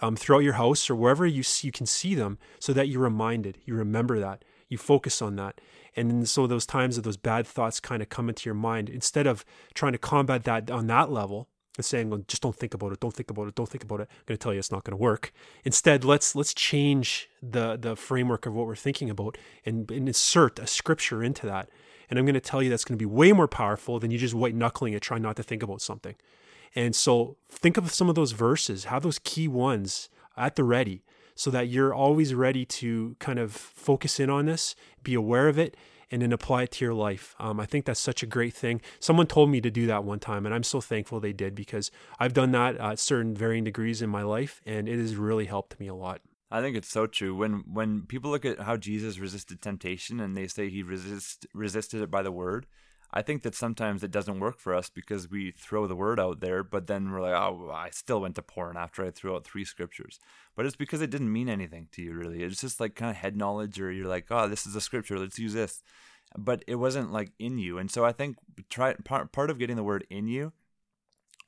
um, 0.00 0.16
throughout 0.16 0.44
your 0.44 0.54
house 0.54 0.88
or 0.88 0.94
wherever 0.94 1.26
you 1.26 1.42
you 1.62 1.72
can 1.72 1.86
see 1.86 2.14
them 2.14 2.38
so 2.58 2.72
that 2.72 2.88
you're 2.88 3.02
reminded, 3.02 3.58
you 3.64 3.74
remember 3.74 4.18
that, 4.20 4.44
you 4.68 4.78
focus 4.78 5.20
on 5.22 5.36
that. 5.36 5.60
And 5.96 6.28
so 6.28 6.46
those 6.46 6.66
times 6.66 6.96
that 6.96 7.02
those 7.02 7.16
bad 7.16 7.46
thoughts 7.46 7.80
kind 7.80 8.02
of 8.02 8.08
come 8.08 8.28
into 8.28 8.46
your 8.46 8.54
mind, 8.54 8.88
instead 8.88 9.26
of 9.26 9.44
trying 9.74 9.92
to 9.92 9.98
combat 9.98 10.44
that 10.44 10.70
on 10.70 10.86
that 10.86 11.10
level 11.10 11.48
and 11.76 11.84
saying, 11.84 12.10
well, 12.10 12.22
just 12.28 12.42
don't 12.42 12.54
think 12.54 12.74
about 12.74 12.92
it, 12.92 13.00
don't 13.00 13.14
think 13.14 13.30
about 13.30 13.48
it, 13.48 13.54
don't 13.54 13.68
think 13.68 13.84
about 13.84 14.00
it, 14.00 14.08
I'm 14.10 14.24
going 14.26 14.38
to 14.38 14.42
tell 14.42 14.52
you 14.52 14.58
it's 14.58 14.70
not 14.70 14.84
going 14.84 14.96
to 14.96 15.02
work. 15.02 15.32
Instead, 15.64 16.04
let's 16.04 16.34
let's 16.34 16.54
change 16.54 17.28
the 17.42 17.76
the 17.76 17.96
framework 17.96 18.46
of 18.46 18.54
what 18.54 18.66
we're 18.66 18.76
thinking 18.76 19.10
about 19.10 19.38
and, 19.64 19.90
and 19.90 20.08
insert 20.08 20.58
a 20.58 20.66
scripture 20.66 21.22
into 21.22 21.46
that. 21.46 21.68
And 22.10 22.18
I'm 22.18 22.24
going 22.24 22.34
to 22.34 22.40
tell 22.40 22.62
you 22.62 22.70
that's 22.70 22.84
going 22.84 22.98
to 22.98 23.02
be 23.02 23.06
way 23.06 23.32
more 23.32 23.48
powerful 23.48 23.98
than 23.98 24.10
you 24.10 24.18
just 24.18 24.34
white 24.34 24.54
knuckling 24.54 24.94
it, 24.94 25.02
trying 25.02 25.22
not 25.22 25.36
to 25.36 25.42
think 25.42 25.62
about 25.62 25.82
something. 25.82 26.14
And 26.74 26.94
so 26.94 27.36
think 27.50 27.76
of 27.76 27.92
some 27.92 28.08
of 28.08 28.14
those 28.14 28.32
verses, 28.32 28.84
have 28.84 29.02
those 29.02 29.18
key 29.18 29.48
ones 29.48 30.08
at 30.36 30.56
the 30.56 30.64
ready 30.64 31.04
so 31.34 31.50
that 31.50 31.68
you're 31.68 31.94
always 31.94 32.34
ready 32.34 32.64
to 32.64 33.16
kind 33.20 33.38
of 33.38 33.52
focus 33.52 34.18
in 34.18 34.28
on 34.28 34.46
this, 34.46 34.74
be 35.02 35.14
aware 35.14 35.48
of 35.48 35.58
it, 35.58 35.76
and 36.10 36.22
then 36.22 36.32
apply 36.32 36.64
it 36.64 36.72
to 36.72 36.84
your 36.84 36.94
life. 36.94 37.34
Um, 37.38 37.60
I 37.60 37.66
think 37.66 37.84
that's 37.84 38.00
such 38.00 38.22
a 38.22 38.26
great 38.26 38.54
thing. 38.54 38.80
Someone 38.98 39.26
told 39.26 39.50
me 39.50 39.60
to 39.60 39.70
do 39.70 39.86
that 39.86 40.04
one 40.04 40.18
time, 40.18 40.46
and 40.46 40.54
I'm 40.54 40.62
so 40.62 40.80
thankful 40.80 41.20
they 41.20 41.32
did 41.32 41.54
because 41.54 41.90
I've 42.18 42.32
done 42.32 42.52
that 42.52 42.76
at 42.76 42.98
certain 42.98 43.34
varying 43.34 43.64
degrees 43.64 44.02
in 44.02 44.10
my 44.10 44.22
life, 44.22 44.60
and 44.66 44.88
it 44.88 44.98
has 44.98 45.16
really 45.16 45.44
helped 45.44 45.78
me 45.78 45.86
a 45.86 45.94
lot. 45.94 46.20
I 46.50 46.60
think 46.60 46.76
it's 46.76 46.88
so 46.88 47.06
true. 47.06 47.36
When 47.36 47.62
when 47.70 48.02
people 48.02 48.30
look 48.30 48.46
at 48.46 48.60
how 48.60 48.78
Jesus 48.78 49.18
resisted 49.18 49.60
temptation 49.60 50.18
and 50.18 50.34
they 50.34 50.46
say 50.46 50.70
he 50.70 50.82
resist, 50.82 51.46
resisted 51.52 52.00
it 52.00 52.10
by 52.10 52.22
the 52.22 52.32
word, 52.32 52.66
I 53.10 53.22
think 53.22 53.42
that 53.42 53.54
sometimes 53.54 54.02
it 54.02 54.10
doesn't 54.10 54.40
work 54.40 54.58
for 54.58 54.74
us 54.74 54.90
because 54.90 55.30
we 55.30 55.52
throw 55.52 55.86
the 55.86 55.96
word 55.96 56.20
out 56.20 56.40
there, 56.40 56.62
but 56.62 56.88
then 56.88 57.10
we're 57.10 57.22
like, 57.22 57.34
oh, 57.34 57.70
I 57.72 57.88
still 57.90 58.20
went 58.20 58.34
to 58.34 58.42
porn 58.42 58.76
after 58.76 59.04
I 59.04 59.10
threw 59.10 59.34
out 59.34 59.44
three 59.44 59.64
scriptures. 59.64 60.20
But 60.54 60.66
it's 60.66 60.76
because 60.76 61.00
it 61.00 61.08
didn't 61.08 61.32
mean 61.32 61.48
anything 61.48 61.88
to 61.92 62.02
you, 62.02 62.12
really. 62.12 62.42
It's 62.42 62.60
just 62.60 62.80
like 62.80 62.94
kind 62.94 63.10
of 63.10 63.16
head 63.16 63.34
knowledge, 63.34 63.80
or 63.80 63.90
you're 63.90 64.08
like, 64.08 64.26
oh, 64.30 64.46
this 64.46 64.66
is 64.66 64.76
a 64.76 64.80
scripture, 64.80 65.18
let's 65.18 65.38
use 65.38 65.54
this. 65.54 65.82
But 66.36 66.62
it 66.66 66.74
wasn't 66.74 67.10
like 67.10 67.32
in 67.38 67.56
you. 67.56 67.78
And 67.78 67.90
so 67.90 68.04
I 68.04 68.12
think 68.12 68.36
try 68.68 68.92
part, 68.92 69.32
part 69.32 69.48
of 69.48 69.58
getting 69.58 69.76
the 69.76 69.82
word 69.82 70.06
in 70.10 70.26
you, 70.28 70.52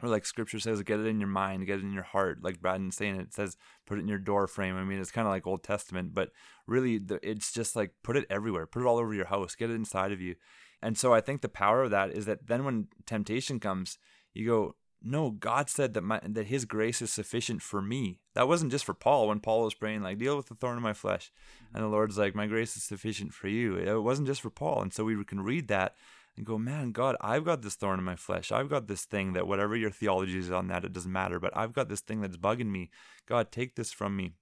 or 0.02 0.08
like 0.08 0.24
scripture 0.24 0.60
says, 0.60 0.82
get 0.82 0.98
it 0.98 1.06
in 1.06 1.20
your 1.20 1.28
mind, 1.28 1.66
get 1.66 1.80
it 1.80 1.84
in 1.84 1.92
your 1.92 2.04
heart. 2.04 2.42
Like 2.42 2.62
Braden's 2.62 2.96
saying, 2.96 3.16
it 3.16 3.34
says, 3.34 3.58
put 3.86 3.98
it 3.98 4.00
in 4.00 4.08
your 4.08 4.18
door 4.18 4.46
frame. 4.46 4.78
I 4.78 4.84
mean, 4.84 4.98
it's 4.98 5.10
kind 5.10 5.26
of 5.26 5.32
like 5.32 5.46
Old 5.46 5.62
Testament, 5.62 6.14
but 6.14 6.30
really, 6.66 7.02
it's 7.22 7.52
just 7.52 7.76
like 7.76 7.92
put 8.02 8.16
it 8.16 8.24
everywhere, 8.30 8.64
put 8.64 8.80
it 8.80 8.86
all 8.86 8.96
over 8.96 9.12
your 9.12 9.26
house, 9.26 9.54
get 9.54 9.68
it 9.68 9.74
inside 9.74 10.12
of 10.12 10.22
you 10.22 10.36
and 10.82 10.96
so 10.96 11.12
I 11.12 11.20
think 11.20 11.40
the 11.40 11.48
power 11.48 11.82
of 11.82 11.90
that 11.90 12.10
is 12.10 12.26
that 12.26 12.46
then 12.46 12.64
when 12.64 12.88
temptation 13.06 13.60
comes, 13.60 13.98
you 14.32 14.46
go, 14.46 14.76
no, 15.02 15.30
God 15.30 15.70
said 15.70 15.94
that 15.94 16.02
my 16.02 16.20
that 16.22 16.46
His 16.46 16.64
grace 16.64 17.00
is 17.00 17.12
sufficient 17.12 17.62
for 17.62 17.80
me. 17.80 18.20
That 18.34 18.48
wasn't 18.48 18.72
just 18.72 18.84
for 18.84 18.94
Paul 18.94 19.28
when 19.28 19.40
Paul 19.40 19.64
was 19.64 19.74
praying 19.74 20.02
like 20.02 20.18
deal 20.18 20.36
with 20.36 20.46
the 20.46 20.54
thorn 20.54 20.76
in 20.76 20.82
my 20.82 20.92
flesh, 20.92 21.32
mm-hmm. 21.56 21.76
and 21.76 21.84
the 21.84 21.88
Lord's 21.88 22.18
like 22.18 22.34
my 22.34 22.46
grace 22.46 22.76
is 22.76 22.82
sufficient 22.82 23.32
for 23.32 23.48
you. 23.48 23.76
It 23.76 24.02
wasn't 24.02 24.28
just 24.28 24.42
for 24.42 24.50
Paul, 24.50 24.82
and 24.82 24.92
so 24.92 25.04
we 25.04 25.24
can 25.24 25.40
read 25.40 25.68
that 25.68 25.94
and 26.36 26.46
go, 26.46 26.58
man, 26.58 26.92
God, 26.92 27.16
I've 27.20 27.44
got 27.44 27.62
this 27.62 27.74
thorn 27.74 27.98
in 27.98 28.04
my 28.04 28.16
flesh. 28.16 28.52
I've 28.52 28.70
got 28.70 28.86
this 28.86 29.04
thing 29.04 29.32
that 29.34 29.46
whatever 29.46 29.76
your 29.76 29.90
theology 29.90 30.38
is 30.38 30.50
on 30.50 30.68
that, 30.68 30.84
it 30.84 30.92
doesn't 30.92 31.12
matter. 31.12 31.38
But 31.40 31.56
I've 31.56 31.72
got 31.72 31.88
this 31.88 32.00
thing 32.00 32.20
that's 32.20 32.36
bugging 32.36 32.70
me. 32.70 32.90
God, 33.26 33.50
take 33.50 33.76
this 33.76 33.92
from 33.92 34.16
me. 34.16 34.32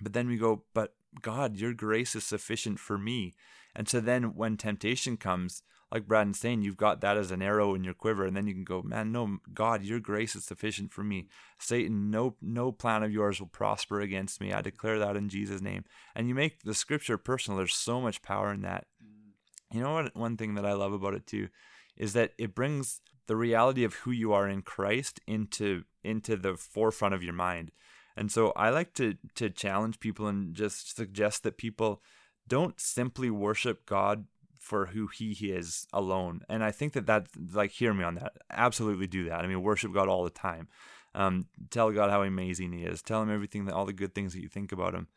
But 0.00 0.12
then 0.12 0.28
we 0.28 0.36
go, 0.36 0.64
but 0.74 0.94
God, 1.20 1.56
your 1.56 1.74
grace 1.74 2.14
is 2.14 2.24
sufficient 2.24 2.78
for 2.78 2.98
me. 2.98 3.34
And 3.76 3.88
so 3.88 4.00
then 4.00 4.34
when 4.34 4.56
temptation 4.56 5.18
comes, 5.18 5.62
like 5.92 6.08
Braden's 6.08 6.40
saying, 6.40 6.62
you've 6.62 6.78
got 6.78 7.02
that 7.02 7.18
as 7.18 7.30
an 7.30 7.42
arrow 7.42 7.74
in 7.74 7.84
your 7.84 7.94
quiver, 7.94 8.24
and 8.24 8.36
then 8.36 8.46
you 8.46 8.54
can 8.54 8.64
go, 8.64 8.82
man, 8.82 9.12
no, 9.12 9.36
God, 9.52 9.84
your 9.84 10.00
grace 10.00 10.34
is 10.34 10.44
sufficient 10.44 10.92
for 10.92 11.04
me. 11.04 11.28
Satan, 11.60 12.10
no, 12.10 12.36
no 12.40 12.72
plan 12.72 13.02
of 13.02 13.12
yours 13.12 13.38
will 13.38 13.48
prosper 13.48 14.00
against 14.00 14.40
me. 14.40 14.52
I 14.52 14.62
declare 14.62 14.98
that 14.98 15.14
in 15.14 15.28
Jesus' 15.28 15.60
name. 15.60 15.84
And 16.14 16.26
you 16.26 16.34
make 16.34 16.62
the 16.62 16.74
scripture 16.74 17.18
personal. 17.18 17.58
There's 17.58 17.74
so 17.74 18.00
much 18.00 18.22
power 18.22 18.52
in 18.52 18.62
that. 18.62 18.86
Mm. 19.04 19.76
You 19.76 19.82
know 19.82 19.92
what? 19.92 20.16
One 20.16 20.36
thing 20.36 20.54
that 20.54 20.66
I 20.66 20.72
love 20.72 20.94
about 20.94 21.14
it 21.14 21.26
too 21.26 21.48
is 21.96 22.14
that 22.14 22.32
it 22.38 22.54
brings 22.54 23.00
the 23.26 23.36
reality 23.36 23.84
of 23.84 23.94
who 23.94 24.10
you 24.10 24.32
are 24.32 24.48
in 24.48 24.62
Christ 24.62 25.20
into 25.26 25.84
into 26.04 26.36
the 26.36 26.56
forefront 26.56 27.14
of 27.14 27.22
your 27.22 27.32
mind. 27.32 27.72
And 28.16 28.30
so 28.30 28.52
I 28.56 28.70
like 28.70 28.94
to 28.94 29.16
to 29.34 29.50
challenge 29.50 30.00
people 30.00 30.26
and 30.26 30.54
just 30.54 30.96
suggest 30.96 31.42
that 31.42 31.58
people 31.58 32.02
don't 32.48 32.80
simply 32.80 33.30
worship 33.30 33.86
God 33.86 34.26
for 34.58 34.86
who 34.86 35.06
he 35.06 35.32
is 35.50 35.86
alone. 35.92 36.40
And 36.48 36.64
I 36.64 36.72
think 36.72 36.92
that 36.94 37.06
that 37.06 37.28
like 37.52 37.70
hear 37.70 37.94
me 37.94 38.04
on 38.04 38.16
that. 38.16 38.32
Absolutely 38.50 39.06
do 39.06 39.28
that. 39.28 39.44
I 39.44 39.46
mean, 39.46 39.62
worship 39.62 39.92
God 39.92 40.08
all 40.08 40.24
the 40.24 40.30
time. 40.30 40.68
Um, 41.14 41.46
tell 41.70 41.90
God 41.92 42.10
how 42.10 42.22
amazing 42.22 42.72
he 42.72 42.82
is. 42.82 43.00
Tell 43.00 43.22
him 43.22 43.32
everything 43.32 43.64
that 43.64 43.74
all 43.74 43.86
the 43.86 43.92
good 43.92 44.14
things 44.14 44.34
that 44.34 44.42
you 44.42 44.48
think 44.48 44.72
about 44.72 44.94
him. 44.94 45.08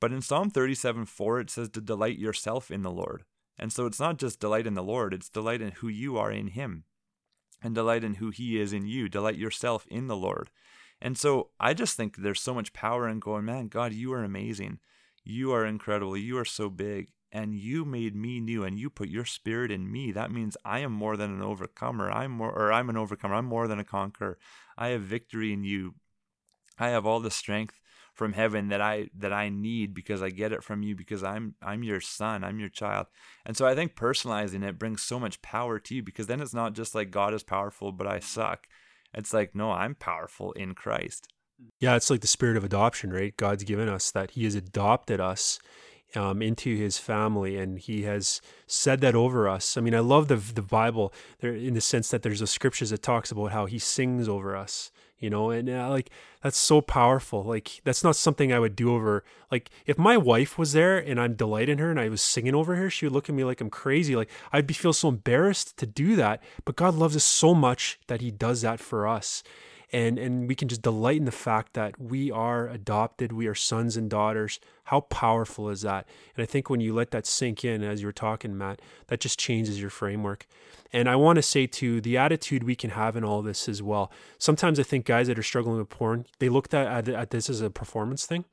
But 0.00 0.12
in 0.12 0.22
Psalm 0.22 0.50
37 0.50 1.06
4, 1.06 1.40
it 1.40 1.50
says 1.50 1.68
to 1.70 1.80
delight 1.80 2.18
yourself 2.18 2.70
in 2.70 2.82
the 2.82 2.90
Lord. 2.90 3.24
And 3.58 3.72
so 3.72 3.86
it's 3.86 4.00
not 4.00 4.18
just 4.18 4.40
delight 4.40 4.66
in 4.66 4.74
the 4.74 4.82
Lord, 4.82 5.12
it's 5.12 5.28
delight 5.28 5.60
in 5.60 5.72
who 5.72 5.88
you 5.88 6.16
are 6.16 6.30
in 6.30 6.48
Him 6.48 6.84
and 7.60 7.74
delight 7.74 8.04
in 8.04 8.14
who 8.14 8.30
He 8.30 8.60
is 8.60 8.72
in 8.72 8.86
you. 8.86 9.08
Delight 9.08 9.36
yourself 9.36 9.86
in 9.88 10.06
the 10.06 10.16
Lord. 10.16 10.50
And 11.00 11.18
so 11.18 11.50
I 11.58 11.74
just 11.74 11.96
think 11.96 12.16
there's 12.16 12.40
so 12.40 12.54
much 12.54 12.72
power 12.72 13.08
in 13.08 13.18
going, 13.18 13.44
man, 13.44 13.68
God, 13.68 13.92
you 13.92 14.12
are 14.12 14.22
amazing. 14.22 14.78
You 15.30 15.52
are 15.52 15.66
incredible. 15.66 16.16
You 16.16 16.38
are 16.38 16.46
so 16.46 16.70
big. 16.70 17.08
And 17.30 17.54
you 17.54 17.84
made 17.84 18.16
me 18.16 18.40
new 18.40 18.64
and 18.64 18.78
you 18.78 18.88
put 18.88 19.10
your 19.10 19.26
spirit 19.26 19.70
in 19.70 19.92
me. 19.92 20.10
That 20.10 20.30
means 20.30 20.56
I 20.64 20.78
am 20.78 20.92
more 20.92 21.18
than 21.18 21.30
an 21.30 21.42
overcomer. 21.42 22.10
I'm 22.10 22.30
more 22.30 22.50
or 22.50 22.72
I'm 22.72 22.88
an 22.88 22.96
overcomer. 22.96 23.34
I'm 23.34 23.44
more 23.44 23.68
than 23.68 23.78
a 23.78 23.84
conqueror. 23.84 24.38
I 24.78 24.88
have 24.88 25.02
victory 25.02 25.52
in 25.52 25.64
you. 25.64 25.96
I 26.78 26.88
have 26.88 27.04
all 27.04 27.20
the 27.20 27.30
strength 27.30 27.78
from 28.14 28.32
heaven 28.32 28.68
that 28.68 28.80
I 28.80 29.10
that 29.18 29.34
I 29.34 29.50
need 29.50 29.92
because 29.92 30.22
I 30.22 30.30
get 30.30 30.52
it 30.52 30.64
from 30.64 30.82
you 30.82 30.96
because 30.96 31.22
I'm 31.22 31.54
I'm 31.60 31.82
your 31.82 32.00
son, 32.00 32.42
I'm 32.42 32.58
your 32.58 32.70
child. 32.70 33.08
And 33.44 33.54
so 33.54 33.66
I 33.66 33.74
think 33.74 33.94
personalizing 33.94 34.66
it 34.66 34.78
brings 34.78 35.02
so 35.02 35.20
much 35.20 35.42
power 35.42 35.78
to 35.78 35.94
you 35.94 36.02
because 36.02 36.26
then 36.26 36.40
it's 36.40 36.54
not 36.54 36.72
just 36.72 36.94
like 36.94 37.10
God 37.10 37.34
is 37.34 37.42
powerful 37.42 37.92
but 37.92 38.06
I 38.06 38.20
suck. 38.20 38.66
It's 39.12 39.34
like 39.34 39.54
no, 39.54 39.72
I'm 39.72 39.94
powerful 39.94 40.52
in 40.52 40.74
Christ. 40.74 41.28
Yeah, 41.80 41.96
it's 41.96 42.10
like 42.10 42.20
the 42.20 42.26
spirit 42.26 42.56
of 42.56 42.64
adoption, 42.64 43.12
right? 43.12 43.36
God's 43.36 43.64
given 43.64 43.88
us 43.88 44.10
that 44.10 44.32
he 44.32 44.44
has 44.44 44.54
adopted 44.54 45.20
us 45.20 45.58
um, 46.14 46.40
into 46.40 46.76
his 46.76 46.98
family 46.98 47.56
and 47.56 47.78
he 47.78 48.02
has 48.02 48.40
said 48.66 49.00
that 49.00 49.14
over 49.14 49.48
us. 49.48 49.76
I 49.76 49.80
mean, 49.80 49.94
I 49.94 50.00
love 50.00 50.28
the 50.28 50.36
the 50.36 50.62
Bible 50.62 51.12
there 51.40 51.54
in 51.54 51.74
the 51.74 51.80
sense 51.80 52.10
that 52.10 52.22
there's 52.22 52.40
a 52.40 52.46
scriptures 52.46 52.90
that 52.90 53.02
talks 53.02 53.30
about 53.30 53.52
how 53.52 53.66
he 53.66 53.78
sings 53.78 54.28
over 54.28 54.56
us 54.56 54.90
you 55.18 55.28
know 55.28 55.50
and 55.50 55.68
uh, 55.68 55.88
like 55.88 56.10
that's 56.42 56.56
so 56.56 56.80
powerful 56.80 57.42
like 57.42 57.80
that's 57.84 58.04
not 58.04 58.16
something 58.16 58.52
i 58.52 58.58
would 58.58 58.76
do 58.76 58.94
over 58.94 59.24
like 59.50 59.70
if 59.86 59.98
my 59.98 60.16
wife 60.16 60.56
was 60.58 60.72
there 60.72 60.98
and 60.98 61.20
i'm 61.20 61.34
delighting 61.34 61.78
her 61.78 61.90
and 61.90 62.00
i 62.00 62.08
was 62.08 62.22
singing 62.22 62.54
over 62.54 62.76
her 62.76 62.88
she 62.88 63.06
would 63.06 63.12
look 63.12 63.28
at 63.28 63.34
me 63.34 63.44
like 63.44 63.60
i'm 63.60 63.70
crazy 63.70 64.14
like 64.14 64.30
i'd 64.52 64.66
be 64.66 64.74
feel 64.74 64.92
so 64.92 65.08
embarrassed 65.08 65.76
to 65.76 65.86
do 65.86 66.16
that 66.16 66.42
but 66.64 66.76
god 66.76 66.94
loves 66.94 67.16
us 67.16 67.24
so 67.24 67.54
much 67.54 67.98
that 68.06 68.20
he 68.20 68.30
does 68.30 68.62
that 68.62 68.80
for 68.80 69.06
us 69.06 69.42
and 69.92 70.18
and 70.18 70.48
we 70.48 70.54
can 70.54 70.68
just 70.68 70.82
delight 70.82 71.16
in 71.16 71.24
the 71.24 71.32
fact 71.32 71.72
that 71.74 72.00
we 72.00 72.30
are 72.30 72.68
adopted 72.68 73.32
we 73.32 73.46
are 73.46 73.54
sons 73.54 73.96
and 73.96 74.10
daughters. 74.10 74.60
How 74.84 75.00
powerful 75.00 75.68
is 75.70 75.82
that? 75.82 76.06
And 76.36 76.42
i 76.42 76.46
think 76.46 76.68
when 76.68 76.80
you 76.80 76.94
let 76.94 77.10
that 77.12 77.26
sink 77.26 77.64
in 77.64 77.82
as 77.82 78.00
you 78.00 78.06
were 78.06 78.12
talking 78.12 78.56
matt 78.56 78.80
that 79.06 79.20
just 79.20 79.38
changes 79.38 79.80
your 79.80 79.90
framework. 79.90 80.46
And 80.92 81.08
i 81.08 81.16
want 81.16 81.36
to 81.36 81.42
say 81.42 81.66
to 81.66 82.00
the 82.00 82.16
attitude 82.16 82.64
we 82.64 82.74
can 82.76 82.90
have 82.90 83.16
in 83.16 83.24
all 83.24 83.42
this 83.42 83.68
as 83.68 83.82
well 83.82 84.10
sometimes 84.38 84.78
i 84.78 84.82
think 84.82 85.06
guys 85.06 85.26
that 85.28 85.38
are 85.38 85.42
struggling 85.42 85.78
with 85.78 85.88
porn 85.88 86.26
they 86.38 86.48
look 86.48 86.72
at, 86.74 87.08
at 87.08 87.30
this 87.30 87.48
as 87.48 87.60
a 87.60 87.70
performance 87.70 88.26
thing. 88.26 88.44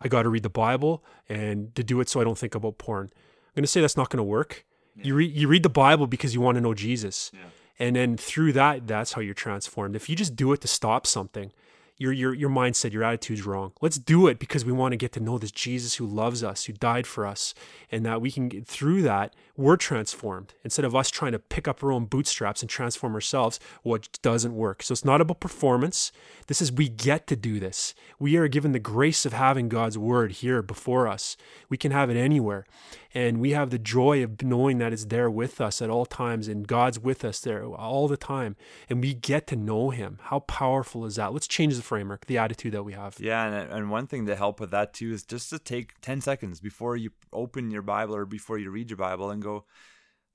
I 0.00 0.08
got 0.08 0.22
to 0.22 0.28
read 0.28 0.42
the 0.42 0.50
bible 0.50 1.04
and 1.28 1.74
to 1.76 1.84
do 1.84 2.00
it 2.00 2.08
so 2.08 2.20
i 2.20 2.24
don't 2.24 2.38
think 2.38 2.54
about 2.54 2.78
porn. 2.78 3.10
I'm 3.12 3.54
going 3.60 3.64
to 3.64 3.68
say 3.68 3.80
that's 3.82 3.96
not 3.98 4.08
going 4.08 4.18
to 4.18 4.24
work. 4.24 4.64
Yeah. 4.96 5.04
you 5.06 5.14
read 5.14 5.32
you 5.32 5.48
read 5.48 5.62
the 5.62 5.70
bible 5.70 6.06
because 6.06 6.34
you 6.34 6.40
want 6.40 6.56
to 6.56 6.60
know 6.60 6.74
jesus. 6.74 7.30
Yeah 7.32 7.40
and 7.78 7.96
then 7.96 8.16
through 8.16 8.52
that 8.52 8.86
that's 8.86 9.12
how 9.12 9.20
you're 9.20 9.34
transformed. 9.34 9.96
If 9.96 10.08
you 10.08 10.16
just 10.16 10.36
do 10.36 10.52
it 10.52 10.60
to 10.60 10.68
stop 10.68 11.06
something 11.06 11.52
your 11.96 12.12
your 12.12 12.34
your 12.34 12.50
mindset, 12.50 12.92
your 12.92 13.04
attitude's 13.04 13.46
wrong. 13.46 13.72
Let's 13.80 13.98
do 13.98 14.26
it 14.26 14.38
because 14.38 14.64
we 14.64 14.72
want 14.72 14.92
to 14.92 14.96
get 14.96 15.12
to 15.12 15.20
know 15.20 15.38
this 15.38 15.52
Jesus 15.52 15.96
who 15.96 16.06
loves 16.06 16.42
us, 16.42 16.64
who 16.64 16.72
died 16.72 17.06
for 17.06 17.26
us, 17.26 17.54
and 17.90 18.04
that 18.06 18.20
we 18.20 18.30
can 18.30 18.48
get 18.48 18.66
through 18.66 19.02
that 19.02 19.34
we're 19.56 19.76
transformed 19.76 20.54
instead 20.64 20.84
of 20.84 20.94
us 20.94 21.10
trying 21.10 21.32
to 21.32 21.38
pick 21.38 21.68
up 21.68 21.84
our 21.84 21.92
own 21.92 22.06
bootstraps 22.06 22.62
and 22.62 22.70
transform 22.70 23.14
ourselves. 23.14 23.60
What 23.82 24.18
doesn't 24.22 24.56
work. 24.56 24.82
So 24.82 24.92
it's 24.92 25.04
not 25.04 25.20
about 25.20 25.40
performance. 25.40 26.10
This 26.46 26.62
is 26.62 26.72
we 26.72 26.88
get 26.88 27.26
to 27.26 27.36
do 27.36 27.60
this. 27.60 27.94
We 28.18 28.36
are 28.36 28.48
given 28.48 28.72
the 28.72 28.78
grace 28.78 29.26
of 29.26 29.34
having 29.34 29.68
God's 29.68 29.98
word 29.98 30.32
here 30.32 30.62
before 30.62 31.06
us. 31.06 31.36
We 31.68 31.76
can 31.76 31.92
have 31.92 32.08
it 32.08 32.16
anywhere, 32.16 32.66
and 33.12 33.40
we 33.40 33.50
have 33.50 33.70
the 33.70 33.78
joy 33.78 34.24
of 34.24 34.42
knowing 34.42 34.78
that 34.78 34.92
it's 34.92 35.04
there 35.04 35.30
with 35.30 35.60
us 35.60 35.82
at 35.82 35.90
all 35.90 36.06
times, 36.06 36.48
and 36.48 36.66
God's 36.66 36.98
with 36.98 37.24
us 37.24 37.38
there 37.40 37.64
all 37.64 38.08
the 38.08 38.16
time, 38.16 38.56
and 38.88 39.00
we 39.02 39.12
get 39.14 39.46
to 39.48 39.56
know 39.56 39.90
Him. 39.90 40.18
How 40.24 40.40
powerful 40.40 41.04
is 41.04 41.16
that? 41.16 41.32
Let's 41.32 41.46
change 41.46 41.76
framework, 41.82 42.26
the 42.26 42.38
attitude 42.38 42.72
that 42.72 42.84
we 42.84 42.92
have. 42.92 43.16
Yeah, 43.18 43.44
and, 43.44 43.70
and 43.70 43.90
one 43.90 44.06
thing 44.06 44.26
to 44.26 44.36
help 44.36 44.60
with 44.60 44.70
that 44.70 44.92
too 44.94 45.12
is 45.12 45.24
just 45.24 45.50
to 45.50 45.58
take 45.58 46.00
10 46.00 46.20
seconds 46.20 46.60
before 46.60 46.96
you 46.96 47.10
open 47.32 47.70
your 47.70 47.82
Bible 47.82 48.16
or 48.16 48.24
before 48.24 48.58
you 48.58 48.70
read 48.70 48.90
your 48.90 48.96
Bible 48.96 49.30
and 49.30 49.42
go, 49.42 49.64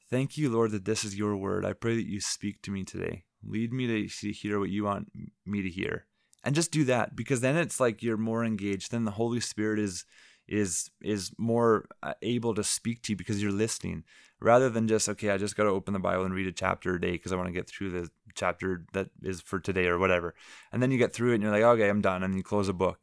Thank 0.10 0.38
you, 0.38 0.50
Lord, 0.50 0.72
that 0.72 0.86
this 0.86 1.04
is 1.04 1.18
your 1.18 1.36
word. 1.36 1.66
I 1.66 1.74
pray 1.74 1.96
that 1.98 2.08
you 2.08 2.22
speak 2.22 2.62
to 2.62 2.72
me 2.72 2.86
today. 2.86 3.26
Lead 3.44 3.74
me 3.74 4.08
to 4.08 4.32
hear 4.32 4.58
what 4.58 4.70
you 4.70 4.86
want 4.86 5.12
me 5.46 5.62
to 5.62 5.70
hear. 5.70 6.06
And 6.44 6.56
just 6.56 6.72
do 6.72 6.86
that 6.86 7.14
because 7.14 7.42
then 7.42 7.58
it's 7.58 7.80
like 7.80 8.02
you're 8.02 8.16
more 8.16 8.46
engaged. 8.46 8.92
Then 8.92 9.04
the 9.04 9.12
Holy 9.12 9.42
Spirit 9.42 9.80
is 9.80 10.06
is 10.48 10.90
is 11.02 11.32
more 11.38 11.88
uh, 12.04 12.14
able 12.22 12.54
to 12.54 12.64
speak 12.64 13.02
to 13.02 13.12
you 13.12 13.18
because 13.18 13.42
you're 13.42 13.52
listening 13.52 14.04
rather 14.40 14.70
than 14.70 14.88
just 14.88 15.10
okay 15.10 15.30
i 15.30 15.38
just 15.38 15.58
got 15.58 15.64
to 15.64 15.70
open 15.70 15.94
the 15.94 16.00
bible 16.00 16.24
and 16.24 16.34
read 16.34 16.48
a 16.48 16.52
chapter 16.52 16.96
a 16.96 17.02
day 17.02 17.12
because 17.12 17.34
i 17.34 17.36
want 17.36 17.48
to 17.48 17.54
get 17.54 17.68
through 17.68 17.90
the 17.90 18.10
chapter 18.38 18.86
that 18.94 19.10
is 19.22 19.42
for 19.42 19.60
today 19.60 19.88
or 19.88 19.98
whatever. 19.98 20.36
And 20.72 20.82
then 20.82 20.92
you 20.92 20.98
get 20.98 21.12
through 21.12 21.32
it 21.32 21.36
and 21.36 21.44
you're 21.44 21.52
like 21.52 21.64
okay 21.64 21.90
i'm 21.90 22.02
done 22.02 22.24
and 22.24 22.36
you 22.36 22.44
close 22.44 22.70
a 22.70 22.74
book. 22.74 23.00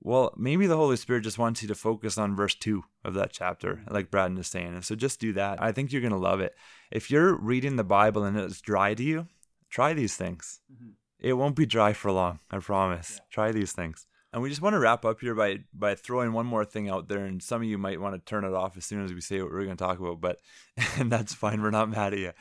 Well 0.00 0.32
maybe 0.36 0.68
the 0.68 0.76
holy 0.76 0.96
spirit 0.96 1.24
just 1.24 1.38
wants 1.38 1.62
you 1.62 1.68
to 1.68 1.74
focus 1.74 2.18
on 2.18 2.36
verse 2.36 2.54
2 2.54 2.84
of 3.04 3.14
that 3.14 3.32
chapter 3.32 3.82
like 3.90 4.10
braden 4.10 4.38
is 4.38 4.46
saying. 4.46 4.74
And 4.74 4.84
so 4.84 4.94
just 4.94 5.18
do 5.18 5.32
that. 5.32 5.60
I 5.60 5.72
think 5.72 5.90
you're 5.90 6.02
going 6.02 6.12
to 6.12 6.18
love 6.18 6.40
it. 6.40 6.54
If 6.92 7.10
you're 7.10 7.34
reading 7.34 7.76
the 7.76 7.84
bible 7.84 8.22
and 8.22 8.36
it's 8.36 8.60
dry 8.60 8.94
to 8.94 9.02
you 9.02 9.26
try 9.70 9.92
these 9.94 10.16
things. 10.16 10.60
Mm-hmm. 10.72 10.90
it 11.18 11.32
won't 11.32 11.56
be 11.56 11.66
dry 11.66 11.92
for 11.92 12.12
long 12.12 12.38
i 12.50 12.58
promise. 12.58 13.14
Yeah. 13.16 13.24
try 13.30 13.52
these 13.52 13.72
things 13.72 14.06
and 14.32 14.42
we 14.42 14.50
just 14.50 14.60
want 14.60 14.74
to 14.74 14.78
wrap 14.78 15.04
up 15.04 15.20
here 15.20 15.34
by 15.34 15.60
by 15.72 15.94
throwing 15.94 16.32
one 16.32 16.46
more 16.46 16.64
thing 16.64 16.88
out 16.88 17.08
there, 17.08 17.24
and 17.24 17.42
some 17.42 17.62
of 17.62 17.68
you 17.68 17.78
might 17.78 18.00
want 18.00 18.14
to 18.14 18.30
turn 18.30 18.44
it 18.44 18.54
off 18.54 18.76
as 18.76 18.84
soon 18.84 19.04
as 19.04 19.12
we 19.12 19.20
say 19.20 19.40
what 19.40 19.50
we're 19.50 19.64
going 19.64 19.76
to 19.76 19.84
talk 19.84 19.98
about, 19.98 20.20
but 20.20 20.38
and 20.98 21.10
that's 21.10 21.34
fine. 21.34 21.62
We're 21.62 21.70
not 21.70 21.90
mad 21.90 22.12
at 22.12 22.18
you. 22.18 22.32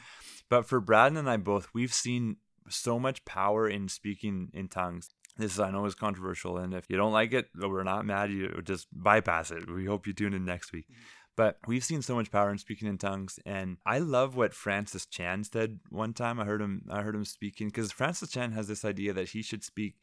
But 0.50 0.66
for 0.66 0.80
Braden 0.80 1.18
and 1.18 1.30
I 1.30 1.38
both, 1.38 1.70
we've 1.74 1.94
seen 1.94 2.38
so 2.70 3.00
much 3.00 3.26
power 3.26 3.68
in 3.68 3.90
speaking 3.90 4.50
in 4.54 4.68
tongues. 4.68 5.10
This 5.38 5.60
I 5.60 5.72
know 5.72 5.86
is 5.86 5.96
controversial, 5.96 6.58
and 6.58 6.74
if 6.74 6.86
you 6.90 6.98
don't 6.98 7.14
like 7.14 7.32
it, 7.34 7.48
we're 7.56 7.84
not 7.84 8.06
mad. 8.06 8.32
You 8.32 8.62
just 8.64 8.88
bypass 8.92 9.52
it. 9.52 9.70
We 9.70 9.86
hope 9.86 10.08
you 10.08 10.14
tune 10.14 10.34
in 10.34 10.46
next 10.46 10.74
week. 10.74 10.86
Mm-hmm. 10.86 11.02
But 11.38 11.60
we've 11.68 11.84
seen 11.84 12.02
so 12.02 12.16
much 12.16 12.32
power 12.32 12.50
in 12.50 12.58
speaking 12.58 12.88
in 12.88 12.98
tongues, 12.98 13.40
and 13.46 13.78
I 13.86 14.00
love 14.00 14.36
what 14.36 14.56
Francis 14.56 15.06
Chan 15.06 15.44
said 15.44 15.80
one 15.90 16.14
time. 16.14 16.40
I 16.40 16.46
heard 16.46 16.62
him. 16.62 16.82
I 16.90 17.04
heard 17.04 17.14
him 17.14 17.26
speaking 17.26 17.68
because 17.68 17.92
Francis 17.92 18.32
Chan 18.32 18.54
has 18.54 18.68
this 18.68 18.84
idea 18.84 19.14
that 19.14 19.30
he 19.30 19.44
should 19.44 19.64
speak 19.64 19.94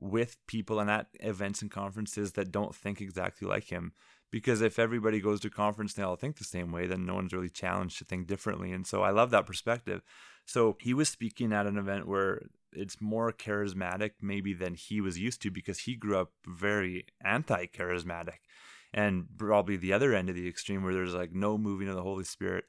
with 0.00 0.36
people 0.46 0.80
and 0.80 0.90
at 0.90 1.06
events 1.20 1.62
and 1.62 1.70
conferences 1.70 2.32
that 2.32 2.50
don't 2.50 2.74
think 2.74 3.00
exactly 3.00 3.46
like 3.46 3.64
him. 3.64 3.92
Because 4.30 4.60
if 4.60 4.78
everybody 4.78 5.20
goes 5.20 5.40
to 5.40 5.50
conference 5.50 5.94
and 5.94 6.02
they 6.02 6.06
all 6.06 6.16
think 6.16 6.38
the 6.38 6.44
same 6.44 6.70
way, 6.70 6.86
then 6.86 7.04
no 7.04 7.14
one's 7.14 7.32
really 7.32 7.48
challenged 7.48 7.98
to 7.98 8.04
think 8.04 8.26
differently. 8.26 8.70
And 8.72 8.86
so 8.86 9.02
I 9.02 9.10
love 9.10 9.30
that 9.30 9.46
perspective. 9.46 10.02
So 10.46 10.76
he 10.80 10.94
was 10.94 11.08
speaking 11.08 11.52
at 11.52 11.66
an 11.66 11.76
event 11.76 12.06
where 12.06 12.42
it's 12.72 13.00
more 13.00 13.32
charismatic 13.32 14.12
maybe 14.20 14.52
than 14.52 14.74
he 14.74 15.00
was 15.00 15.18
used 15.18 15.42
to 15.42 15.50
because 15.50 15.80
he 15.80 15.94
grew 15.94 16.16
up 16.16 16.30
very 16.46 17.06
anti-charismatic 17.24 18.38
and 18.92 19.26
probably 19.36 19.76
the 19.76 19.92
other 19.92 20.14
end 20.14 20.28
of 20.28 20.34
the 20.34 20.48
extreme 20.48 20.82
where 20.82 20.94
there's 20.94 21.14
like 21.14 21.32
no 21.32 21.58
moving 21.58 21.88
of 21.88 21.96
the 21.96 22.02
holy 22.02 22.24
spirit 22.24 22.64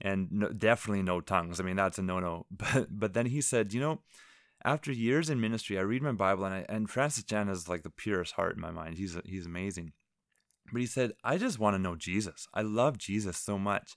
and 0.00 0.30
no, 0.30 0.48
definitely 0.48 1.02
no 1.02 1.20
tongues 1.20 1.60
i 1.60 1.62
mean 1.62 1.76
that's 1.76 1.98
a 1.98 2.02
no-no 2.02 2.46
but 2.50 2.86
but 2.90 3.12
then 3.12 3.26
he 3.26 3.40
said 3.40 3.72
you 3.72 3.80
know 3.80 4.00
after 4.64 4.92
years 4.92 5.30
in 5.30 5.40
ministry, 5.40 5.78
I 5.78 5.82
read 5.82 6.02
my 6.02 6.12
Bible 6.12 6.44
and 6.44 6.54
I, 6.54 6.66
and 6.68 6.90
Francis 6.90 7.24
Chan 7.24 7.48
has 7.48 7.68
like 7.68 7.82
the 7.82 7.90
purest 7.90 8.34
heart 8.34 8.56
in 8.56 8.60
my 8.60 8.70
mind. 8.70 8.96
He's 8.96 9.16
he's 9.24 9.46
amazing. 9.46 9.92
But 10.72 10.80
he 10.80 10.86
said, 10.86 11.12
I 11.24 11.36
just 11.36 11.58
want 11.58 11.74
to 11.74 11.82
know 11.82 11.96
Jesus. 11.96 12.46
I 12.54 12.62
love 12.62 12.98
Jesus 12.98 13.36
so 13.36 13.58
much. 13.58 13.96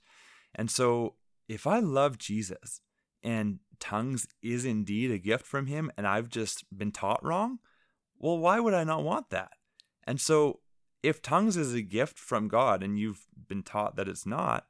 And 0.54 0.70
so 0.70 1.14
if 1.48 1.66
I 1.66 1.78
love 1.80 2.18
Jesus 2.18 2.80
and 3.22 3.60
tongues 3.78 4.26
is 4.42 4.64
indeed 4.64 5.10
a 5.10 5.18
gift 5.18 5.46
from 5.46 5.66
him 5.66 5.90
and 5.96 6.06
I've 6.06 6.28
just 6.28 6.64
been 6.76 6.90
taught 6.90 7.24
wrong, 7.24 7.58
well, 8.18 8.38
why 8.38 8.60
would 8.60 8.74
I 8.74 8.84
not 8.84 9.04
want 9.04 9.30
that? 9.30 9.52
And 10.04 10.20
so 10.20 10.60
if 11.02 11.20
tongues 11.22 11.56
is 11.56 11.74
a 11.74 11.82
gift 11.82 12.18
from 12.18 12.48
God 12.48 12.82
and 12.82 12.98
you've 12.98 13.26
been 13.48 13.62
taught 13.62 13.96
that 13.96 14.08
it's 14.08 14.26
not, 14.26 14.66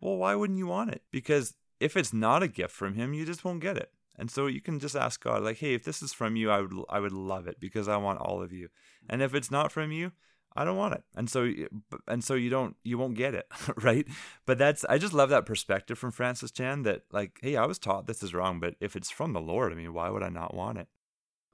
well, 0.00 0.16
why 0.16 0.34
wouldn't 0.34 0.58
you 0.58 0.66
want 0.66 0.90
it? 0.90 1.02
Because 1.10 1.54
if 1.80 1.96
it's 1.96 2.12
not 2.12 2.42
a 2.42 2.48
gift 2.48 2.74
from 2.74 2.94
him, 2.94 3.14
you 3.14 3.24
just 3.24 3.44
won't 3.44 3.60
get 3.60 3.76
it. 3.76 3.90
And 4.16 4.30
so 4.30 4.46
you 4.46 4.60
can 4.60 4.78
just 4.78 4.96
ask 4.96 5.22
God, 5.22 5.42
like, 5.42 5.58
hey, 5.58 5.74
if 5.74 5.84
this 5.84 6.02
is 6.02 6.12
from 6.12 6.36
you, 6.36 6.50
I 6.50 6.60
would 6.60 6.72
I 6.88 7.00
would 7.00 7.12
love 7.12 7.46
it 7.46 7.58
because 7.60 7.88
I 7.88 7.96
want 7.96 8.20
all 8.20 8.42
of 8.42 8.52
you. 8.52 8.68
And 9.08 9.22
if 9.22 9.34
it's 9.34 9.50
not 9.50 9.72
from 9.72 9.92
you, 9.92 10.12
I 10.56 10.64
don't 10.64 10.76
want 10.76 10.94
it. 10.94 11.02
And 11.16 11.28
so 11.28 11.50
and 12.06 12.22
so 12.22 12.34
you 12.34 12.50
don't 12.50 12.76
you 12.84 12.96
won't 12.96 13.16
get 13.16 13.34
it, 13.34 13.46
right? 13.82 14.06
But 14.46 14.58
that's 14.58 14.84
I 14.84 14.98
just 14.98 15.14
love 15.14 15.30
that 15.30 15.46
perspective 15.46 15.98
from 15.98 16.12
Francis 16.12 16.50
Chan 16.50 16.82
that 16.82 17.02
like, 17.12 17.38
hey, 17.42 17.56
I 17.56 17.66
was 17.66 17.78
taught 17.78 18.06
this 18.06 18.22
is 18.22 18.34
wrong, 18.34 18.60
but 18.60 18.74
if 18.80 18.94
it's 18.94 19.10
from 19.10 19.32
the 19.32 19.40
Lord, 19.40 19.72
I 19.72 19.76
mean, 19.76 19.92
why 19.92 20.10
would 20.10 20.22
I 20.22 20.28
not 20.28 20.54
want 20.54 20.78
it? 20.78 20.88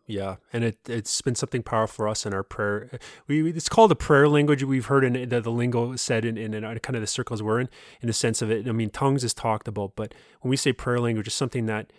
Yeah, 0.06 0.36
and 0.52 0.64
it 0.64 0.78
it's 0.88 1.22
been 1.22 1.36
something 1.36 1.62
powerful 1.62 1.94
for 1.94 2.08
us 2.08 2.26
in 2.26 2.34
our 2.34 2.42
prayer. 2.42 2.90
We, 3.28 3.48
it's 3.50 3.68
called 3.68 3.92
the 3.92 3.96
prayer 3.96 4.28
language. 4.28 4.64
We've 4.64 4.86
heard 4.86 5.04
in 5.04 5.28
the, 5.28 5.40
the 5.40 5.52
lingo 5.52 5.94
said 5.94 6.24
in, 6.24 6.36
in, 6.36 6.52
in, 6.52 6.64
uh, 6.64 6.74
kind 6.82 6.96
of 6.96 7.00
the 7.00 7.06
circles 7.06 7.42
we're 7.42 7.61
in, 7.61 7.68
in 8.02 8.08
the 8.08 8.12
sense 8.12 8.42
of 8.42 8.50
it. 8.50 8.66
I 8.66 8.72
mean, 8.72 8.90
tongues 8.90 9.22
is 9.22 9.32
talked 9.32 9.68
about, 9.68 9.92
but 9.94 10.12
when 10.40 10.50
we 10.50 10.56
say 10.56 10.72
prayer 10.72 10.98
language, 10.98 11.28
it's 11.28 11.36
something 11.36 11.66
that 11.66 11.92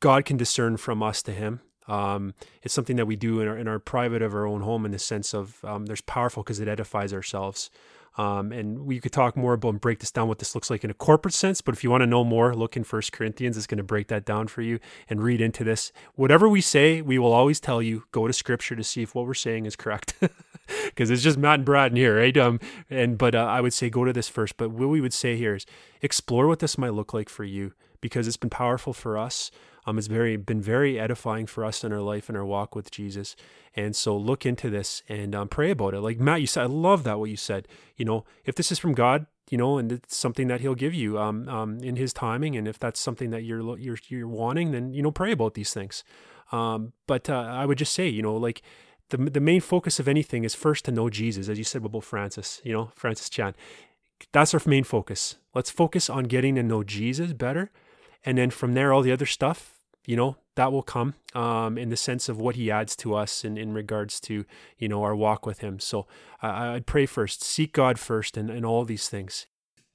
God 0.00 0.24
can 0.24 0.36
discern 0.36 0.76
from 0.76 1.02
us 1.02 1.22
to 1.22 1.32
Him. 1.32 1.60
Um, 1.88 2.34
it's 2.62 2.72
something 2.74 2.96
that 2.96 3.06
we 3.06 3.16
do 3.16 3.40
in 3.40 3.48
our 3.48 3.56
in 3.56 3.68
our 3.68 3.78
private 3.78 4.22
of 4.22 4.34
our 4.34 4.46
own 4.46 4.60
home 4.60 4.84
in 4.84 4.92
the 4.92 4.98
sense 4.98 5.34
of 5.34 5.64
um, 5.64 5.86
there's 5.86 6.00
powerful 6.00 6.42
because 6.42 6.60
it 6.60 6.68
edifies 6.68 7.12
ourselves. 7.12 7.70
Um, 8.18 8.52
and 8.52 8.80
we 8.80 9.00
could 9.00 9.12
talk 9.12 9.36
more 9.38 9.54
about 9.54 9.70
and 9.70 9.80
break 9.80 10.00
this 10.00 10.10
down 10.10 10.28
what 10.28 10.38
this 10.38 10.54
looks 10.54 10.68
like 10.68 10.84
in 10.84 10.90
a 10.90 10.94
corporate 10.94 11.32
sense. 11.32 11.62
But 11.62 11.74
if 11.74 11.82
you 11.82 11.90
want 11.90 12.02
to 12.02 12.06
know 12.06 12.24
more, 12.24 12.54
look 12.54 12.76
in 12.76 12.84
First 12.84 13.12
Corinthians. 13.12 13.56
It's 13.56 13.66
going 13.66 13.78
to 13.78 13.84
break 13.84 14.08
that 14.08 14.26
down 14.26 14.48
for 14.48 14.60
you 14.60 14.80
and 15.08 15.22
read 15.22 15.40
into 15.40 15.64
this. 15.64 15.92
Whatever 16.14 16.48
we 16.48 16.60
say, 16.60 17.00
we 17.00 17.18
will 17.18 17.32
always 17.32 17.58
tell 17.58 17.80
you 17.80 18.04
go 18.12 18.26
to 18.26 18.32
Scripture 18.32 18.76
to 18.76 18.84
see 18.84 19.02
if 19.02 19.14
what 19.14 19.26
we're 19.26 19.34
saying 19.34 19.64
is 19.64 19.76
correct, 19.76 20.14
because 20.86 21.10
it's 21.10 21.22
just 21.22 21.38
Matt 21.38 21.60
and 21.60 21.64
Brad 21.64 21.92
in 21.92 21.96
here, 21.96 22.18
right? 22.18 22.36
Um, 22.36 22.60
and 22.90 23.16
but 23.16 23.34
uh, 23.34 23.44
I 23.44 23.62
would 23.62 23.72
say 23.72 23.88
go 23.88 24.04
to 24.04 24.12
this 24.12 24.28
first. 24.28 24.58
But 24.58 24.70
what 24.70 24.90
we 24.90 25.00
would 25.00 25.14
say 25.14 25.36
here 25.36 25.54
is 25.54 25.64
explore 26.02 26.46
what 26.46 26.58
this 26.58 26.76
might 26.76 26.92
look 26.92 27.14
like 27.14 27.30
for 27.30 27.44
you 27.44 27.72
because 28.02 28.28
it's 28.28 28.36
been 28.36 28.50
powerful 28.50 28.92
for 28.92 29.16
us. 29.16 29.50
Um, 29.84 29.98
it's 29.98 30.06
very 30.06 30.36
been 30.36 30.60
very 30.60 30.98
edifying 30.98 31.46
for 31.46 31.64
us 31.64 31.82
in 31.82 31.92
our 31.92 32.00
life 32.00 32.28
and 32.28 32.38
our 32.38 32.44
walk 32.44 32.74
with 32.74 32.90
Jesus. 32.90 33.34
And 33.74 33.96
so 33.96 34.16
look 34.16 34.46
into 34.46 34.70
this 34.70 35.02
and 35.08 35.34
um, 35.34 35.48
pray 35.48 35.70
about 35.70 35.94
it. 35.94 36.00
Like 36.00 36.20
Matt, 36.20 36.40
you 36.40 36.46
said, 36.46 36.64
I 36.64 36.66
love 36.66 37.04
that 37.04 37.18
what 37.18 37.30
you 37.30 37.36
said. 37.36 37.66
You 37.96 38.04
know, 38.04 38.24
if 38.44 38.54
this 38.54 38.70
is 38.70 38.78
from 38.78 38.94
God, 38.94 39.26
you 39.50 39.58
know, 39.58 39.78
and 39.78 39.92
it's 39.92 40.16
something 40.16 40.48
that 40.48 40.60
He'll 40.60 40.74
give 40.74 40.94
you 40.94 41.18
um, 41.18 41.48
um, 41.48 41.80
in 41.80 41.96
His 41.96 42.12
timing, 42.12 42.56
and 42.56 42.68
if 42.68 42.78
that's 42.78 43.00
something 43.00 43.30
that 43.30 43.42
you're 43.42 43.78
you're 43.78 43.98
you're 44.08 44.28
wanting, 44.28 44.70
then 44.72 44.94
you 44.94 45.02
know, 45.02 45.10
pray 45.10 45.32
about 45.32 45.54
these 45.54 45.74
things. 45.74 46.04
Um, 46.52 46.92
but 47.06 47.28
uh, 47.28 47.34
I 47.34 47.66
would 47.66 47.78
just 47.78 47.92
say, 47.92 48.08
you 48.08 48.22
know, 48.22 48.36
like 48.36 48.62
the 49.10 49.16
the 49.16 49.40
main 49.40 49.60
focus 49.60 49.98
of 49.98 50.08
anything 50.08 50.44
is 50.44 50.54
first 50.54 50.84
to 50.84 50.92
know 50.92 51.10
Jesus, 51.10 51.48
as 51.48 51.58
you 51.58 51.64
said 51.64 51.84
about 51.84 52.04
Francis. 52.04 52.60
You 52.64 52.72
know, 52.72 52.92
Francis 52.94 53.28
Chan. 53.28 53.54
That's 54.30 54.54
our 54.54 54.60
main 54.64 54.84
focus. 54.84 55.36
Let's 55.54 55.70
focus 55.70 56.08
on 56.08 56.24
getting 56.24 56.54
to 56.54 56.62
know 56.62 56.84
Jesus 56.84 57.32
better 57.32 57.70
and 58.24 58.38
then 58.38 58.50
from 58.50 58.74
there 58.74 58.92
all 58.92 59.02
the 59.02 59.12
other 59.12 59.26
stuff 59.26 59.78
you 60.06 60.16
know 60.16 60.36
that 60.54 60.72
will 60.72 60.82
come 60.82 61.14
um, 61.34 61.78
in 61.78 61.88
the 61.88 61.96
sense 61.96 62.28
of 62.28 62.38
what 62.38 62.56
he 62.56 62.70
adds 62.70 62.94
to 62.96 63.14
us 63.14 63.44
in, 63.44 63.56
in 63.56 63.72
regards 63.72 64.20
to 64.20 64.44
you 64.78 64.88
know 64.88 65.02
our 65.02 65.16
walk 65.16 65.46
with 65.46 65.60
him. 65.60 65.78
So 65.78 66.06
I, 66.40 66.74
i'd 66.74 66.86
pray 66.86 67.06
first 67.06 67.42
seek 67.42 67.72
god 67.72 67.98
first 67.98 68.36
and, 68.36 68.50
and 68.50 68.66
all 68.66 68.84
these 68.84 69.08
things. 69.08 69.46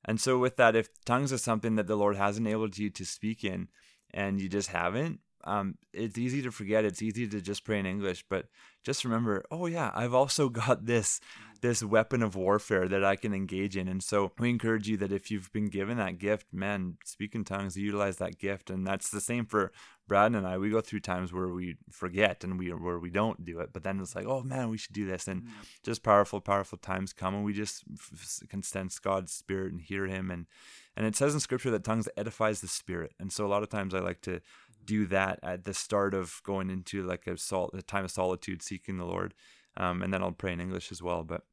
And 0.06 0.22
so 0.22 0.38
with 0.38 0.56
that 0.56 0.76
if 0.76 0.90
tongues 1.04 1.32
is 1.32 1.44
something 1.44 1.76
that 1.76 1.88
the 1.88 1.98
lord 1.98 2.16
has 2.16 2.38
enabled 2.38 2.78
you 2.78 2.90
to 2.90 3.06
speak 3.06 3.44
in 3.44 3.68
and 4.14 4.40
you 4.40 4.50
just 4.50 4.70
haven't 4.70 5.20
um, 5.44 5.78
it's 5.94 6.18
easy 6.18 6.42
to 6.42 6.52
forget 6.52 6.86
it's 6.86 7.02
easy 7.02 7.28
to 7.28 7.42
just 7.42 7.64
pray 7.64 7.80
in 7.80 7.86
english 7.86 8.24
but 8.30 8.48
just 8.88 9.04
remember 9.04 9.44
oh 9.52 9.66
yeah 9.66 9.92
i've 9.94 10.14
also 10.14 10.48
got 10.64 10.86
this 10.86 11.20
this 11.62 11.84
weapon 11.84 12.22
of 12.22 12.36
warfare 12.36 12.88
that 12.88 13.04
I 13.04 13.16
can 13.16 13.34
engage 13.34 13.76
in. 13.78 13.88
And 13.88 14.04
so 14.04 14.32
we 14.38 14.50
encourage 14.50 14.88
you 14.88 14.98
that 14.98 15.12
if 15.12 15.32
you've 15.32 15.52
been 15.52 15.70
given 15.70 15.98
that 15.98 16.18
gift, 16.18 16.48
man, 16.54 16.98
speak 17.04 17.36
in 17.36 17.44
tongues, 17.44 17.78
utilize 17.78 18.18
that 18.18 18.38
gift. 18.38 18.70
And 18.70 18.86
that's 18.86 19.10
the 19.10 19.22
same 19.22 19.46
for 19.46 19.72
Brad 20.08 20.34
and 20.34 20.48
I. 20.48 20.58
We 20.58 20.70
go 20.70 20.82
through 20.82 21.02
times 21.02 21.34
where 21.34 21.48
we 21.48 21.78
forget 21.92 22.44
and 22.44 22.58
we 22.58 22.70
where 22.70 23.00
we 23.00 23.10
don't 23.10 23.44
do 23.44 23.60
it, 23.60 23.72
but 23.74 23.84
then 23.84 24.00
it's 24.00 24.16
like, 24.16 24.26
oh 24.26 24.42
man, 24.42 24.70
we 24.70 24.78
should 24.78 24.94
do 24.94 25.06
this. 25.06 25.28
And 25.28 25.44
mm-hmm. 25.44 25.62
just 25.84 26.04
powerful, 26.04 26.40
powerful 26.40 26.78
times 26.78 27.12
come, 27.12 27.36
and 27.36 27.44
we 27.44 27.54
just 27.54 27.84
can 28.50 28.64
sense 28.64 29.00
God's 29.00 29.34
spirit 29.34 29.74
and 29.74 29.82
hear 29.82 30.06
Him. 30.06 30.32
And 30.32 30.46
and 30.96 31.06
it 31.06 31.16
says 31.16 31.34
in 31.34 31.42
Scripture 31.42 31.72
that 31.72 31.84
tongues 31.84 32.08
edifies 32.16 32.62
the 32.62 32.68
spirit. 32.68 33.14
And 33.20 33.34
so 33.34 33.46
a 33.46 33.50
lot 33.50 33.64
of 33.64 33.70
times 33.70 33.94
I 33.94 34.00
like 34.00 34.22
to 34.22 34.40
do 34.88 35.06
that 35.08 35.40
at 35.44 35.66
the 35.66 35.74
start 35.74 36.14
of 36.14 36.42
going 36.44 36.70
into 36.70 37.04
like 37.04 37.28
a, 37.28 37.38
sol- 37.38 37.72
a 37.74 37.82
time 37.82 38.06
of 38.06 38.12
solitude, 38.12 38.64
seeking 38.64 38.98
the 38.98 39.06
Lord 39.06 39.34
um, 39.78 40.02
and 40.02 40.14
then 40.14 40.22
I'll 40.22 40.32
pray 40.32 40.52
in 40.52 40.60
English 40.60 40.92
as 40.92 41.02
well. 41.02 41.24
But 41.24 41.44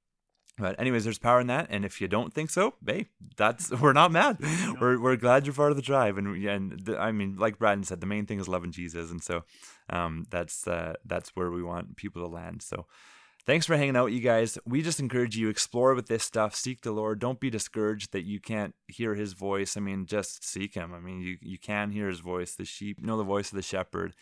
but 0.57 0.79
anyways, 0.79 1.03
there's 1.05 1.19
power 1.19 1.41
in 1.41 1.49
that, 1.49 1.67
and 1.71 1.85
if 1.85 2.01
you 2.01 2.07
don't 2.09 2.33
think 2.33 2.49
so, 2.51 2.75
hey, 2.87 3.07
that's 3.37 3.71
we're 3.81 3.93
not 3.93 4.11
mad. 4.11 4.39
We're 4.81 4.99
we're 4.99 5.17
glad 5.17 5.47
you're 5.47 5.55
part 5.55 5.71
of 5.71 5.77
the 5.77 5.83
tribe, 5.83 6.19
and 6.19 6.45
and 6.47 6.81
the, 6.81 6.99
I 6.99 7.13
mean, 7.13 7.37
like 7.37 7.59
Braden 7.59 7.85
said, 7.85 8.01
the 8.01 8.07
main 8.07 8.27
thing 8.27 8.41
is 8.41 8.49
loving 8.49 8.73
Jesus, 8.73 9.11
and 9.11 9.23
so 9.23 9.45
um, 9.91 10.27
that's 10.31 10.67
uh, 10.67 10.95
that's 11.05 11.37
where 11.37 11.51
we 11.51 11.63
want 11.63 11.97
people 11.97 12.23
to 12.23 12.29
land. 12.29 12.63
So. 12.63 12.87
Thanks 13.47 13.67
for 13.67 13.77
hanging 13.77 13.97
out, 13.97 14.07
you 14.07 14.21
guys. 14.21 14.57
We 14.65 14.81
just 14.81 15.01
encourage 15.01 15.37
you 15.37 15.51
explore 15.51 15.95
with 15.95 16.07
this 16.07 16.25
stuff. 16.25 16.55
Seek 16.55 16.81
the 16.81 16.93
Lord. 16.93 17.19
Don't 17.19 17.41
be 17.41 17.51
discouraged 17.51 18.13
that 18.13 18.25
you 18.25 18.41
can't 18.41 18.75
hear 18.89 19.15
His 19.15 19.35
voice. 19.35 19.77
I 19.77 19.81
mean, 19.81 20.07
just 20.07 20.49
seek 20.49 20.75
Him. 20.75 20.95
I 20.95 21.01
mean, 21.01 21.21
you 21.21 21.37
you 21.43 21.59
can 21.59 21.91
hear 21.91 22.09
His 22.09 22.21
voice. 22.21 22.55
The 22.55 22.65
sheep 22.65 23.03
know 23.03 23.19
the 23.19 23.23
voice 23.25 23.53
of 23.53 23.57
the 23.57 23.63
shepherd, 23.63 24.15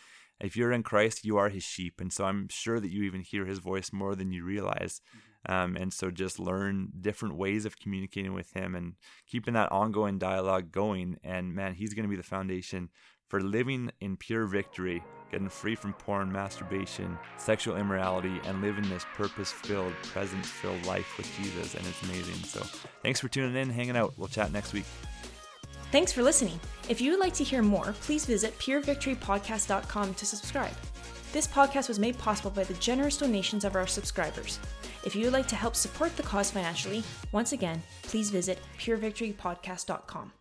if 0.43 0.57
you're 0.57 0.73
in 0.73 0.83
Christ, 0.83 1.23
you 1.23 1.37
are 1.37 1.49
his 1.49 1.63
sheep. 1.63 2.01
And 2.01 2.11
so 2.11 2.25
I'm 2.25 2.47
sure 2.49 2.79
that 2.79 2.91
you 2.91 3.03
even 3.03 3.21
hear 3.21 3.45
his 3.45 3.59
voice 3.59 3.93
more 3.93 4.13
than 4.13 4.31
you 4.31 4.43
realize. 4.43 5.01
Um, 5.47 5.75
and 5.75 5.93
so 5.93 6.11
just 6.11 6.39
learn 6.39 6.89
different 6.99 7.37
ways 7.37 7.65
of 7.65 7.79
communicating 7.79 8.33
with 8.33 8.51
him 8.53 8.75
and 8.75 8.93
keeping 9.27 9.53
that 9.55 9.71
ongoing 9.71 10.17
dialogue 10.17 10.71
going. 10.71 11.17
And 11.23 11.53
man, 11.53 11.73
he's 11.73 11.93
going 11.93 12.03
to 12.03 12.09
be 12.09 12.15
the 12.17 12.23
foundation 12.23 12.89
for 13.33 13.41
living 13.41 13.89
in 13.99 14.15
pure 14.15 14.45
victory, 14.45 15.03
getting 15.31 15.49
free 15.49 15.73
from 15.73 15.91
porn, 15.93 16.31
masturbation, 16.31 17.17
sexual 17.35 17.77
immorality, 17.77 18.39
and 18.45 18.61
living 18.61 18.87
this 18.89 19.07
purpose 19.15 19.51
filled, 19.51 19.93
presence 20.03 20.47
filled 20.47 20.85
life 20.85 21.17
with 21.17 21.25
Jesus. 21.35 21.73
And 21.73 21.83
it's 21.87 22.03
amazing. 22.03 22.35
So 22.43 22.59
thanks 23.01 23.19
for 23.19 23.29
tuning 23.29 23.55
in, 23.55 23.71
hanging 23.71 23.97
out. 23.97 24.13
We'll 24.17 24.27
chat 24.27 24.53
next 24.53 24.71
week. 24.71 24.85
Thanks 25.91 26.11
for 26.11 26.21
listening. 26.21 26.59
If 26.89 27.01
you 27.01 27.09
would 27.09 27.19
like 27.19 27.33
to 27.33 27.43
hear 27.43 27.63
more, 27.63 27.95
please 28.01 28.27
visit 28.27 28.55
purevictorypodcast.com 28.59 30.13
to 30.13 30.25
subscribe. 30.27 30.75
This 31.31 31.47
podcast 31.47 31.87
was 31.87 31.97
made 31.97 32.19
possible 32.19 32.51
by 32.51 32.65
the 32.65 32.75
generous 32.75 33.17
donations 33.17 33.65
of 33.65 33.75
our 33.75 33.87
subscribers. 33.87 34.59
If 35.07 35.15
you 35.15 35.23
would 35.23 35.33
like 35.33 35.47
to 35.47 35.55
help 35.55 35.75
support 35.75 36.15
the 36.17 36.21
cause 36.21 36.51
financially, 36.51 37.03
once 37.31 37.51
again, 37.51 37.81
please 38.03 38.29
visit 38.29 38.59
purevictorypodcast.com. 38.77 40.33